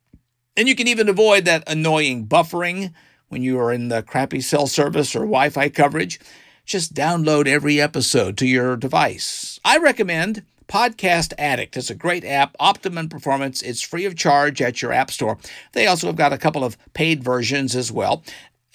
And 0.56 0.68
you 0.68 0.76
can 0.76 0.86
even 0.88 1.08
avoid 1.08 1.44
that 1.44 1.64
annoying 1.66 2.26
buffering 2.26 2.92
when 3.28 3.42
you 3.42 3.58
are 3.58 3.72
in 3.72 3.88
the 3.88 4.02
crappy 4.02 4.40
cell 4.40 4.66
service 4.66 5.14
or 5.16 5.20
Wi 5.20 5.50
Fi 5.50 5.68
coverage. 5.68 6.20
Just 6.64 6.94
download 6.94 7.48
every 7.48 7.80
episode 7.80 8.36
to 8.38 8.46
your 8.46 8.76
device. 8.76 9.58
I 9.64 9.78
recommend 9.78 10.44
Podcast 10.68 11.32
Addict. 11.38 11.76
It's 11.76 11.90
a 11.90 11.94
great 11.94 12.24
app, 12.24 12.54
optimum 12.60 13.08
performance. 13.08 13.62
It's 13.62 13.82
free 13.82 14.04
of 14.04 14.14
charge 14.14 14.60
at 14.62 14.82
your 14.82 14.92
app 14.92 15.10
store. 15.10 15.38
They 15.72 15.86
also 15.86 16.06
have 16.08 16.16
got 16.16 16.32
a 16.32 16.38
couple 16.38 16.62
of 16.62 16.76
paid 16.92 17.24
versions 17.24 17.74
as 17.74 17.90
well. 17.90 18.22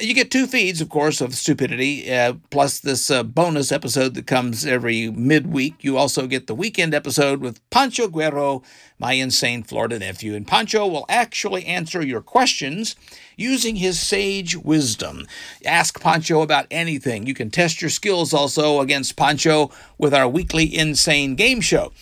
You 0.04 0.14
get 0.14 0.32
two 0.32 0.48
feeds, 0.48 0.82
of 0.82 0.90
course, 0.90 1.22
of 1.22 1.34
stupidity, 1.34 2.12
uh, 2.12 2.34
plus 2.50 2.78
this 2.78 3.10
uh, 3.10 3.24
bonus 3.24 3.72
episode 3.72 4.16
that 4.16 4.28
comes 4.28 4.66
every 4.66 5.10
midweek. 5.10 5.76
You 5.82 5.98
also 5.98 6.28
get 6.28 6.48
the 6.48 6.54
weekend 6.54 6.94
episode 6.94 7.40
with 7.40 7.62
Pancho 7.70 8.10
Guerrero, 8.10 8.64
my 9.00 9.14
insane 9.14 9.64
Florida 9.64 9.98
nephew. 9.98 10.36
And 10.36 10.46
Pancho 10.46 10.86
will 10.88 11.06
actually 11.08 11.66
answer 11.66 12.06
your 12.06 12.20
questions 12.20 12.98
using 13.38 13.78
his 13.78 13.98
sage 13.98 14.58
wisdom. 14.58 15.26
Ask 15.66 16.02
Pancho 16.02 16.42
about 16.42 16.68
anything. 16.70 17.26
You 17.26 17.34
can 17.34 17.50
test 17.50 17.82
your 17.82 17.90
skills 17.90 18.34
also 18.34 18.82
against 18.82 19.16
Pancho 19.16 19.72
with 19.98 20.14
our 20.14 20.28
weekly 20.28 20.66
insane 20.78 21.36
game 21.36 21.62
show. 21.62 21.94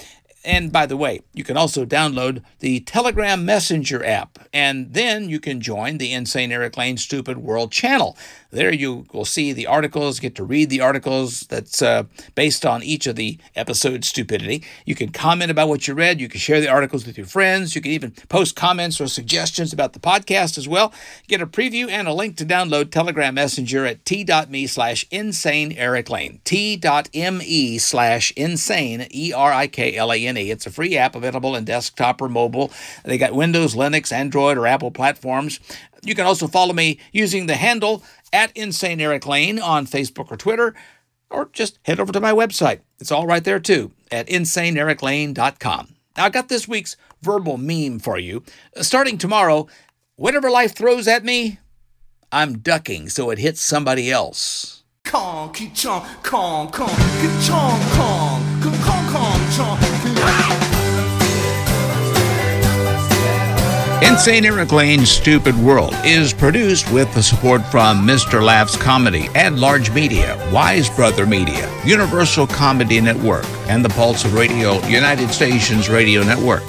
And 0.43 0.71
by 0.71 0.85
the 0.85 0.97
way, 0.97 1.21
you 1.33 1.43
can 1.43 1.57
also 1.57 1.85
download 1.85 2.41
the 2.59 2.79
Telegram 2.81 3.45
Messenger 3.45 4.03
app, 4.03 4.39
and 4.51 4.93
then 4.93 5.29
you 5.29 5.39
can 5.39 5.61
join 5.61 5.97
the 5.97 6.13
Insane 6.13 6.51
Erik 6.51 6.77
Lane 6.77 6.97
Stupid 6.97 7.37
World 7.37 7.71
channel. 7.71 8.17
There 8.51 8.73
you 8.73 9.05
will 9.13 9.23
see 9.23 9.53
the 9.53 9.67
articles, 9.67 10.19
get 10.19 10.35
to 10.35 10.43
read 10.43 10.69
the 10.69 10.81
articles 10.81 11.41
that's 11.41 11.81
uh, 11.81 12.03
based 12.35 12.65
on 12.65 12.83
each 12.83 13.07
of 13.07 13.15
the 13.15 13.37
episode's 13.55 14.09
stupidity. 14.09 14.63
You 14.85 14.93
can 14.93 15.09
comment 15.09 15.51
about 15.51 15.69
what 15.69 15.87
you 15.87 15.93
read. 15.93 16.19
You 16.19 16.27
can 16.27 16.39
share 16.39 16.59
the 16.59 16.67
articles 16.67 17.07
with 17.07 17.17
your 17.17 17.27
friends. 17.27 17.75
You 17.75 17.81
can 17.81 17.93
even 17.93 18.11
post 18.27 18.57
comments 18.57 18.99
or 18.99 19.07
suggestions 19.07 19.71
about 19.71 19.93
the 19.93 19.99
podcast 19.99 20.57
as 20.57 20.67
well. 20.67 20.93
Get 21.29 21.41
a 21.41 21.47
preview 21.47 21.89
and 21.89 22.09
a 22.09 22.13
link 22.13 22.35
to 22.37 22.45
download 22.45 22.91
Telegram 22.91 23.35
Messenger 23.35 23.85
at 23.85 24.03
t.me 24.03 24.67
slash 24.67 25.05
insane 25.11 25.71
Erik 25.71 26.09
Lane. 26.09 26.41
T.me 26.43 27.77
slash 27.77 28.31
insane 28.31 29.07
E 29.13 29.31
R 29.31 29.53
I 29.53 29.67
K 29.67 29.95
L 29.95 30.11
A 30.11 30.27
N 30.27 30.37
E. 30.37 30.51
It's 30.51 30.65
a 30.65 30.71
free 30.71 30.97
app 30.97 31.15
available 31.15 31.55
in 31.55 31.63
desktop 31.63 32.21
or 32.21 32.27
mobile. 32.27 32.69
They 33.05 33.17
got 33.17 33.33
Windows, 33.33 33.75
Linux, 33.75 34.11
Android, 34.11 34.57
or 34.57 34.67
Apple 34.67 34.91
platforms. 34.91 35.61
You 36.03 36.15
can 36.15 36.25
also 36.25 36.47
follow 36.47 36.73
me 36.73 36.99
using 37.11 37.45
the 37.45 37.55
handle 37.55 38.03
at 38.33 38.55
Insane 38.55 39.01
Erik 39.01 39.25
Lane 39.25 39.59
on 39.59 39.85
Facebook 39.85 40.31
or 40.31 40.37
Twitter, 40.37 40.73
or 41.29 41.49
just 41.53 41.79
head 41.83 41.99
over 41.99 42.11
to 42.11 42.19
my 42.19 42.31
website. 42.31 42.81
It's 42.99 43.11
all 43.11 43.27
right 43.27 43.43
there 43.43 43.59
too 43.59 43.91
at 44.11 44.27
insaneeriklane.com. 44.27 45.95
Now, 46.17 46.25
I 46.25 46.29
got 46.29 46.49
this 46.49 46.67
week's 46.67 46.97
verbal 47.21 47.57
meme 47.57 47.99
for 47.99 48.19
you. 48.19 48.43
Uh, 48.75 48.83
starting 48.83 49.17
tomorrow, 49.17 49.67
whatever 50.15 50.51
life 50.51 50.75
throws 50.75 51.07
at 51.07 51.23
me, 51.23 51.59
I'm 52.31 52.59
ducking 52.59 53.09
so 53.09 53.29
it 53.29 53.39
hits 53.39 53.61
somebody 53.61 54.11
else. 54.11 54.83
Kong, 55.05 55.51
ki 55.53 55.69
chong, 55.73 56.05
kong, 56.21 56.71
kong, 56.71 56.89
ki 56.89 57.47
chong, 57.47 57.81
kong, 57.91 58.61
kong, 58.61 58.81
kong, 58.83 59.07
kong. 59.13 60.80
Insane 64.11 64.43
Erik 64.43 64.73
Lane's 64.73 65.09
Stupid 65.09 65.55
World 65.55 65.95
is 66.03 66.33
produced 66.33 66.91
with 66.91 67.11
the 67.13 67.23
support 67.23 67.61
from 67.67 68.05
Mr. 68.05 68.43
Laughs 68.43 68.75
Comedy, 68.75 69.29
and 69.35 69.57
Large 69.57 69.91
Media, 69.91 70.37
Wise 70.51 70.89
Brother 70.89 71.25
Media, 71.25 71.71
Universal 71.85 72.47
Comedy 72.47 72.99
Network, 72.99 73.45
and 73.69 73.85
the 73.85 73.89
Pulse 73.89 74.25
of 74.25 74.33
Radio 74.33 74.85
United 74.85 75.29
Stations 75.29 75.89
Radio 75.89 76.23
Network. 76.23 76.61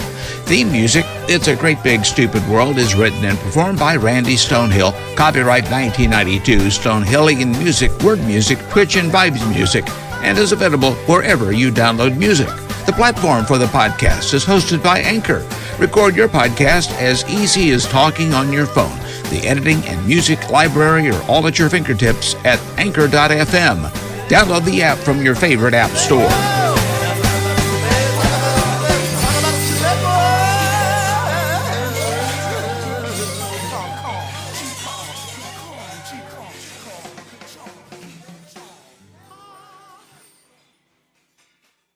Theme 0.47 0.71
music, 0.71 1.05
It's 1.29 1.49
a 1.49 1.57
Great 1.57 1.83
Big 1.83 2.05
Stupid 2.05 2.49
World, 2.49 2.79
is 2.79 2.95
written 2.95 3.25
and 3.25 3.37
performed 3.41 3.81
by 3.81 3.97
Randy 3.97 4.37
Stonehill. 4.37 4.93
Copyright 5.17 5.65
1992, 5.65 6.71
Stonehillian 6.71 7.59
Music, 7.59 7.91
Word 8.03 8.21
Music, 8.21 8.59
Twitch 8.71 8.95
and 8.95 9.11
Vibes 9.11 9.47
Music, 9.53 9.85
and 10.23 10.39
is 10.39 10.53
available 10.53 10.95
wherever 11.07 11.51
you 11.51 11.73
download 11.73 12.17
music. 12.17 12.49
The 12.87 12.93
platform 12.93 13.45
for 13.45 13.59
the 13.59 13.67
podcast 13.67 14.35
is 14.35 14.45
hosted 14.45 14.83
by 14.83 14.99
Anchor. 14.99 15.47
Record 15.79 16.17
your 16.17 16.29
podcast 16.29 16.93
as 17.01 17.25
easy 17.31 17.71
as 17.71 17.87
talking 17.87 18.35
on 18.35 18.53
your 18.53 18.67
phone. 18.67 18.99
The 19.31 19.43
editing 19.47 19.85
and 19.87 20.05
music 20.07 20.51
library 20.51 21.09
are 21.09 21.23
all 21.23 21.47
at 21.47 21.59
your 21.59 21.71
fingertips 21.71 22.35
at 22.45 22.61
anchor.fm. 22.79 23.89
Download 24.29 24.65
the 24.65 24.83
app 24.83 24.99
from 24.99 25.23
your 25.23 25.35
favorite 25.37 25.75
app 25.75 25.91
store. 25.93 26.29